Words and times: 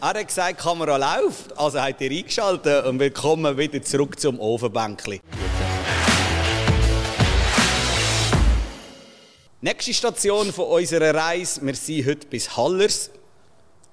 Er 0.00 0.10
hat 0.10 0.28
gesagt, 0.28 0.60
die 0.60 0.62
Kamera 0.62 0.96
läuft, 0.96 1.58
also 1.58 1.80
hat 1.80 2.00
er 2.00 2.10
eingeschaltet 2.12 2.86
und 2.86 3.00
willkommen 3.00 3.58
wieder 3.58 3.82
zurück 3.82 4.20
zum 4.20 4.38
Ofenbänkli. 4.38 5.20
Nächste 9.60 9.92
Station 9.92 10.52
von 10.52 10.66
unserer 10.66 11.12
Reise. 11.12 11.66
Wir 11.66 11.74
sind 11.74 12.06
heute 12.06 12.28
bis 12.28 12.56
Hallers 12.56 13.10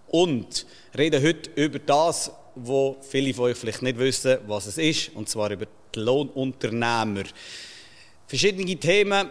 und 0.05 0.67
reden 0.95 1.23
heute 1.23 1.49
über 1.55 1.79
das, 1.79 2.31
wo 2.53 2.97
viele 3.01 3.33
von 3.33 3.45
euch 3.45 3.57
vielleicht 3.57 3.81
nicht 3.81 3.97
wissen, 3.97 4.37
was 4.45 4.67
es 4.67 4.77
ist, 4.77 5.09
und 5.15 5.27
zwar 5.27 5.49
über 5.49 5.65
die 5.95 5.99
Lohnunternehmer. 5.99 7.23
Verschiedene 8.27 8.75
Themen 8.75 9.27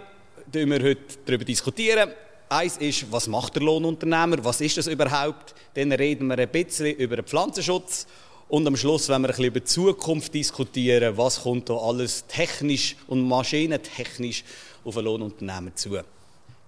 diskutieren 0.53 0.71
wir 0.71 0.83
heute 0.83 1.19
darüber 1.25 1.45
diskutieren. 1.45 2.11
Eins 2.55 2.77
ist, 2.77 3.11
was 3.11 3.27
macht 3.27 3.57
der 3.57 3.63
Lohnunternehmer? 3.65 4.45
Was 4.45 4.61
ist 4.61 4.77
das 4.77 4.87
überhaupt? 4.87 5.57
Dann 5.75 5.91
reden 5.91 6.29
wir 6.29 6.39
ein 6.39 6.49
bisschen 6.49 6.95
über 6.95 7.17
den 7.17 7.25
Pflanzenschutz. 7.25 8.07
Und 8.49 8.65
am 8.65 8.77
Schluss 8.77 9.09
werden 9.09 9.23
wir 9.23 9.31
ein 9.31 9.33
bisschen 9.33 9.45
über 9.47 9.59
die 9.59 9.67
Zukunft 9.67 10.33
diskutieren. 10.33 11.17
Was 11.17 11.43
kommt 11.43 11.69
da 11.69 11.75
alles 11.75 12.25
technisch 12.29 12.95
und 13.09 13.27
maschinentechnisch 13.27 14.45
auf 14.85 14.97
einen 14.97 15.07
Lohnunternehmer 15.07 15.75
zu? 15.75 15.99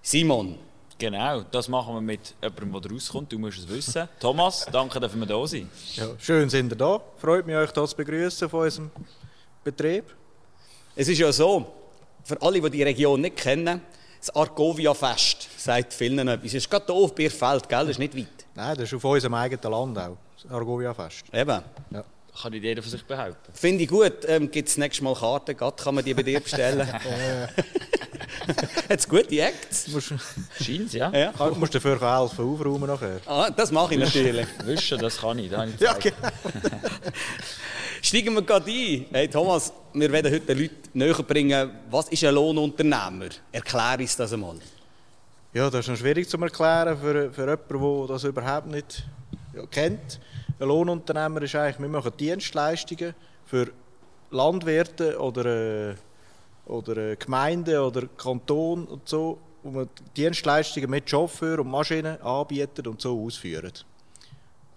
Simon. 0.01 0.57
Genau, 0.97 1.43
das 1.43 1.69
machen 1.69 1.93
wir 1.93 2.01
mit 2.01 2.35
jemandem, 2.43 2.81
der 2.81 2.91
rauskommt. 2.91 3.31
Du 3.31 3.39
musst 3.39 3.59
es 3.59 3.69
wissen. 3.69 4.09
Thomas, 4.19 4.67
danke, 4.69 4.99
dass 4.99 5.15
wir 5.15 5.25
da 5.25 5.47
sind. 5.47 5.69
Ja, 5.95 6.09
schön 6.19 6.49
sind 6.49 6.73
ihr 6.73 6.75
da. 6.75 6.99
Freut 7.17 7.47
mich, 7.47 7.55
euch 7.55 7.71
hier 7.73 7.85
zu 7.85 7.95
begrüßen 7.95 8.49
von 8.49 8.65
unserem 8.65 8.91
Betrieb. 9.63 10.03
Es 10.97 11.07
ist 11.07 11.19
ja 11.19 11.31
so, 11.31 11.65
für 12.25 12.41
alle, 12.41 12.59
die 12.59 12.71
die 12.71 12.83
Region 12.83 13.21
nicht 13.21 13.37
kennen, 13.37 13.79
das 14.19 14.35
Argovia-Fest 14.35 15.46
sagt 15.57 15.93
vielen 15.93 16.27
etwas. 16.27 16.47
Es 16.47 16.53
ist 16.55 16.69
gerade 16.69 16.91
auf 16.93 17.13
Bierfeld, 17.13 17.67
gell? 17.67 17.79
Das 17.79 17.89
ist 17.89 17.99
nicht 17.99 18.15
weit. 18.15 18.27
Nein, 18.55 18.75
das 18.75 18.85
ist 18.85 18.93
auf 18.93 19.03
unserem 19.03 19.33
eigenen 19.33 19.71
Land 19.71 19.97
auch, 19.97 20.17
das 20.41 20.51
Argovia-Fest. 20.51 21.25
Eben. 21.33 21.61
Ja. 21.91 22.03
Kann 22.41 22.51
nicht 22.51 22.63
jeder 22.63 22.83
von 22.83 22.91
sich 22.91 23.03
behaupten. 23.03 23.51
Finde 23.53 23.83
ich 23.83 23.89
gut. 23.89 24.13
Ähm, 24.27 24.51
Gibt 24.51 24.69
es 24.69 24.77
nächstes 24.77 25.01
Mal 25.03 25.15
Karten? 25.15 25.57
Gerade 25.57 25.83
kann 25.83 25.95
man 25.95 26.05
die 26.05 26.13
bei 26.13 26.21
dir 26.21 26.39
bestellen. 26.39 26.87
Hat 28.89 28.99
es 28.99 29.09
gute 29.09 29.39
Acts? 29.41 29.87
Scheint 30.61 30.93
ja. 30.93 31.11
Ja. 31.11 31.31
Du 31.31 31.55
musst 31.55 31.73
dafür 31.73 31.99
helfen, 31.99 32.45
aufräumen 32.45 32.87
nachher. 32.87 33.19
Ah, 33.25 33.49
das 33.49 33.71
mache 33.71 33.95
ich 33.95 33.99
natürlich. 33.99 34.45
Wischen, 34.65 34.99
das 34.99 35.17
kann 35.17 35.39
ich. 35.39 35.49
Das 35.49 35.59
habe 35.61 35.71
ich 35.71 35.81
Ja, 35.81 35.93
gezeigt. 35.93 36.15
genau. 36.21 36.31
Steigen 38.01 38.35
wir 38.35 38.41
gerade 38.43 38.69
ein. 38.69 39.05
Hey 39.11 39.27
Thomas, 39.27 39.73
wir 39.93 40.11
werden 40.11 40.31
heute 40.31 40.45
den 40.45 40.59
Leuten 40.59 40.75
näher 40.93 41.23
bringen, 41.23 41.71
was 41.89 42.07
ist 42.09 42.23
ein 42.23 42.35
Lohnunternehmer? 42.35 43.29
Erklär 43.51 43.97
uns 43.99 44.15
das 44.15 44.31
einmal. 44.31 44.57
Ja, 45.53 45.69
das 45.69 45.81
ist 45.81 45.87
noch 45.87 45.95
schwierig 45.95 46.27
zu 46.27 46.37
erklären 46.37 46.97
für, 46.97 47.31
für 47.31 47.41
jemanden, 47.41 48.07
der 48.07 48.07
das 48.07 48.23
überhaupt 48.25 48.67
nicht 48.67 49.07
ja, 49.55 49.65
kennt. 49.65 50.19
Ein 50.59 50.67
Lohnunternehmer 50.67 51.41
ist 51.41 51.55
eigentlich, 51.55 51.79
wir 51.79 51.87
machen 51.87 52.11
Dienstleistungen 52.19 53.15
für 53.45 53.71
Landwirte 54.29 55.17
oder, 55.17 55.91
äh, 55.91 55.95
oder 56.65 56.97
äh, 56.97 57.15
Gemeinden 57.15 57.77
oder 57.77 58.07
Kanton 58.17 58.85
und 58.85 59.07
so, 59.07 59.39
wo 59.63 59.71
man 59.71 59.89
Dienstleistungen 60.17 60.89
mit 60.89 61.09
Chauffeur 61.09 61.59
und 61.59 61.71
Maschinen 61.71 62.21
anbietet 62.21 62.85
und 62.85 62.99
so 62.99 63.23
ausführen. 63.23 63.71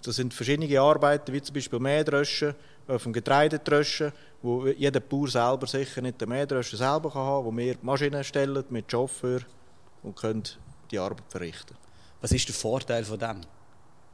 Das 0.05 0.17
sind 0.17 0.33
verschiedene 0.33 0.81
Arbeiten, 0.81 1.33
wie 1.33 1.43
zum 1.43 1.55
Beispiel 1.55 1.81
Mähdröschen, 1.81 2.55
dem 2.87 3.13
Getreidedröschen, 3.13 4.13
wo 4.41 4.69
jeder 4.69 5.01
Bauer 5.01 5.29
selber 5.29 5.67
sicher 5.67 6.01
nicht 6.01 6.21
den 6.21 6.29
Mähdröschen 6.29 6.79
selber 6.79 7.11
kann 7.11 7.23
haben, 7.23 7.45
wo 7.45 7.57
wir 7.57 7.75
Maschinen 7.83 8.23
stellen 8.23 8.65
mit 8.71 8.91
Chauffeur 8.91 9.41
und 10.03 10.17
können 10.17 10.43
die 10.91 10.99
Arbeit 10.99 11.25
verrichten. 11.29 11.77
Was 12.21 12.33
ist 12.33 12.49
der 12.49 12.55
Vorteil 12.55 13.05
von 13.05 13.19
dem? 13.19 13.41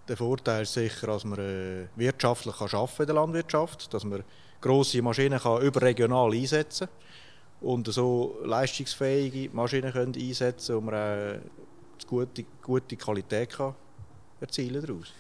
Der 0.09 0.17
Vorteil 0.17 0.63
ist 0.63 0.75
sicher, 0.75 1.09
dass 1.09 1.25
man 1.25 1.39
äh, 1.39 1.87
wirtschaftlich 1.97 2.57
kann 2.57 2.69
arbeiten 2.73 3.03
in 3.03 3.07
der 3.07 3.15
Landwirtschaft, 3.17 3.93
dass 3.93 4.05
man 4.05 4.23
grosse 4.61 5.03
Maschinen 5.03 5.41
kann 5.41 5.63
überregional 5.63 6.33
einsetzen 6.33 6.89
und 7.61 7.93
so 7.93 8.39
leistungsfähige 8.45 9.51
Maschinen 9.55 9.93
können 9.93 10.15
einsetzen 10.15 10.85
man 10.85 10.95
auch 10.95 10.99
eine 10.99 11.43
gute, 12.07 12.45
gute 12.63 12.97
Qualität 12.97 13.51
kann 13.51 13.75
erzielen 14.41 14.85
daraus. 14.85 15.13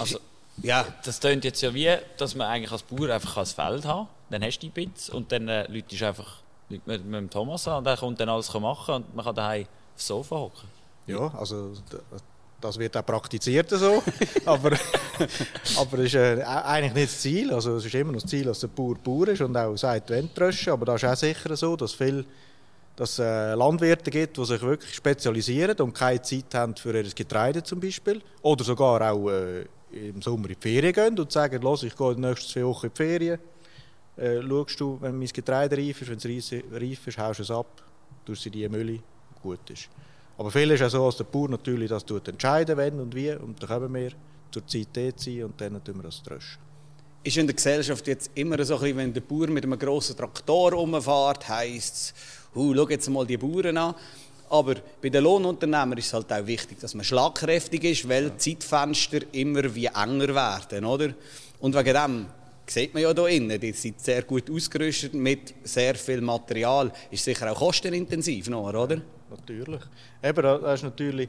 Also- 0.00 0.20
ja, 0.62 0.86
Das 1.04 1.20
klingt 1.20 1.44
jetzt 1.44 1.62
ja 1.62 1.72
wie, 1.72 1.96
dass 2.18 2.34
man 2.34 2.46
eigentlich 2.46 2.70
als 2.70 2.82
Bauer 2.82 3.08
einfach 3.10 3.38
ein 3.38 3.46
Feld 3.46 3.84
haben 3.86 4.06
kann. 4.06 4.08
Dann 4.30 4.44
hast 4.44 4.58
du 4.58 4.66
die 4.66 4.70
Bits 4.70 5.08
und 5.08 5.32
dann 5.32 5.48
äh, 5.48 5.66
läutest 5.72 6.00
du 6.02 6.06
einfach 6.06 6.42
mit, 6.70 6.86
mit, 6.86 7.04
mit 7.04 7.14
dem 7.14 7.30
Thomas 7.30 7.66
an 7.68 7.84
der 7.84 7.96
kommt 7.96 8.20
dann 8.20 8.28
alles 8.28 8.52
machen 8.54 8.94
und 8.94 9.14
man 9.14 9.24
kann 9.24 9.34
daheim 9.34 9.66
aufs 9.94 10.06
Sofa 10.06 10.36
hocken. 10.36 10.68
Ja, 11.06 11.32
also 11.34 11.72
das 12.60 12.78
wird 12.78 12.96
auch 12.96 13.04
praktiziert 13.04 13.70
so, 13.70 14.02
aber, 14.44 14.72
aber 15.78 15.96
das 15.96 16.06
ist 16.06 16.14
äh, 16.14 16.42
eigentlich 16.42 16.94
nicht 16.94 17.08
das 17.08 17.20
Ziel. 17.20 17.52
Also 17.52 17.76
es 17.76 17.84
ist 17.84 17.94
immer 17.94 18.12
noch 18.12 18.20
das 18.20 18.30
Ziel, 18.30 18.44
dass 18.44 18.60
der 18.60 18.68
Bauer 18.68 18.96
Bauer 18.96 19.28
ist 19.28 19.40
und 19.40 19.56
auch 19.56 19.76
sagt, 19.76 20.10
wenn 20.10 20.32
tröschen. 20.32 20.72
Aber 20.72 20.86
da 20.86 20.94
ist 20.94 21.04
auch 21.04 21.16
sicher 21.16 21.56
so, 21.56 21.76
dass 21.76 21.92
viel 21.92 22.24
dass 22.96 23.18
äh, 23.18 23.54
Landwirte 23.54 24.10
gibt, 24.10 24.36
die 24.36 24.44
sich 24.44 24.60
wirklich 24.60 24.94
spezialisieren 24.94 25.74
und 25.80 25.94
keine 25.94 26.20
Zeit 26.20 26.54
haben 26.54 26.76
für 26.76 26.94
ihr 26.94 27.08
Getreide 27.14 27.62
zum 27.62 27.80
Beispiel. 27.80 28.20
Oder 28.42 28.62
sogar 28.62 29.00
auch 29.10 29.30
äh, 29.30 29.64
im 29.90 30.20
Sommer 30.20 30.50
in 30.50 30.54
die 30.54 30.60
Ferien 30.60 30.92
gehen 30.92 31.18
und 31.18 31.32
sagen, 31.32 31.62
los, 31.62 31.82
ich 31.82 31.96
gehe 31.96 32.14
die 32.14 32.20
nächsten 32.20 32.52
zwei 32.52 32.64
Wochen 32.64 32.86
in 32.86 32.92
die 32.92 32.96
Ferien. 32.96 33.38
Äh, 34.20 34.42
schaust 34.46 34.78
du, 34.80 34.98
wenn 35.00 35.18
mein 35.18 35.28
Getreide 35.28 35.76
reif 35.78 36.02
ist, 36.02 36.10
wenn 36.10 36.18
es 36.18 36.52
reif- 36.52 37.06
ist, 37.06 37.18
haust 37.18 37.38
du 37.38 37.42
es 37.42 37.50
ab, 37.50 37.82
es 38.28 38.46
in 38.46 38.52
die 38.52 38.68
Mülle, 38.68 39.00
gut 39.42 39.70
ist. 39.70 39.88
Aber 40.36 40.50
viel 40.50 40.70
ist 40.70 40.82
auch 40.82 40.90
so, 40.90 41.06
dass 41.06 41.16
der 41.16 41.24
Bauer 41.24 41.48
natürlich 41.48 41.88
das 41.88 42.04
tut 42.04 42.28
entscheiden, 42.28 42.76
wenn 42.76 43.00
und 43.00 43.14
wie. 43.14 43.32
Und 43.32 43.62
dann 43.62 43.68
kommen 43.68 43.94
wir 43.94 44.12
zur 44.50 44.66
Zeit 44.66 44.88
dort 44.92 45.20
sein 45.20 45.44
und 45.44 45.60
dann 45.60 45.82
tun 45.82 45.96
wir 45.96 46.02
das 46.04 46.22
tröschen. 46.22 46.58
ist 47.22 47.36
in 47.36 47.46
der 47.46 47.56
Gesellschaft 47.56 48.06
jetzt 48.06 48.30
immer 48.34 48.62
so 48.64 48.80
wenn 48.80 49.12
der 49.12 49.20
Bauer 49.20 49.48
mit 49.48 49.64
einem 49.64 49.78
grossen 49.78 50.16
Traktor 50.16 50.72
rumfährt, 50.72 51.48
heisst 51.48 51.94
es, 51.94 52.14
«Hu, 52.54 52.74
schau 52.74 52.88
jetzt 52.88 53.08
mal 53.08 53.26
die 53.26 53.36
Bauern 53.36 53.76
an. 53.76 53.94
Aber 54.48 54.74
bei 55.00 55.08
den 55.08 55.22
Lohnunternehmern 55.22 55.96
ist 55.98 56.06
es 56.06 56.12
halt 56.12 56.32
auch 56.32 56.46
wichtig, 56.46 56.80
dass 56.80 56.94
man 56.94 57.04
schlagkräftig 57.04 57.84
ist, 57.84 58.08
weil 58.08 58.30
die 58.30 58.56
Zeitfenster 58.58 59.20
immer 59.32 59.74
wie 59.74 59.86
enger 59.86 60.34
werden, 60.34 60.84
oder? 60.84 61.14
Und 61.60 61.74
wegen 61.76 61.94
dem 61.94 62.26
sieht 62.72 62.94
man 62.94 63.02
ja 63.02 63.12
hier 63.12 63.26
innen, 63.28 63.60
die 63.60 63.72
sind 63.72 64.00
sehr 64.00 64.22
gut 64.22 64.50
ausgerüstet 64.50 65.14
mit 65.14 65.54
sehr 65.64 65.94
viel 65.94 66.20
Material. 66.20 66.92
Ist 67.10 67.24
sicher 67.24 67.50
auch 67.50 67.58
kostenintensiv, 67.58 68.48
noch, 68.48 68.68
oder? 68.72 69.00
Natürlich. 69.30 69.80
Eben, 70.22 70.42
da- 70.42 70.58
das 70.58 70.80
ist 70.80 70.84
natürlich 70.84 71.28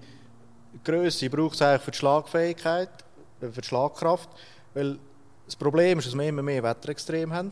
Grösse 0.83 1.29
braucht 1.29 1.55
es 1.55 1.61
eigentlich 1.61 1.81
für 1.81 1.91
die 1.91 1.97
Schlagfähigkeit, 1.97 2.89
äh, 3.41 3.47
für 3.49 3.61
die 3.61 3.67
Schlagkraft. 3.67 4.29
Weil 4.73 4.97
das 5.45 5.55
Problem 5.55 5.99
ist, 5.99 6.07
dass 6.07 6.15
wir 6.15 6.27
immer 6.27 6.41
mehr 6.41 6.63
Wetterextreme 6.63 7.33
haben 7.35 7.49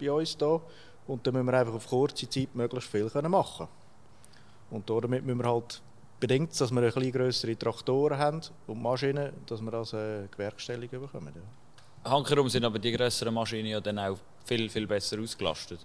bei 0.00 0.10
uns 0.10 0.36
hier. 0.38 0.60
Und 1.06 1.26
dann 1.26 1.34
müssen 1.34 1.46
wir 1.46 1.54
einfach 1.58 1.74
auf 1.74 1.86
kurze 1.86 2.28
Zeit 2.28 2.54
möglichst 2.54 2.90
viel 2.90 3.08
können 3.10 3.30
machen 3.30 3.68
Und 4.70 4.88
damit 4.88 5.24
müssen 5.24 5.38
wir 5.38 5.50
halt 5.50 5.80
bedingt, 6.20 6.58
dass 6.60 6.70
wir 6.70 6.80
ein 6.82 6.92
bisschen 6.92 7.12
grössere 7.12 7.56
Traktoren 7.56 8.18
haben 8.18 8.40
und 8.66 8.82
Maschinen, 8.82 9.32
dass 9.46 9.60
wir 9.60 9.70
das 9.70 9.92
äh, 9.92 10.26
gewerkstelligt 10.30 10.90
bekommen. 10.92 11.32
Ja. 11.34 11.42
Hankerum 12.04 12.48
sind 12.48 12.64
aber 12.64 12.78
die 12.78 12.92
grösseren 12.92 13.34
Maschinen 13.34 13.66
ja 13.66 13.80
dann 13.80 13.98
auch 13.98 14.16
viel, 14.44 14.68
viel 14.68 14.86
besser 14.86 15.18
ausgelastet. 15.20 15.80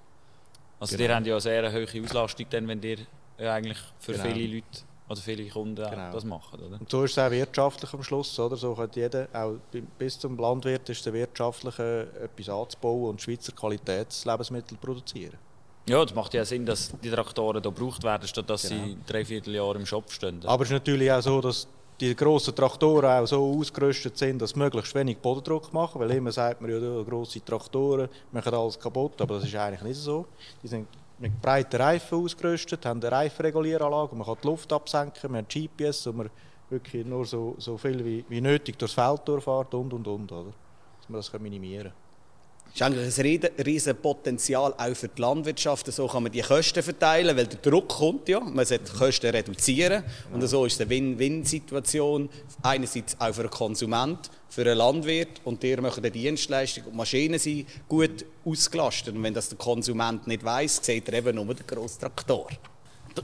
Also 0.80 0.96
Genau. 0.98 1.08
die 1.08 1.14
haben 1.16 1.26
ja 1.26 1.34
eine 1.34 1.42
sehr 1.42 1.72
hohe 1.74 2.04
Auslastung, 2.04 2.46
dann, 2.50 2.68
wenn 2.68 2.82
ihr 2.84 2.98
ja 3.40 3.54
eigentlich 3.54 3.78
für 4.00 4.14
Genau. 4.14 4.24
viele 4.26 4.56
Leute 4.56 4.66
oder 5.10 5.20
viele 5.22 5.50
Kunden 5.50 5.76
Genau. 5.76 6.12
das 6.12 6.24
machen, 6.24 6.60
oder? 6.60 6.80
Und 6.80 6.90
so 6.90 7.04
ist 7.04 7.12
es 7.12 7.18
auch 7.20 7.30
wirtschaftlich 7.32 7.94
am 7.94 8.04
Schluss. 8.04 8.38
Oder? 8.40 8.56
So 8.58 8.78
hat 8.78 8.96
jeder, 8.96 9.28
auch 9.34 9.56
bi- 9.72 9.84
bis 9.98 10.18
zum 10.20 10.38
Landwirt, 10.38 10.88
ist 10.90 11.06
es 11.06 11.12
wirtschaftlich 11.14 11.78
äh, 11.80 12.02
etwas 12.24 12.50
anzubauen 12.50 13.10
und 13.12 13.22
Schweizer 13.22 13.52
Qualitätslebensmittel 13.54 14.78
produzieren. 14.78 15.38
Ja, 15.88 16.04
das 16.04 16.16
macht 16.16 16.34
ja 16.34 16.46
Sinn, 16.46 16.66
dass 16.66 16.94
die 17.04 17.10
Traktoren 17.12 17.62
hier 17.62 17.72
gebraucht 17.72 18.04
werden, 18.04 18.28
statt 18.28 18.50
dass 18.50 18.70
Genau. 18.70 18.86
sie 18.86 18.98
drei 19.06 19.26
Vierteljahr 19.26 19.76
im 19.76 19.86
Shop 19.86 20.10
stehen. 20.12 20.40
Aber 20.46 20.64
es 20.64 20.70
ist 20.70 20.74
natürlich 20.74 21.12
auch 21.12 21.22
so, 21.22 21.42
dass 21.42 21.68
die 22.00 22.16
grossen 22.16 22.56
Traktoren 22.56 23.06
auch 23.06 23.26
so 23.26 23.58
ausgerüstet 23.58 24.18
sind, 24.18 24.42
dass 24.42 24.56
möglichst 24.56 24.94
wenig 24.96 25.18
Bodendruck 25.18 25.72
machen. 25.74 26.02
Weil 26.02 26.12
immer 26.12 26.32
sagt 26.32 26.62
man 26.62 26.72
ja, 26.72 27.04
grosse 27.04 27.44
Traktoren 27.44 28.10
machen 28.32 28.54
alles 28.54 28.80
kaputt, 28.80 29.22
aber 29.22 29.36
das 29.36 29.46
ist 29.46 29.56
eigentlich 29.56 29.84
nicht 29.84 30.00
so. 30.00 30.26
Die 30.62 30.68
sind 30.68 30.88
mit 31.20 31.42
breiten 31.42 31.82
Reifen 31.82 32.18
ausgerüstet, 32.18 32.86
haben 32.86 33.02
eine 33.02 33.12
Reifenregulieranlage, 33.12 34.16
man 34.16 34.26
kann 34.26 34.38
die 34.44 34.48
Luft 34.48 34.74
absenken, 34.74 35.32
wir 35.32 35.38
haben 35.38 35.48
GPS, 35.48 36.08
wo 36.08 36.12
man 36.12 36.30
wirklich 36.70 37.06
nur 37.06 37.26
so, 37.26 37.56
so 37.60 37.78
viel 37.78 38.04
wie, 38.04 38.26
wie 38.28 38.42
nötig 38.42 38.78
durchs 38.78 38.94
Feld 38.94 39.22
durchfährt 39.26 39.74
und 39.74 39.94
und 39.94 40.08
und. 40.08 40.32
Oder? 40.32 40.52
Dass 41.00 41.10
man 41.10 41.20
das 41.20 41.32
minimieren 41.40 41.92
kann. 41.92 42.13
Das 42.66 42.76
ist 42.76 43.20
eigentlich 43.20 43.44
ein 43.60 43.64
riesen- 43.66 43.96
Potenzial 43.98 44.74
auch 44.76 44.96
für 44.96 45.08
die 45.08 45.22
Landwirtschaft. 45.22 45.94
So 45.94 46.08
kann 46.08 46.24
man 46.24 46.32
die 46.32 46.42
Kosten 46.42 46.82
verteilen, 46.82 47.38
weil 47.38 47.46
der 47.46 47.60
Druck 47.60 47.88
kommt 47.90 48.28
ja. 48.28 48.40
Man 48.40 48.66
sollte 48.66 48.92
die 48.92 48.98
Kosten 48.98 49.28
reduzieren. 49.30 50.04
Und 50.34 50.42
so 50.48 50.66
ist 50.66 50.74
es 50.74 50.82
eine 50.82 50.90
Win-Win-Situation. 50.90 52.30
Einerseits 52.64 53.16
auch 53.20 53.32
für 53.34 53.44
den 53.44 53.52
Konsument, 53.52 54.32
für 54.50 54.64
den 54.64 54.78
Landwirt 54.78 55.42
und 55.44 55.64
ihr 55.64 55.80
macht 55.82 56.00
eine 56.00 56.10
Dienstleistung. 56.10 56.86
Und 56.86 56.94
die 56.94 56.98
Maschinen 56.98 57.38
sind 57.38 57.68
gut 57.88 58.26
ausgelastet. 58.44 59.14
Und 59.16 59.22
wenn 59.22 59.36
das 59.36 59.50
der 59.50 59.58
Konsument 59.60 60.26
nicht 60.26 60.44
weiß, 60.44 60.80
sieht 60.82 61.08
er 61.10 61.14
eben 61.20 61.36
nur 61.36 61.54
den 61.54 61.68
grossen 61.68 62.00
Traktor. 62.00 62.48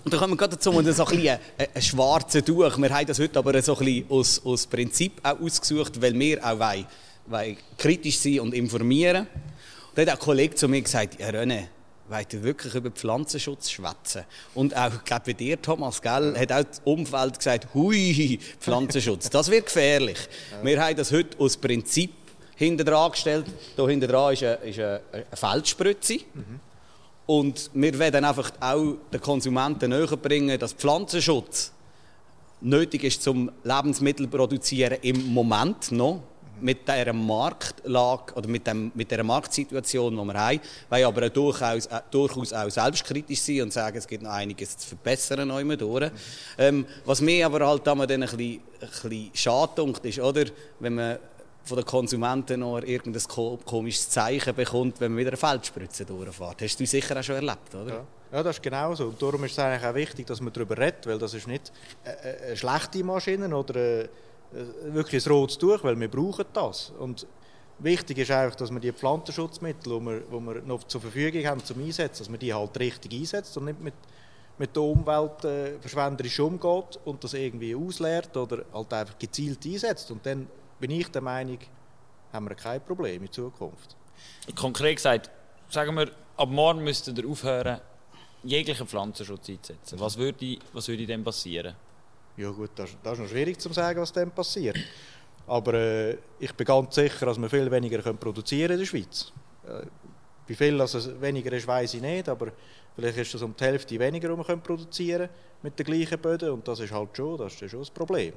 Da 0.06 0.18
kommen 0.20 0.40
wir 0.40 0.48
dazu, 0.48 0.70
und 0.70 0.86
so 0.94 1.04
ein, 1.06 1.16
bisschen 1.16 1.40
ein 1.58 1.82
schwarzer 1.82 2.46
Tuch. 2.46 2.78
Wir 2.78 2.90
haben 2.96 3.08
das 3.08 3.18
heute 3.18 3.40
aber 3.40 3.60
so 3.64 3.76
ein 3.76 3.84
bisschen 3.84 4.06
aus, 4.12 4.46
aus 4.46 4.68
Prinzip 4.68 5.14
auch 5.24 5.40
ausgesucht, 5.40 6.00
weil 6.00 6.14
wir 6.14 6.46
auch 6.46 6.60
wollen, 6.60 6.86
wollen 7.30 7.58
kritisch 7.78 8.20
sein 8.20 8.40
und 8.42 8.54
informieren. 8.54 9.28
Und 9.28 9.98
da 9.98 10.02
hat 10.02 10.10
auch 10.10 10.14
ein 10.14 10.20
Kollege 10.20 10.56
zu 10.56 10.68
mir 10.68 10.82
gesagt, 10.82 11.20
ja 11.20 11.30
René, 11.30 11.68
wollt 12.10 12.34
ihr 12.34 12.44
wirklich 12.44 12.74
über 12.76 12.92
Pflanzenschutz 12.92 13.70
schwätzen? 13.70 14.24
Und 14.56 14.76
auch, 14.76 14.94
ich 14.94 15.04
glaube, 15.04 15.24
bei 15.28 15.34
dir, 15.34 15.62
Thomas, 15.62 16.02
gell, 16.02 16.36
hat 16.38 16.52
auch 16.52 16.64
das 16.64 16.82
Umfeld 16.84 17.38
gesagt, 17.38 17.68
hui, 17.74 18.40
Pflanzenschutz, 18.60 19.30
das 19.30 19.50
wird 19.50 19.68
gefährlich. 19.68 20.18
Ja. 20.52 20.66
Wir 20.66 20.84
haben 20.84 20.96
das 20.96 21.12
heute 21.12 21.38
aus 21.40 21.58
Prinzip 21.58 22.14
hinter 22.56 22.84
dran 22.84 23.12
gestellt. 23.12 23.46
Hier 23.76 23.88
hinter 23.88 24.08
dran 24.08 24.34
ist 24.34 24.44
eine, 24.44 24.56
ist 24.56 24.80
eine 24.80 25.02
Feldspritze. 25.34 26.20
Mhm. 26.34 26.60
Und 27.26 27.70
wir 27.74 27.98
werden 28.00 28.26
einfach 28.26 28.52
auch 28.60 28.96
den 29.14 29.22
Konsumenten 29.22 29.92
näher 29.92 30.18
bringen, 30.18 30.58
dass 30.60 30.74
Pflanzenschutz 30.74 31.72
nötig 32.62 33.04
ist 33.04 33.22
zum 33.22 33.52
Lebensmittel 33.64 34.28
produzieren 34.28 34.98
im 35.02 35.32
Moment 35.32 35.92
noch 35.92 36.24
mit 36.62 36.88
dieser 36.88 37.14
Marktlage 37.14 38.34
oder 38.34 38.48
mit, 38.48 38.66
dem, 38.68 38.92
mit 38.96 39.10
dieser 39.10 39.24
Marktsituation, 39.24 40.16
die 40.16 40.24
wir 40.24 40.34
haben, 40.34 40.60
weil 40.90 41.04
aber 41.06 41.26
auch 41.28 41.30
durchaus, 41.30 41.86
äh, 41.88 42.02
durchaus 42.12 42.54
auch 42.54 42.70
selbstkritisch 42.70 43.42
sein 43.42 43.62
und 43.64 43.74
sagen, 43.74 43.98
es 43.98 44.08
gibt 44.08 44.24
noch 44.24 44.32
einiges 44.32 44.78
zu 44.78 44.88
verbessern 44.90 45.50
durch. 45.78 46.12
Ähm, 46.58 46.86
was 47.06 47.22
mir 47.22 47.46
aber 47.46 47.68
halt 47.68 47.86
dann 47.86 48.02
ein 48.02 48.08
bisschen, 48.08 48.40
ein 48.40 48.60
bisschen 48.80 49.30
schade 49.34 49.94
ist, 50.04 50.20
oder, 50.20 50.46
wenn 50.80 50.96
man 50.96 51.20
von 51.64 51.78
den 51.78 51.86
Konsumenten 51.86 52.62
noch 52.62 52.82
irgendein 52.82 53.22
komisches 53.66 54.10
Zeichen 54.10 54.56
bekommt, 54.56 55.00
wenn 55.00 55.12
man 55.12 55.20
wieder 55.20 55.30
eine 55.30 55.38
Feldspritze 55.38 56.06
durchfährt. 56.06 56.62
Hast 56.62 56.80
du 56.80 56.86
sicher 56.86 57.18
auch 57.20 57.24
schon 57.24 57.36
erlebt, 57.36 57.76
oder? 57.76 57.94
Ja. 57.94 58.06
Ja, 58.32 58.44
das 58.44 58.58
ist 58.58 58.64
genau 58.64 58.94
so. 58.94 59.06
Und 59.06 59.22
darum 59.22 59.44
ist 59.44 59.54
es 59.54 59.60
eigentlich 59.60 59.90
auch 59.90 59.96
wichtig, 59.96 60.28
dass 60.28 60.40
man 60.40 60.54
darüber 60.54 60.78
redet, 60.78 61.08
weil 61.08 61.18
das 61.18 61.34
ist 61.34 61.48
nicht 61.48 61.72
eine 62.06 62.56
schlechte 62.56 63.04
Maschine 63.04 63.56
oder 63.56 63.76
eine 63.76 64.04
äh, 64.04 64.08
wirklich 64.52 65.26
ein 65.26 65.32
rotes 65.32 65.58
Tuch, 65.58 65.84
weil 65.84 66.00
wir 66.00 66.10
brauchen 66.10 66.46
das. 66.54 66.92
Und 67.00 67.28
wichtig 67.80 68.18
ist 68.18 68.32
einfach, 68.32 68.56
dass 68.56 68.72
wir 68.72 68.80
die 68.80 68.92
Pflanzenschutzmittel, 68.92 70.00
die 70.00 70.06
wir, 70.06 70.20
die 70.22 70.46
wir 70.46 70.62
noch 70.62 70.84
zur 70.86 71.02
Verfügung 71.02 71.46
haben 71.46 71.64
zum 71.64 71.84
Einsetzen, 71.84 72.20
dass 72.20 72.30
man 72.30 72.40
die 72.40 72.54
halt 72.54 72.78
richtig 72.80 73.14
einsetzt 73.14 73.56
und 73.58 73.66
nicht 73.66 73.80
mit, 73.80 73.94
mit 74.58 74.76
der 74.76 74.84
Umwelt 74.84 75.44
äh, 75.46 75.80
verschwenderisch 75.80 76.40
umgeht 76.40 77.00
und 77.06 77.24
das 77.24 77.34
irgendwie 77.34 77.76
ausleert 77.76 78.36
oder 78.36 78.66
halt 78.74 78.94
einfach 78.94 79.18
gezielt 79.18 79.66
einsetzt. 79.66 80.12
Und 80.12 80.26
dann 80.26 80.48
bin 80.80 80.92
ich 80.92 81.10
der 81.10 81.22
Meinung, 81.22 81.60
haben 82.34 82.50
wir 82.50 82.56
kein 82.56 82.82
Problem 82.82 83.24
in 83.24 83.32
Zukunft. 83.32 83.96
Konkret 84.56 84.98
gesagt, 84.98 85.30
sagen 85.70 85.96
wir, 85.96 86.12
ab 86.36 86.50
morgen 86.50 86.84
müssten 86.84 87.16
ihr 87.16 87.28
aufhören, 87.28 87.80
jeglichen 88.44 88.88
Pflanzenschutz 88.88 89.50
einzusetzen. 89.50 90.00
Was 90.00 90.18
würde, 90.18 90.58
was 90.74 90.88
würde 90.88 91.06
denn 91.06 91.24
passieren? 91.24 91.76
Ja 92.40 92.52
gut, 92.52 92.70
das, 92.76 92.96
das 93.04 93.14
ist 93.14 93.20
noch 93.20 93.28
schwierig 93.28 93.60
zu 93.60 93.72
sagen, 93.74 94.00
was 94.00 94.14
dann 94.14 94.32
passiert. 94.32 94.78
Aber 95.46 95.74
äh, 95.74 96.18
ich 96.40 96.54
bin 96.54 96.66
ganz 96.66 96.96
sicher, 96.96 97.26
dass 97.26 97.38
wir 97.38 97.50
viel 97.50 97.70
weniger 97.70 98.02
können 98.02 98.18
produzieren 98.18 98.72
in 98.72 98.80
der 98.80 98.86
Schweiz. 98.86 99.34
Äh, 99.68 99.86
wie 100.48 100.56
viel 100.56 100.78
dass 100.78 101.22
weniger 101.22 101.52
ist, 101.52 101.68
weiß 101.68 101.96
ich 101.96 102.02
nicht, 102.02 102.30
aber 102.30 102.54
vielleicht 102.96 103.18
ist 103.18 103.36
es 103.36 103.42
um 103.42 103.54
die 103.54 103.64
Hälfte 103.66 104.00
weniger, 104.00 104.30
was 104.30 104.38
wir 104.38 104.46
können 104.46 104.62
produzieren 104.62 105.28
mit 105.62 105.78
den 105.78 105.86
gleichen 105.86 106.18
Böden 106.18 106.52
und 106.52 106.66
das 106.66 106.80
ist 106.80 106.94
halt 106.94 107.10
schon, 107.18 107.38
das 107.38 107.62
ist 107.62 107.72
schon 107.72 107.82
das 107.82 107.90
Problem. 107.90 108.34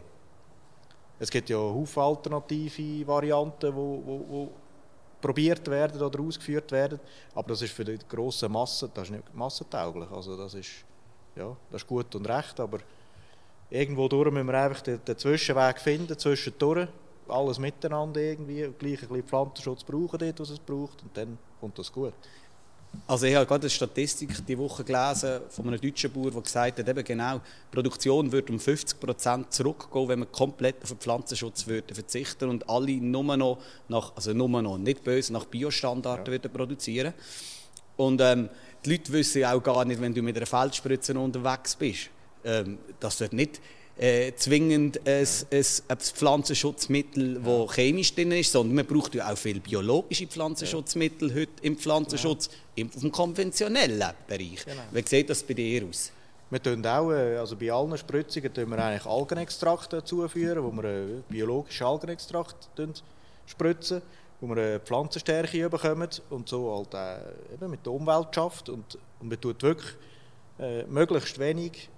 Es 1.21 1.31
gibt 1.31 1.49
ja 1.49 1.59
Haufen 1.59 2.03
alternative 2.03 3.07
Varianten, 3.07 3.71
die 3.71 3.77
wo, 3.77 4.03
wo, 4.05 4.27
wo 4.29 4.53
probiert 5.21 5.69
werden 5.69 6.03
oder 6.03 6.19
ausgeführt 6.19 6.73
werden, 6.73 6.99
aber 7.37 7.51
das 7.51 7.63
ist 7.63 7.73
für 7.73 7.85
die 7.85 7.99
grosse 8.09 8.49
Masse, 8.49 8.91
das 8.93 9.05
ist 9.05 9.11
nicht 9.13 9.33
massentauglich. 9.33 10.11
Also 10.11 10.37
das 10.37 10.55
ist, 10.55 10.85
ja, 11.37 11.57
das 11.71 11.83
ist 11.83 11.87
gut 11.87 12.13
und 12.17 12.29
recht, 12.29 12.59
aber 12.59 12.81
irgendwo 13.73 14.07
durch 14.09 14.31
müssen 14.31 14.47
wir 14.47 14.55
einfach 14.55 14.83
den, 14.83 15.01
den 15.05 15.19
Zwischenweg 15.19 15.79
finden, 15.79 16.19
zwischendurch, 16.19 16.89
alles 17.29 17.59
miteinander 17.59 18.21
irgendwie, 18.21 18.69
gleich 18.79 19.03
ein 19.03 19.09
bisschen 19.09 19.23
Pflanzenschutz 19.23 19.85
brauchen 19.85 20.19
dort, 20.19 20.41
was 20.41 20.51
es 20.51 20.59
braucht 20.59 21.03
und 21.03 21.17
dann 21.17 21.39
kommt 21.61 21.79
das 21.79 21.91
gut. 21.91 22.13
Also 23.07 23.25
ich 23.25 23.35
habe 23.35 23.47
gerade 23.47 23.63
eine 23.63 23.71
Statistik 23.71 24.47
die 24.47 24.59
Woche 24.59 24.85
gelesen 24.85 25.41
von 25.49 25.67
einem 25.67 25.81
deutschen 25.81 26.13
Bauer, 26.13 26.31
der 26.31 26.43
gesagt 26.43 26.79
hat, 26.79 26.89
eben 26.89 27.03
genau, 27.03 27.39
die 27.39 27.75
Produktion 27.75 28.31
würde 28.31 28.53
um 28.53 28.61
50 28.61 29.01
Prozent 29.01 29.51
zurückgehen, 29.51 30.09
wenn 30.09 30.19
man 30.19 30.31
komplett 30.31 30.83
auf 30.83 30.91
den 30.91 30.99
Pflanzenschutz 30.99 31.67
würde 31.67 31.95
verzichten 31.95 32.51
und 32.51 32.69
alle 32.69 32.93
nur 32.93 33.37
noch, 33.37 33.59
nach, 33.89 34.15
also 34.15 34.35
nur 34.35 34.49
noch, 34.61 34.77
nicht 34.77 35.03
böse, 35.03 35.33
nach 35.33 35.47
Biostandards 35.47 36.27
ja. 36.27 36.33
würden 36.33 36.53
produzieren. 36.53 37.15
Und 37.97 38.21
ähm, 38.21 38.51
die 38.85 38.91
Leute 38.91 39.13
wissen 39.13 39.45
auch 39.45 39.63
gar 39.63 39.87
nicht, 39.87 40.01
wenn 40.01 40.13
du 40.13 40.23
mit 40.23 40.37
einer 40.37 40.47
Feldspritze 40.47 41.19
unterwegs 41.19 41.75
bist, 41.77 42.11
ähm, 42.45 42.79
dass 43.01 43.19
dort 43.19 43.33
nicht 43.33 43.61
äh, 43.99 44.33
zwingend 44.35 45.07
ein, 45.07 45.27
ein, 45.51 45.65
ein 45.89 45.99
Pflanzenschutzmittel, 45.99 47.35
das 47.35 47.47
ja. 47.47 47.73
chemisch 47.73 48.15
drin 48.15 48.33
ist, 48.33 48.53
sondern 48.53 48.75
man 48.77 48.87
braucht 48.87 49.15
ja 49.15 49.31
auch 49.31 49.37
viele 49.37 49.61
biologische 49.61 50.27
Pflanzenschutzmittel 50.27 51.29
ja. 51.29 51.35
heute 51.37 51.53
im 51.63 51.77
Pflanzenschutz, 51.77 52.51
im, 52.75 52.91
konventionellen 53.13 54.13
Bereich. 54.27 54.65
Genau. 54.65 54.83
Wie 54.91 55.03
sieht 55.07 55.31
das 55.31 55.43
bei 55.43 55.55
dir 55.55 55.85
aus? 55.87 56.11
Wir 56.51 56.63
tun 56.63 56.85
auch, 56.85 57.13
äh, 57.13 57.37
also 57.37 57.57
bei 57.57 57.71
allen 57.71 57.97
Spritzungen 57.97 58.53
tun 58.53 58.71
wir 58.71 58.79
eigentlich 58.79 59.07
Algenextrakt 59.07 60.07
zuführen, 60.07 60.65
wo 60.65 60.73
wir 60.73 60.89
einen 60.89 61.25
biologischen 61.29 61.87
Algenextrakt 61.87 62.69
spritzen, 63.47 64.03
wo 64.41 64.49
wir 64.49 64.57
eine 64.57 64.81
Pflanzenstärke 64.81 65.69
bekommen 65.71 66.09
und 66.31 66.49
so 66.49 66.87
halt 66.93 67.29
eben 67.55 67.71
mit 67.71 67.87
der 67.87 67.93
Umwelt 67.93 68.35
schafft 68.35 68.69
und, 68.69 68.99
und 69.21 69.29
man 69.29 69.41
tut 69.41 69.63
wirklich 69.63 69.95
äh, 70.59 70.85
möglichst 70.85 71.39
wenig 71.39 71.89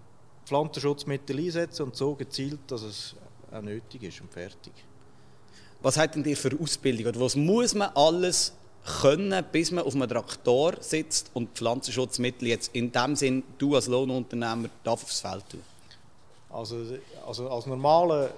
Pflanzenschutzmittel 0.45 1.39
einsetzen 1.39 1.83
und 1.85 1.97
so 1.97 2.15
gezielt, 2.15 2.61
dass 2.69 2.83
es 2.83 3.15
auch 3.53 3.63
nötig 3.63 4.03
ist 4.03 4.21
und 4.21 4.33
fertig. 4.33 4.73
Was 5.81 5.97
hat 5.97 6.15
denn 6.15 6.23
dir 6.23 6.37
für 6.37 6.51
Ausbildung? 6.59 7.07
Oder 7.07 7.21
was 7.21 7.37
muss 7.37 7.75
man 7.75 7.91
alles 7.95 8.53
können, 9.01 9.45
bis 9.53 9.71
man 9.71 9.85
auf 9.85 9.95
einem 9.95 10.09
Traktor 10.09 10.75
sitzt 10.81 11.31
und 11.35 11.51
Pflanzenschutzmittel 11.57 12.49
jetzt 12.49 12.75
in 12.75 12.93
dem 12.93 13.17
Sinn, 13.17 13.43
du 13.59 13.75
als 13.75 13.87
Lohnunternehmer, 13.87 14.69
darf 14.83 15.03
aufs 15.03 15.21
Feld 15.21 15.49
tun? 15.49 15.63
Also, 16.51 16.77
also 17.27 17.51
als 17.51 17.67
normaler 17.67 18.31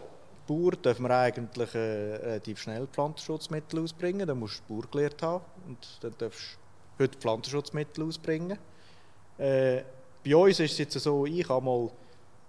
Bauer 0.46 0.72
dürfen 0.72 1.02
wir 1.02 1.16
eigentlich 1.16 1.74
äh, 1.74 1.78
relativ 1.78 2.60
schnell 2.60 2.86
Pflanzenschutzmittel 2.86 3.82
ausbringen. 3.82 4.26
Dann 4.26 4.38
musst 4.38 4.62
du 4.68 4.74
Bauer 4.74 4.88
gelernt 4.90 5.22
haben 5.22 5.44
und 5.66 5.78
dann 6.00 6.14
darfst 6.18 6.56
du 6.96 7.04
heute 7.04 7.18
Pflanzenschutzmittel 7.18 8.04
ausbringen. 8.04 8.58
Äh, 9.38 9.82
bei 10.26 10.34
uns 10.34 10.58
ist 10.58 10.72
es 10.72 10.78
jetzt 10.78 10.98
so, 10.98 11.24
ich 11.24 11.48
habe 11.48 11.64
mal 11.64 11.90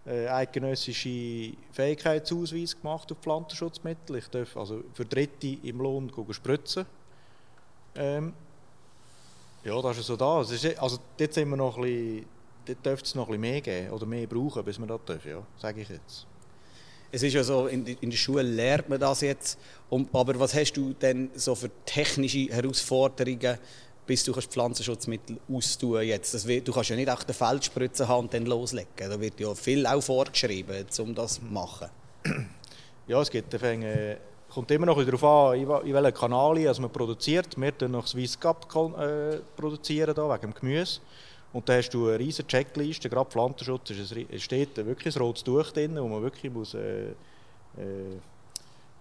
äh, 0.08 0.28
eidgenössische 0.28 1.54
Fähigkeitsausweis 1.72 2.76
gemacht 2.76 3.12
auf 3.12 3.20
Pflanzenschutzmittel. 3.20 4.16
Ich 4.16 4.28
darf 4.30 4.58
also 4.58 4.84
für 4.94 5.06
Dritte 5.06 5.58
im 5.64 5.80
Lohn 5.80 6.12
spritzen. 6.32 6.86
Ähm, 7.96 8.34
ja, 9.64 9.80
das 9.82 10.00
ist 10.00 10.08
so 10.08 10.16
da. 10.16 10.38
Also, 10.38 10.56
also 10.78 10.98
dort 11.18 11.34
sind 11.34 11.50
wir 11.50 11.58
noch 11.58 11.78
ein 11.78 11.84
bisschen, 11.84 12.26
dort 12.66 12.86
dürfte 12.86 13.06
es 13.06 13.16
noch 13.16 13.28
ein 13.28 13.40
bisschen 13.40 13.42
mehr 13.42 13.62
geben 13.62 13.92
oder 13.92 14.06
mehr 14.06 14.28
brauchen, 14.28 14.64
bis 14.64 14.80
wir 14.80 14.88
das 14.88 15.06
dürfen, 15.06 15.32
ja, 15.32 15.44
sage 15.58 15.82
ich 15.82 15.90
jetzt. 15.90 16.26
Es 17.12 17.24
ist 17.24 17.34
ja 17.34 17.44
so, 17.44 17.68
in, 17.68 17.86
in 17.86 18.10
der 18.10 18.18
Schule 18.18 18.42
lernt 18.42 18.90
man 18.90 19.00
das 19.00 19.22
jetzt, 19.22 19.58
aber 19.90 20.40
was 20.40 20.54
hast 20.54 20.74
du 20.74 20.94
denn 20.94 21.30
so 21.36 21.56
für 21.56 21.70
technische 21.86 22.50
Herausforderungen 22.50 23.58
bis 24.08 24.24
du 24.24 24.32
kannst 24.32 24.52
Pflanzenschutzmittel 24.52 25.38
austun 25.52 26.02
jetzt. 26.02 26.34
Das 26.34 26.48
wird, 26.48 26.68
du 26.68 26.72
kannst 26.72 26.90
ja 26.90 26.96
nicht 26.96 27.10
auch 27.10 27.22
den 27.24 27.36
Feldspritzen 27.36 28.08
haben 28.08 28.26
und 28.26 28.34
dann 28.34 28.46
loslegen. 28.46 28.88
Da 28.98 29.20
wird 29.20 29.40
ja 29.40 29.54
viel 29.54 29.86
auch 29.86 30.02
vorgeschrieben, 30.02 30.86
um 31.00 31.14
das 31.14 31.36
zu 31.36 31.44
machen. 31.44 31.90
Ja, 33.08 33.22
es 33.22 33.30
gibt 33.30 33.54
äh, 33.54 34.18
kommt 34.50 34.72
immer 34.72 34.86
noch 34.86 35.02
darauf 35.04 35.24
an, 35.24 35.60
in 35.60 35.94
welchem 35.94 36.14
Kanal 36.14 36.68
also 36.68 36.82
man 36.82 36.92
produziert. 36.92 37.56
Wir 37.58 37.72
produzieren 37.72 37.92
noch 37.92 38.08
Swiss 38.08 38.40
Cup 38.40 38.68
äh, 39.00 39.38
produzieren 39.56 40.16
da, 40.16 40.30
wegen 40.30 40.52
dem 40.52 40.54
Gemüse. 40.54 41.00
Und 41.54 41.68
da 41.70 41.78
hast 41.78 41.90
du 41.92 42.08
eine 42.08 42.20
riesige 42.20 42.48
Checkliste, 42.48 43.10
gerade 43.10 43.30
Pflanzenschutz, 43.30 43.92
es 43.92 44.44
steht 44.44 44.76
wirklich 44.78 45.16
ein 45.16 45.22
rotes 45.22 45.44
Tuch 45.44 45.72
drin, 45.72 45.96
wo 45.96 46.08
man 46.08 46.22
wirklich 46.22 46.52
muss, 46.52 46.74
äh, 46.74 47.12
äh, 47.78 48.20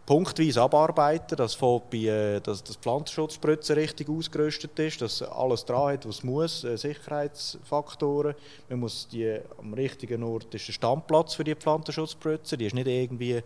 punktweise 0.07 0.63
abarbeiten, 0.63 1.37
dass, 1.37 1.57
bei, 1.57 1.99
äh, 1.99 2.41
dass 2.41 2.63
das 2.63 2.77
Pflanzenschutzspritzen 2.77 3.75
richtig 3.77 4.09
ausgerüstet 4.09 4.79
ist, 4.79 5.03
dass 5.03 5.21
alles 5.21 5.65
dran 5.65 5.95
hat, 5.95 6.09
was 6.09 6.23
muss, 6.23 6.63
äh, 6.63 6.79
Sicherheitsfaktoren. 6.79 8.37
Man 8.69 8.81
muss 8.81 9.09
die, 9.09 9.41
am 9.59 9.75
richtigen 9.75 10.23
Ort 10.23 10.55
ist 10.55 10.69
der 10.69 10.73
Standplatz 10.73 11.35
für 11.35 11.45
die 11.45 11.57
Pflanzenschutzspritze, 11.57 12.57
die 12.57 12.67
ist 12.67 12.75
nicht 12.75 12.87
irgendwie 12.87 13.43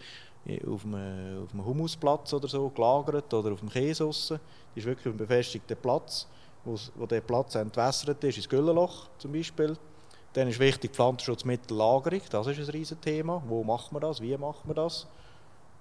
auf 0.67 0.85
einem, 0.85 1.45
auf 1.45 1.53
einem 1.53 1.65
Humusplatz 1.65 2.33
oder 2.35 2.49
so 2.49 2.69
gelagert 2.69 3.33
oder 3.33 3.53
auf 3.53 3.61
dem 3.61 3.71
Käse. 3.71 4.11
Die 4.75 4.81
ist 4.81 4.87
wirklich 4.87 5.07
auf 5.07 5.13
einem 5.13 5.19
befestigten 5.19 5.77
Platz, 5.77 6.27
wo 6.65 7.07
der 7.07 7.23
Platz 7.23 7.55
entwässert 7.55 8.23
ist, 8.23 8.37
ins 8.37 8.49
Güllenloch 8.49 9.09
zum 9.19 9.33
Beispiel. 9.33 9.77
Dann 10.35 10.49
ist 10.49 10.61
wichtig 10.61 10.93
Pflanzenschutzmittellagerung, 10.93 12.21
das 12.31 12.47
ist 12.47 12.59
ein 12.59 12.71
riesiges 12.71 13.03
Thema. 13.03 13.43
Wo 13.47 13.65
macht 13.65 13.93
man 13.93 14.03
das, 14.03 14.21
wie 14.21 14.37
macht 14.37 14.67
man 14.67 14.77
das? 14.77 15.07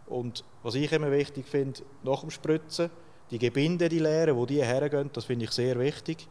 Und 0.09 0.43
was 0.63 0.75
ich 0.75 0.91
immer 0.91 1.11
wichtig 1.11 1.47
finde, 1.47 1.81
nach 2.03 2.21
dem 2.21 2.31
Spritzen, 2.31 2.89
die 3.31 3.37
Gebinde, 3.37 3.89
die 3.89 3.99
leeren, 3.99 4.35
wo 4.35 4.45
die 4.45 4.63
hergehen, 4.63 5.09
das 5.13 5.25
finde 5.25 5.45
ich 5.45 5.51
sehr 5.51 5.77
wichtig. 5.79 6.27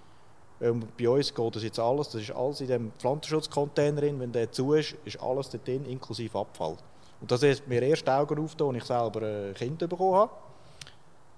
Ähm, 0.60 0.82
bei 0.98 1.08
uns 1.08 1.32
geht 1.32 1.56
das 1.56 1.62
jetzt 1.62 1.78
alles, 1.78 2.08
das 2.08 2.22
ist 2.22 2.32
alles 2.32 2.60
in 2.60 2.66
dem 2.66 2.92
Pflanzenschutzcontainer 2.98 4.00
drin, 4.00 4.18
wenn 4.18 4.32
der 4.32 4.50
zu 4.50 4.72
ist, 4.74 4.96
ist 5.04 5.20
alles 5.22 5.50
dort 5.50 5.66
drin, 5.66 5.84
inklusive 5.84 6.36
Abfall. 6.36 6.76
Und 7.20 7.30
das 7.30 7.42
ist 7.44 7.66
mir 7.68 7.82
erst 7.82 8.08
Augen 8.08 8.38
auf, 8.44 8.56
als 8.60 8.76
ich 8.76 8.84
selber 8.84 9.22
ein 9.22 9.54
Kind 9.54 9.78
bekommen 9.78 10.14
habe. 10.14 10.32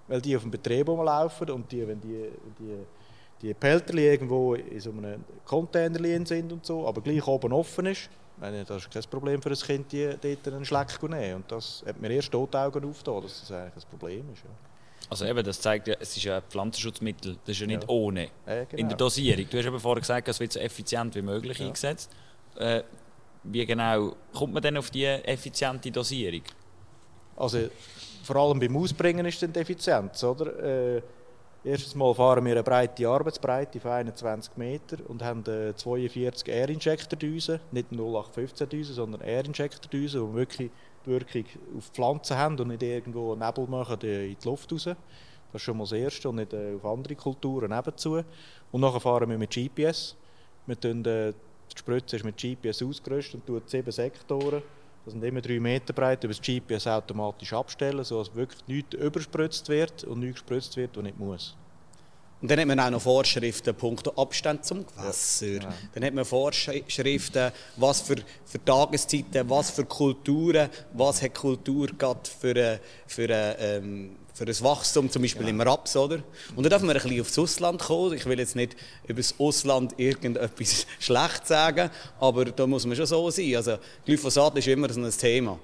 Weil 0.09 0.20
die 0.20 0.37
auf 0.37 0.42
dem 0.42 0.50
Betrieb 0.50 0.88
rumlaufen 0.88 1.50
und 1.50 1.70
die, 1.70 1.87
wenn 1.87 2.00
die, 2.00 2.30
die, 2.59 2.78
die 3.42 3.54
Pelterli 3.54 4.06
irgendwo 4.06 4.54
in 4.54 4.80
so 4.80 4.90
einem 4.90 5.25
Container 5.44 6.26
sind 6.26 6.52
und 6.52 6.66
so, 6.66 6.87
aber 6.87 7.00
gleich 7.00 7.26
oben 7.26 7.52
offen 7.52 7.87
ist, 7.87 8.11
meine, 8.40 8.64
das 8.64 8.82
ist 8.82 8.90
kein 8.90 9.02
Problem 9.04 9.42
für 9.42 9.50
ein 9.50 9.56
Kind, 9.56 9.92
die 9.92 10.16
dort 10.20 10.54
einen 10.54 10.64
Schleck 10.64 10.90
zu 10.90 11.09
nehmen. 11.09 11.37
Und 11.37 11.52
das 11.52 11.85
hat 11.87 12.00
mir 12.00 12.11
erst 12.11 12.32
dort 12.32 12.54
Augen 12.56 12.85
aufgetan, 12.88 13.23
dass 13.23 13.40
das 13.40 13.52
eigentlich 13.52 13.85
ein 13.85 13.90
Problem 13.90 14.32
ist. 14.32 14.42
Ja. 14.44 14.50
Also 15.09 15.25
eben, 15.25 15.44
das 15.44 15.61
zeigt 15.61 15.88
ja, 15.88 15.97
es 15.99 16.16
ist 16.16 16.23
ja 16.23 16.37
ein 16.37 16.42
Pflanzenschutzmittel, 16.49 17.37
das 17.44 17.56
ist 17.56 17.61
ja 17.61 17.66
nicht 17.66 17.82
ja. 17.82 17.88
ohne. 17.88 18.28
Ja, 18.47 18.64
genau. 18.64 18.76
In 18.76 18.88
der 18.88 18.97
Dosierung. 18.97 19.47
Du 19.50 19.59
hast 19.59 19.66
eben 19.66 19.80
vorher 19.80 20.00
gesagt, 20.00 20.28
es 20.28 20.38
wird 20.38 20.52
so 20.52 20.61
effizient 20.61 21.14
wie 21.14 21.23
möglich 21.23 21.59
ja. 21.59 21.66
eingesetzt. 21.66 22.11
Äh, 22.56 22.82
wie 23.42 23.64
genau 23.66 24.14
kommt 24.32 24.52
man 24.52 24.62
denn 24.62 24.76
auf 24.76 24.90
die 24.90 25.06
effiziente 25.06 25.90
Dosierung? 25.90 26.42
Also 27.37 27.68
vor 28.23 28.37
allem 28.37 28.61
beim 28.61 28.76
Ausbringen 28.76 29.26
ist 29.26 29.42
es 29.42 29.56
effizient, 29.56 30.23
oder? 30.23 30.97
Äh, 30.97 31.02
Erstes 31.62 31.94
Mal 31.94 32.14
fahren 32.14 32.42
wir 32.46 32.52
eine 32.52 32.62
breite 32.62 33.06
Arbeitsbreite 33.06 33.80
von 33.80 33.90
21 33.90 34.56
Meter 34.56 34.96
und 35.08 35.22
haben 35.22 35.44
42 35.44 36.48
Air-Injector-Düsen, 36.48 37.60
nicht 37.70 37.90
0815-Düsen, 37.90 38.94
sondern 38.94 39.20
Air-Injector-Düsen, 39.20 40.26
die 40.26 40.34
wirklich 40.34 40.70
die 41.04 41.10
Wirkung 41.10 41.44
auf 41.76 41.90
Pflanzen 41.92 42.38
haben 42.38 42.58
und 42.58 42.68
nicht 42.68 42.82
irgendwo 42.82 43.34
Nebel 43.34 43.66
machen 43.66 43.98
in 44.00 44.36
die 44.40 44.48
Luft 44.48 44.72
raus. 44.72 44.84
Das 44.84 44.96
ist 45.52 45.62
schon 45.62 45.76
mal 45.76 45.84
das 45.84 45.92
Erste 45.92 46.30
und 46.30 46.36
nicht 46.36 46.54
äh, 46.54 46.76
auf 46.76 46.84
andere 46.86 47.14
Kulturen 47.14 47.70
nebenzu. 47.70 48.22
Und 48.72 48.80
nachher 48.80 49.00
fahren 49.00 49.28
wir 49.28 49.36
mit 49.36 49.50
GPS. 49.50 50.16
Wir 50.64 50.80
tun, 50.80 51.04
äh, 51.04 51.34
die 51.70 51.78
Spritze 51.78 52.16
ist 52.16 52.24
mit 52.24 52.38
GPS 52.38 52.82
ausgerüstet 52.82 53.34
und 53.34 53.46
tut 53.46 53.68
sieben 53.68 53.92
Sektoren 53.92 54.62
das 55.10 55.20
sind 55.20 55.24
immer 55.24 55.40
drei 55.40 55.58
Meter 55.58 55.92
breit, 55.92 56.22
über 56.22 56.32
das 56.32 56.40
GPS 56.40 56.86
automatisch 56.86 57.52
abstellen, 57.52 58.04
sodass 58.04 58.34
wirklich 58.34 58.66
nichts 58.68 58.94
überspritzt 58.94 59.68
wird 59.68 60.04
und 60.04 60.20
nichts 60.20 60.40
gespritzt 60.40 60.76
wird, 60.76 60.96
was 60.96 61.02
nicht 61.02 61.18
muss. 61.18 61.56
Und 62.40 62.50
dann 62.50 62.58
hat 62.58 62.66
man 62.68 62.80
auch 62.80 62.90
noch 62.90 63.02
Vorschriften 63.02 63.74
punkto 63.74 64.12
Abstand 64.12 64.64
zum 64.64 64.86
Gewässer. 64.86 65.62
Ja. 65.62 65.74
Dann 65.92 66.04
hat 66.04 66.14
man 66.14 66.24
Vorschriften, 66.24 67.52
was 67.76 68.00
für, 68.00 68.16
für 68.46 68.64
Tageszeiten, 68.64 69.50
was 69.50 69.70
für 69.70 69.84
Kulturen, 69.84 70.70
was 70.94 71.20
hat 71.20 71.34
Kultur 71.34 71.88
gerade 71.98 72.20
für, 72.30 72.50
eine, 72.50 72.80
für, 73.06 73.24
eine, 73.24 73.58
ähm, 73.58 74.16
für 74.40 74.47
ein 74.47 74.61
Wachstum, 74.62 75.11
zum 75.11 75.20
Beispiel 75.20 75.42
ja. 75.42 75.50
im 75.50 75.61
Raps, 75.61 75.94
oder? 75.97 76.23
Und 76.56 76.64
dann 76.64 76.70
darf 76.70 76.80
man 76.80 76.97
ein 76.97 77.02
bisschen 77.02 77.20
aufs 77.20 77.38
Ausland 77.38 77.78
kommen. 77.82 78.14
Ich 78.14 78.25
will 78.25 78.38
jetzt 78.38 78.56
nicht 78.56 78.75
über 79.06 79.20
das 79.20 79.35
Ausland 79.38 79.92
irgendetwas 79.99 80.87
schlecht 80.99 81.47
sagen, 81.47 81.90
aber 82.18 82.47
da 82.47 82.66
muss 82.66 82.87
man 82.87 82.97
schon 82.97 83.04
so 83.04 83.28
sein. 83.30 83.54
Also 83.56 83.76
Glyphosat 84.06 84.56
ist 84.56 84.68
immer 84.68 84.90
so 84.90 84.99
ein 84.99 85.11
Thema. 85.11 85.59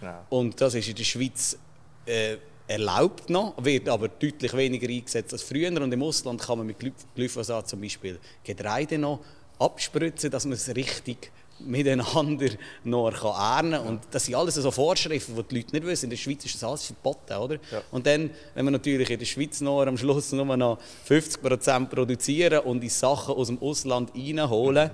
Ja. 0.00 0.24
Und 0.30 0.58
das 0.58 0.72
ist 0.72 0.88
in 0.88 0.94
der 0.94 1.04
Schweiz 1.04 1.58
äh, 2.06 2.38
erlaubt 2.66 3.28
noch, 3.28 3.52
wird 3.62 3.86
aber 3.86 4.08
deutlich 4.08 4.54
weniger 4.54 4.88
eingesetzt 4.88 5.34
als 5.34 5.42
früher. 5.42 5.68
Und 5.68 5.92
im 5.92 6.02
Ausland 6.02 6.40
kann 6.40 6.56
man 6.56 6.68
mit 6.68 6.78
Glyphosat 7.14 7.68
zum 7.68 7.82
Beispiel 7.82 8.18
Getreide 8.42 8.96
noch 8.96 9.20
abspritzen, 9.58 10.30
dass 10.30 10.46
man 10.46 10.54
es 10.54 10.74
richtig 10.74 11.30
miteinander 11.60 12.48
noch 12.84 13.24
ernten 13.24 13.72
kann. 13.72 13.86
Und 13.86 14.02
das 14.10 14.24
sind 14.24 14.34
alles 14.34 14.54
so 14.54 14.70
Vorschriften, 14.70 15.34
die 15.36 15.42
die 15.42 15.56
Leute 15.56 15.72
nicht 15.72 15.86
wissen. 15.86 16.04
In 16.04 16.10
der 16.10 16.16
Schweiz 16.16 16.44
ist 16.44 16.54
das 16.56 16.64
alles 16.64 16.86
verboten, 16.86 17.34
oder? 17.34 17.54
Ja. 17.70 17.82
Und 17.90 18.06
dann, 18.06 18.30
wenn 18.54 18.64
wir 18.64 18.70
natürlich 18.70 19.10
in 19.10 19.18
der 19.18 19.26
Schweiz 19.26 19.60
noch 19.60 19.82
am 19.82 19.96
Schluss 19.96 20.32
nur 20.32 20.56
noch 20.56 20.78
50% 21.08 21.86
produzieren 21.86 22.60
und 22.60 22.80
die 22.80 22.88
Sachen 22.88 23.34
aus 23.34 23.48
dem 23.48 23.60
Ausland 23.60 24.10
reinholen, 24.14 24.90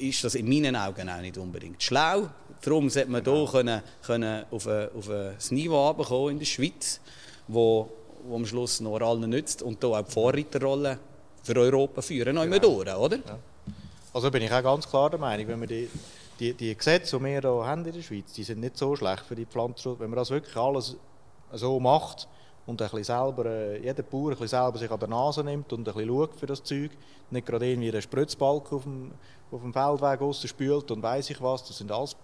ist 0.00 0.24
das 0.24 0.34
in 0.34 0.48
meinen 0.48 0.76
Augen 0.76 1.08
auch 1.08 1.20
nicht 1.20 1.38
unbedingt 1.38 1.82
schlau. 1.82 2.28
Darum 2.60 2.88
sollte 2.88 3.10
man 3.10 3.22
hier 3.22 3.48
können, 3.50 3.82
können 4.02 4.44
auf, 4.50 4.66
ein, 4.66 4.88
auf 4.96 5.10
ein 5.10 5.36
Niveau 5.50 5.84
herunterkommen 5.84 6.30
in 6.30 6.38
der 6.38 6.46
Schweiz, 6.46 7.00
wo, 7.46 7.90
wo 8.24 8.36
am 8.36 8.46
Schluss 8.46 8.80
noch 8.80 8.98
allen 9.00 9.28
nützt 9.28 9.62
und 9.62 9.80
hier 9.80 9.90
auch 9.90 10.02
die 10.02 10.10
Vorreiterrolle 10.10 10.98
für 11.42 11.56
Europa 11.56 12.00
führen, 12.00 12.34
noch 12.34 12.44
immer 12.44 12.58
durch, 12.58 12.94
oder? 12.94 13.16
Ja. 13.16 13.38
Also 14.14 14.30
bin 14.30 14.42
ich 14.42 14.52
auch 14.52 14.62
ganz 14.62 14.88
klar 14.88 15.10
der 15.10 15.18
Meinung, 15.18 15.48
wenn 15.48 15.60
wir 15.60 15.66
die, 15.66 15.90
die, 16.38 16.54
die 16.54 16.76
Gesetze, 16.76 17.18
die 17.18 17.24
wir 17.24 17.40
hier 17.40 17.66
haben 17.66 17.84
in 17.84 17.92
der 17.92 18.00
Schweiz, 18.00 18.32
die 18.32 18.44
sind 18.44 18.60
nicht 18.60 18.76
so 18.76 18.94
schlecht 18.94 19.24
für 19.24 19.34
die 19.34 19.44
Pflanzenschutz. 19.44 19.98
Wenn 19.98 20.10
man 20.10 20.18
das 20.18 20.30
wirklich 20.30 20.56
alles 20.56 20.96
so 21.52 21.80
macht 21.80 22.28
und 22.64 22.80
ein 22.80 22.88
bisschen 22.88 23.02
selber, 23.02 23.46
äh, 23.46 23.82
jeder 23.82 24.04
Bauer 24.04 24.26
ein 24.26 24.30
bisschen 24.30 24.46
selber 24.46 24.78
sich 24.78 24.88
an 24.88 25.00
der 25.00 25.08
Nase 25.08 25.42
nimmt 25.42 25.72
und 25.72 25.80
ein 25.80 25.92
bisschen 25.92 26.08
schaut 26.08 26.36
für 26.36 26.46
das 26.46 26.62
Zeug, 26.62 26.92
nicht 27.30 27.44
gerade 27.44 27.66
irgendwie 27.66 27.90
einen 27.90 28.00
Spritzbalken 28.00 28.76
auf 28.76 28.84
dem, 28.84 29.10
auf 29.50 29.62
dem 29.62 29.72
Feldweg 29.72 30.34
spült 30.48 30.92
und 30.92 31.02
weiß 31.02 31.30
ich 31.30 31.42
was, 31.42 31.64
das 31.64 31.78
sind 31.78 31.90
alles 31.90 32.14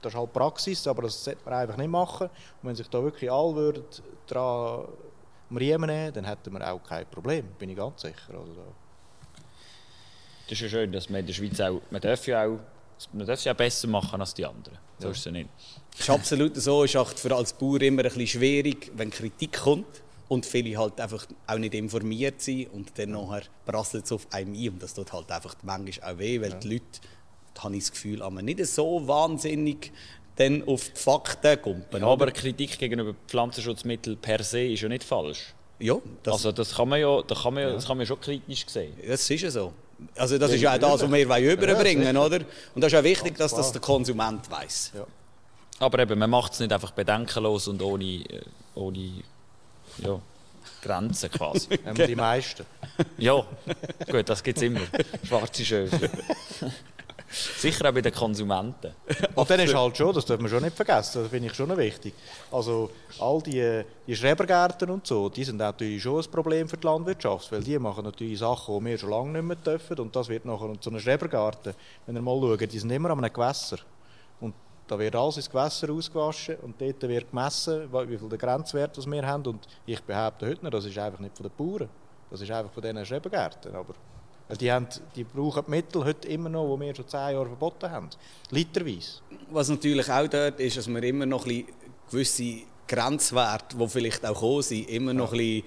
das 0.00 0.14
ist 0.14 0.18
halt 0.18 0.32
Praxis, 0.32 0.86
aber 0.86 1.02
das 1.02 1.22
sollte 1.22 1.44
man 1.44 1.54
einfach 1.54 1.76
nicht 1.76 1.90
machen. 1.90 2.28
Und 2.28 2.68
wenn 2.68 2.74
sich 2.74 2.88
da 2.88 3.02
wirklich 3.02 3.30
alle 3.30 3.54
würden 3.54 3.84
daran 4.26 4.86
Riemen 5.54 6.12
dann 6.14 6.24
hätten 6.24 6.52
wir 6.54 6.72
auch 6.72 6.82
kein 6.82 7.06
Problem, 7.06 7.48
bin 7.58 7.68
ich 7.68 7.76
ganz 7.76 8.00
sicher. 8.00 8.32
Also 8.32 8.62
das 10.52 10.60
ist 10.60 10.70
ja 10.70 10.80
schön, 10.80 10.92
dass 10.92 11.08
man 11.08 11.20
in 11.20 11.26
der 11.26 11.32
Schweiz 11.32 11.58
auch, 11.60 11.80
man 11.90 12.00
darf 12.02 12.26
ja 12.26 12.44
auch, 12.44 12.58
man 13.14 13.26
darf 13.26 13.38
es 13.38 13.44
ja 13.44 13.54
besser 13.54 13.88
machen 13.88 14.20
als 14.20 14.34
die 14.34 14.44
anderen. 14.44 14.76
So 14.98 15.06
ja. 15.06 15.12
ist 15.12 15.26
es 15.26 15.32
nicht. 15.32 15.48
Das 15.92 16.00
ist 16.00 16.10
absolut 16.10 16.56
so. 16.56 16.84
Es 16.84 16.94
ist 16.94 17.20
für 17.20 17.34
als 17.34 17.54
Bauer 17.54 17.80
immer 17.80 18.02
ein 18.02 18.08
bisschen 18.08 18.26
schwierig, 18.26 18.92
wenn 18.94 19.10
Kritik 19.10 19.54
kommt 19.60 20.02
und 20.28 20.44
viele 20.44 20.76
halt 20.76 21.00
einfach 21.00 21.26
auch 21.46 21.56
nicht 21.56 21.72
informiert 21.72 22.42
sind 22.42 22.70
und 22.74 22.98
dann 22.98 23.12
nachher 23.12 23.44
prasselt 23.64 24.04
es 24.04 24.12
auf 24.12 24.26
einem 24.30 24.52
ein 24.52 24.68
und 24.68 24.82
das 24.82 24.92
tut 24.92 25.10
halt 25.10 25.30
einfach 25.30 25.56
manchmal 25.62 26.12
auch 26.12 26.18
weh, 26.18 26.38
weil 26.38 26.50
ja. 26.50 26.56
die 26.56 26.68
Leute, 26.68 26.84
da 27.54 27.62
habe 27.64 27.76
ich 27.76 27.84
das 27.84 27.92
Gefühl, 27.92 28.20
aber 28.22 28.42
nicht 28.42 28.64
so 28.66 29.08
wahnsinnig 29.08 29.90
dann 30.36 30.68
auf 30.68 30.90
die 30.90 31.00
Fakten 31.00 31.62
kommen. 31.62 31.84
Ja, 31.92 32.06
aber 32.06 32.30
Kritik 32.30 32.78
gegenüber 32.78 33.14
Pflanzenschutzmitteln 33.26 34.18
per 34.18 34.42
se 34.42 34.64
ist 34.64 34.82
ja 34.82 34.88
nicht 34.90 35.04
falsch. 35.04 35.54
Ja, 35.78 35.96
das 36.22 36.34
also 36.34 36.52
das 36.52 36.74
kann 36.74 36.90
man 36.90 37.00
ja, 37.00 37.22
das 37.22 37.42
kann 37.42 37.54
man 37.54 37.62
ja, 37.62 37.72
das 37.72 37.86
kann 37.86 37.96
man 37.96 38.06
schon 38.06 38.20
kritisch 38.20 38.66
sehen. 38.68 38.94
Das 39.06 39.28
ist 39.28 39.40
ja 39.40 39.50
so. 39.50 39.72
Also 40.16 40.38
das 40.38 40.52
ist 40.52 40.60
ja 40.60 40.74
auch 40.74 40.78
das, 40.78 41.02
was 41.02 41.10
wir 41.10 41.52
überbringen 41.52 42.14
ja, 42.14 42.20
oder? 42.20 42.40
Und 42.74 42.82
das 42.82 42.92
ist 42.92 42.98
auch 42.98 43.04
wichtig, 43.04 43.36
dass 43.36 43.54
das 43.54 43.72
der 43.72 43.80
Konsument 43.80 44.50
weiß. 44.50 44.92
Ja. 44.94 45.06
Aber 45.78 45.98
eben, 45.98 46.18
man 46.18 46.30
macht 46.30 46.52
es 46.52 46.60
nicht 46.60 46.72
einfach 46.72 46.92
bedenkenlos 46.92 47.68
und 47.68 47.82
ohne, 47.82 48.04
äh, 48.04 48.42
ohne 48.74 49.22
ja, 49.98 50.20
Grenzen 50.82 51.30
quasi. 51.30 51.68
die 52.06 52.14
meisten. 52.14 52.64
Ja, 53.18 53.44
gut, 54.10 54.28
das 54.28 54.42
gibt 54.42 54.58
es 54.58 54.62
immer. 54.62 54.80
Schwarze 55.26 55.64
Schöfe. 55.64 56.10
Sicher 57.32 57.88
auch 57.88 57.94
bei 57.94 58.02
den 58.02 58.12
Konsumenten. 58.12 58.94
Und 59.34 59.48
dann 59.48 59.60
ist 59.60 59.74
halt 59.74 59.96
schon, 59.96 60.14
das 60.14 60.26
darf 60.26 60.38
man 60.38 60.50
schon 60.50 60.62
nicht 60.62 60.76
vergessen, 60.76 61.22
das 61.22 61.30
finde 61.30 61.48
ich 61.48 61.54
schon 61.54 61.74
wichtig. 61.76 62.12
Also 62.50 62.90
all 63.18 63.40
die, 63.40 63.82
die 64.06 64.14
Schrebergärten 64.14 64.90
und 64.90 65.06
so, 65.06 65.30
die 65.30 65.44
sind 65.44 65.56
natürlich 65.56 66.02
schon 66.02 66.22
ein 66.22 66.30
Problem 66.30 66.68
für 66.68 66.76
die 66.76 66.86
Landwirtschaft, 66.86 67.50
weil 67.50 67.62
die 67.62 67.78
machen 67.78 68.04
natürlich 68.04 68.38
Sachen, 68.38 68.78
die 68.78 68.84
wir 68.90 68.98
schon 68.98 69.10
lange 69.10 69.32
nicht 69.32 69.44
mehr 69.44 69.56
dürfen 69.56 69.98
und 69.98 70.14
das 70.14 70.28
wird 70.28 70.44
nachher 70.44 70.78
zu 70.80 70.90
einem 70.90 71.00
Schrebergarten, 71.00 71.74
wenn 72.06 72.16
ihr 72.16 72.22
mal 72.22 72.38
schaut, 72.38 72.72
die 72.72 72.78
sind 72.78 72.90
immer 72.90 73.10
an 73.10 73.18
einem 73.18 73.32
Gewässer. 73.32 73.78
Und 74.40 74.54
da 74.86 74.98
wird 74.98 75.16
alles 75.16 75.38
ins 75.38 75.48
Gewässer 75.48 75.90
ausgewaschen 75.90 76.56
und 76.56 76.80
dort 76.80 77.02
wird 77.02 77.30
gemessen, 77.30 77.88
wie 77.92 78.18
viel 78.18 78.28
der 78.28 78.38
Grenzwert 78.38 78.98
was 78.98 79.10
wir 79.10 79.26
haben 79.26 79.46
und 79.46 79.66
ich 79.86 80.02
behaupte 80.02 80.46
heute 80.46 80.64
noch, 80.64 80.70
das 80.70 80.84
ist 80.84 80.98
einfach 80.98 81.20
nicht 81.20 81.36
von 81.36 81.48
den 81.48 81.56
Bauern, 81.56 81.88
das 82.30 82.42
ist 82.42 82.50
einfach 82.50 82.72
von 82.72 82.82
diesen 82.82 83.06
Schrebergärten, 83.06 83.74
aber 83.74 83.94
die, 84.56 84.70
haben, 84.70 84.86
die 85.16 85.24
brauchen 85.24 85.64
die 85.66 85.70
Mittel 85.70 86.04
heute 86.04 86.28
immer 86.28 86.48
noch, 86.48 86.74
die 86.74 86.80
wir 86.80 86.94
schon 86.94 87.08
zehn 87.08 87.32
Jahre 87.32 87.46
verboten 87.46 87.90
haben. 87.90 88.10
Literweise. 88.50 89.20
Was 89.50 89.68
natürlich 89.68 90.10
auch 90.10 90.28
dort 90.28 90.60
ist, 90.60 90.76
dass 90.76 90.88
wir 90.88 91.02
immer 91.02 91.26
noch 91.26 91.46
gewisse 92.10 92.62
Grenzwerte, 92.88 93.76
die 93.76 93.88
vielleicht 93.88 94.24
auch 94.26 94.34
gekommen 94.34 94.62
sind, 94.62 94.88
immer 94.88 95.14
noch 95.14 95.32
ja. 95.32 95.38
ein 95.38 95.62
bisschen 95.62 95.64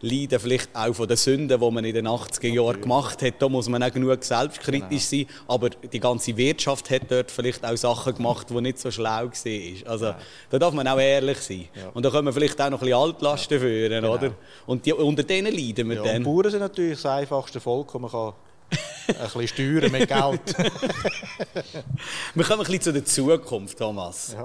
leiden 0.00 0.38
vielleicht 0.38 0.74
auch 0.74 0.94
von 0.94 1.08
den 1.08 1.16
Sünden, 1.16 1.60
die 1.60 1.70
man 1.70 1.84
in 1.84 1.94
den 1.94 2.06
80er 2.06 2.48
Jahren 2.48 2.80
gemacht 2.80 3.22
hat. 3.22 3.34
Da 3.38 3.48
muss 3.48 3.68
man 3.68 3.82
auch 3.82 3.92
genug 3.92 4.22
selbstkritisch 4.22 5.10
genau. 5.10 5.26
sein. 5.26 5.26
Aber 5.48 5.70
die 5.70 6.00
ganze 6.00 6.36
Wirtschaft 6.36 6.90
hat 6.90 7.02
dort 7.08 7.30
vielleicht 7.30 7.64
auch 7.64 7.76
Sachen 7.76 8.14
gemacht, 8.14 8.48
die 8.50 8.60
nicht 8.60 8.78
so 8.78 8.90
schlau 8.90 9.26
waren. 9.26 9.82
Also 9.86 10.06
ja. 10.06 10.18
da 10.50 10.58
darf 10.58 10.74
man 10.74 10.86
auch 10.88 10.98
ehrlich 10.98 11.38
sein. 11.38 11.68
Ja. 11.74 11.88
Und 11.94 12.04
da 12.04 12.10
können 12.10 12.26
wir 12.26 12.32
vielleicht 12.32 12.60
auch 12.60 12.70
noch 12.70 12.80
ein 12.82 12.86
bisschen 12.86 13.00
Altlasten 13.00 13.54
ja. 13.54 13.60
führen, 13.60 14.02
genau. 14.02 14.14
oder? 14.14 14.32
Und 14.66 14.84
die, 14.86 14.92
unter 14.92 15.22
denen 15.22 15.54
leiden 15.54 15.88
wir 15.88 15.96
ja, 15.96 16.02
dann. 16.02 16.22
Bauern 16.22 16.50
sind 16.50 16.60
natürlich 16.60 17.00
das 17.00 17.06
einfachste 17.06 17.60
Volk, 17.60 17.92
das 17.92 18.00
man 18.00 18.10
kann 18.10 18.32
ein 19.08 19.14
bisschen 19.16 19.48
steuern 19.48 19.92
mit 19.92 20.08
Geld. 20.08 20.58
wir 22.34 22.44
kommen 22.44 22.60
ein 22.60 22.66
bisschen 22.66 22.80
zu 22.80 22.92
der 22.92 23.04
Zukunft, 23.04 23.78
Thomas. 23.78 24.36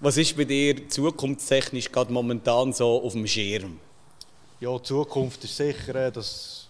Was 0.00 0.16
ist 0.16 0.36
bei 0.36 0.44
dir 0.44 0.88
zukunftstechnisch 0.88 1.90
gerade 1.90 2.12
momentan 2.12 2.72
so 2.72 3.02
auf 3.02 3.14
dem 3.14 3.26
Schirm? 3.26 3.80
Ja, 4.60 4.76
die 4.76 4.82
Zukunft 4.82 5.44
ist 5.44 5.56
sicher, 5.56 5.94
äh, 5.94 6.10
dass 6.10 6.68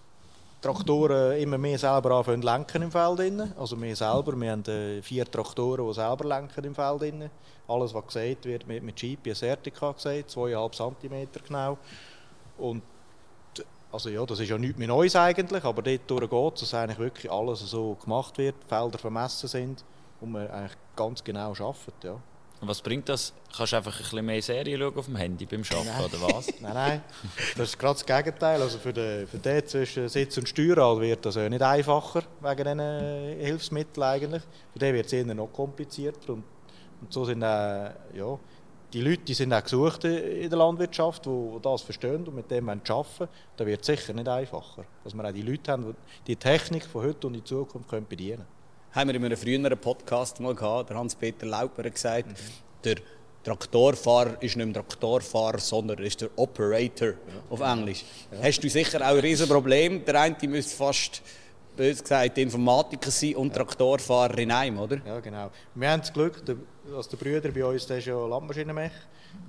Traktoren 0.60 1.38
immer 1.40 1.56
mehr 1.56 1.78
selber 1.78 2.16
anfangen 2.16 2.42
lenken 2.42 2.82
im 2.82 2.90
Feld. 2.90 3.32
Also 3.58 3.80
wir 3.80 3.96
selber, 3.96 4.38
wir 4.38 4.52
haben 4.52 4.64
äh, 4.64 5.00
vier 5.00 5.24
Traktoren, 5.24 5.86
die 5.86 5.94
selber 5.94 6.24
lenken 6.28 6.64
im 6.64 6.74
Feld. 6.74 7.30
Alles, 7.66 7.94
was 7.94 8.06
gesagt 8.06 8.44
wird, 8.44 8.66
mit, 8.66 8.82
mit 8.82 8.96
GPS 8.96 9.42
Ertica 9.42 9.92
gesagt, 9.92 10.30
2,5 10.30 10.94
cm 11.00 11.28
genau. 11.46 11.78
Und 12.58 12.82
Also 13.90 14.10
ja, 14.10 14.26
das 14.26 14.40
ist 14.40 14.50
ja 14.50 14.58
nichts 14.58 14.78
mehr 14.78 14.88
Neues 14.88 15.16
eigentlich, 15.16 15.64
aber 15.64 15.80
dort 15.80 16.30
geht 16.30 16.54
es, 16.54 16.60
dass 16.60 16.74
eigentlich 16.74 16.98
wirklich 16.98 17.32
alles 17.32 17.60
so 17.60 17.94
gemacht 17.94 18.36
wird, 18.36 18.56
Felder 18.68 18.98
vermessen 18.98 19.48
sind 19.48 19.82
und 20.20 20.32
man 20.32 20.46
eigentlich 20.48 20.76
ganz 20.94 21.24
genau 21.24 21.52
arbeitet, 21.52 21.94
ja. 22.04 22.20
Und 22.60 22.66
was 22.66 22.82
bringt 22.82 23.08
das? 23.08 23.32
Kannst 23.56 23.72
du 23.72 23.76
einfach 23.76 23.94
ein 23.94 24.02
bisschen 24.02 24.26
mehr 24.26 24.42
Serien 24.42 24.80
schauen 24.80 24.96
auf 24.96 25.06
dem 25.06 25.16
Handy 25.16 25.46
beim 25.46 25.62
Arbeiten, 25.62 25.86
Nein. 25.86 26.04
oder 26.04 26.34
was? 26.34 26.46
Nein, 26.60 26.74
nein, 26.74 27.02
das 27.56 27.68
ist 27.68 27.78
gerade 27.78 27.94
das 27.94 28.04
Gegenteil. 28.04 28.60
Also 28.60 28.78
für 28.78 28.92
den, 28.92 29.26
für 29.28 29.38
den 29.38 29.66
zwischen 29.66 30.08
Sitz 30.08 30.36
und 30.38 30.48
Steuerrad 30.48 31.00
wird 31.00 31.24
das 31.24 31.36
ja 31.36 31.48
nicht 31.48 31.62
einfacher, 31.62 32.22
wegen 32.40 32.56
diesen 32.56 32.80
äh, 32.80 33.44
Hilfsmitteln 33.44 34.02
eigentlich. 34.02 34.42
Für 34.72 34.78
den 34.80 34.94
wird 34.94 35.06
es 35.06 35.12
eher 35.12 35.24
noch 35.26 35.52
komplizierter 35.52 36.32
und, 36.32 36.44
und 37.00 37.12
so 37.12 37.24
sind 37.24 37.44
auch, 37.44 37.92
ja, 38.14 38.38
die 38.92 39.02
Leute 39.02 39.22
die 39.22 39.34
sind 39.34 39.52
auch 39.52 39.62
gesucht 39.62 40.04
in 40.04 40.48
der 40.48 40.58
Landwirtschaft, 40.58 41.26
die, 41.26 41.28
die 41.28 41.62
das 41.62 41.82
verstehen 41.82 42.26
und 42.26 42.34
mit 42.34 42.50
dem 42.50 42.68
arbeiten 42.68 42.88
wollen. 42.88 43.28
Da 43.56 43.66
wird 43.66 43.80
es 43.82 43.86
sicher 43.86 44.14
nicht 44.14 44.28
einfacher. 44.28 44.84
Dass 45.04 45.14
wir 45.14 45.24
auch 45.24 45.32
die 45.32 45.42
Leute 45.42 45.70
haben, 45.70 45.84
die 45.84 45.94
die 46.26 46.36
Technik 46.36 46.86
von 46.86 47.04
heute 47.04 47.26
und 47.26 47.34
in 47.34 47.44
Zukunft 47.44 47.88
können 47.88 48.06
bedienen 48.08 48.57
haben 48.98 49.08
wir 49.10 49.14
in 49.14 49.24
einem 49.24 49.36
früheren 49.36 49.78
Podcast 49.78 50.40
mal 50.40 50.56
gehabt, 50.56 50.90
der 50.90 50.96
Hans-Peter 50.96 51.46
Lauper 51.46 51.84
hat 51.84 51.94
gesagt, 51.94 52.26
der 52.82 52.96
Traktorfahrer 53.44 54.42
ist 54.42 54.56
nicht 54.56 54.66
mehr 54.66 54.74
Traktorfahrer, 54.74 55.58
sondern 55.60 55.98
ist 55.98 56.20
der 56.20 56.30
Operator 56.34 57.12
auf 57.48 57.60
Englisch. 57.60 58.04
Hast 58.42 58.58
du 58.58 58.68
sicher 58.68 59.00
auch 59.00 59.14
ein 59.14 59.20
Riesenproblem. 59.20 60.04
Der 60.04 60.20
eine 60.20 60.36
müsste 60.48 60.74
fast, 60.74 61.22
bös 61.76 62.02
gesagt, 62.02 62.38
Informatiker 62.38 63.12
sein 63.12 63.36
und 63.36 63.54
Traktorfahrer 63.54 64.36
in 64.38 64.50
einem, 64.50 64.80
oder? 64.80 64.98
Ja, 65.06 65.20
genau. 65.20 65.52
Wir 65.76 65.90
haben 65.90 66.00
das 66.00 66.12
Glück, 66.12 66.42
dass 66.44 67.08
der 67.08 67.16
Brüder 67.18 67.52
bei 67.52 67.64
uns, 67.64 67.86
der 67.86 67.98
ist 67.98 68.06
ja 68.06 68.26
Landmaschinenmech 68.26 68.92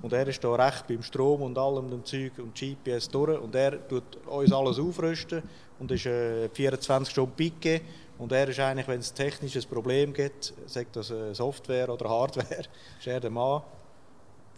und 0.00 0.12
er 0.12 0.28
ist 0.28 0.44
da 0.44 0.54
recht 0.54 0.86
beim 0.86 1.02
Strom 1.02 1.42
und 1.42 1.58
allem 1.58 1.90
dem 1.90 2.04
Zeug 2.04 2.34
und 2.38 2.54
GPS 2.54 3.08
durch 3.08 3.40
und 3.40 3.52
er 3.56 3.88
tut 3.88 4.16
uns 4.26 4.52
alles 4.52 4.78
aufrüsten 4.78 5.42
und 5.80 5.90
ist 5.90 6.06
äh, 6.06 6.48
24 6.50 7.10
Stunden 7.10 7.32
Picke 7.34 7.80
und 8.20 8.32
er 8.32 8.46
ist 8.48 8.60
eigentlich, 8.60 8.86
wenn 8.86 9.00
es 9.00 9.14
ein 9.18 9.70
Problem 9.70 10.12
gibt, 10.12 10.52
sagt 10.66 10.94
das 10.94 11.10
äh, 11.10 11.34
Software 11.34 11.88
oder 11.88 12.08
Hardware, 12.08 12.64
ist 12.98 13.06
er 13.06 13.18
der 13.18 13.30
Mann 13.30 13.62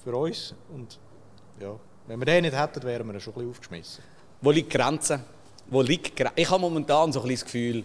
für 0.03 0.15
uns 0.17 0.53
und 0.75 0.99
ja, 1.61 1.79
wenn 2.09 2.19
wir 2.19 2.27
den 2.27 2.43
nicht 2.43 2.59
hätten, 2.59 2.83
wären 2.83 3.13
wir 3.13 3.21
schon 3.21 3.33
ein 3.33 3.35
bisschen 3.35 3.51
aufgeschmissen. 3.51 4.05
Wo 4.41 4.51
liegt 4.51 4.73
die 4.73 4.77
Grenze? 4.77 5.21
Wo 5.69 5.81
liegt 5.81 6.17
Grenze? 6.17 6.33
Ich 6.35 6.51
habe 6.51 6.61
momentan 6.61 7.13
so 7.13 7.21
ein 7.21 7.29
bisschen 7.29 7.45
das 7.47 7.53
Gefühl, 7.53 7.85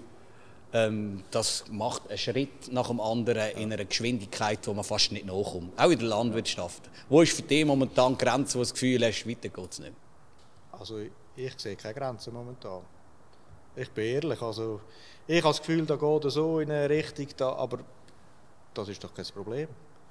ähm, 0.73 1.23
das 1.29 1.65
macht 1.69 2.09
einen 2.09 2.17
Schritt 2.17 2.71
nach 2.71 2.87
dem 2.87 2.99
anderen 2.99 3.51
in 3.51 3.71
einer 3.71 3.85
Geschwindigkeit, 3.85 4.65
wo 4.65 4.73
man 4.73 4.83
fast 4.83 5.11
nicht 5.11 5.27
nachkommt. 5.27 5.79
Auch 5.79 5.91
in 5.91 5.99
der 5.99 6.07
Landwirtschaft. 6.07 6.89
Wo 7.07 7.21
ist 7.21 7.33
für 7.33 7.43
dich 7.43 7.63
momentan 7.63 8.17
die 8.17 8.25
Grenze, 8.25 8.55
wo 8.55 8.59
du 8.59 8.63
das 8.63 8.73
Gefühl 8.73 9.05
hast, 9.05 9.27
weiter 9.27 9.49
geht 9.49 9.71
es 9.71 9.79
nicht? 9.79 9.93
Also 10.71 10.97
ich 11.35 11.53
sehe 11.55 11.75
keine 11.75 11.93
Grenzen 11.93 12.33
momentan. 12.33 12.81
Ich 13.77 13.91
bin 13.91 14.05
ehrlich, 14.05 14.41
also 14.41 14.81
ich 15.27 15.37
habe 15.43 15.49
das 15.49 15.59
Gefühl, 15.59 15.85
da 15.85 15.95
geht 15.95 16.31
so 16.31 16.59
in 16.59 16.71
eine 16.71 16.89
Richtung, 16.89 17.27
da, 17.37 17.53
aber 17.53 17.77
das 18.73 18.89
ist 18.89 19.03
doch 19.03 19.13
kein 19.13 19.25
Problem. 19.25 19.67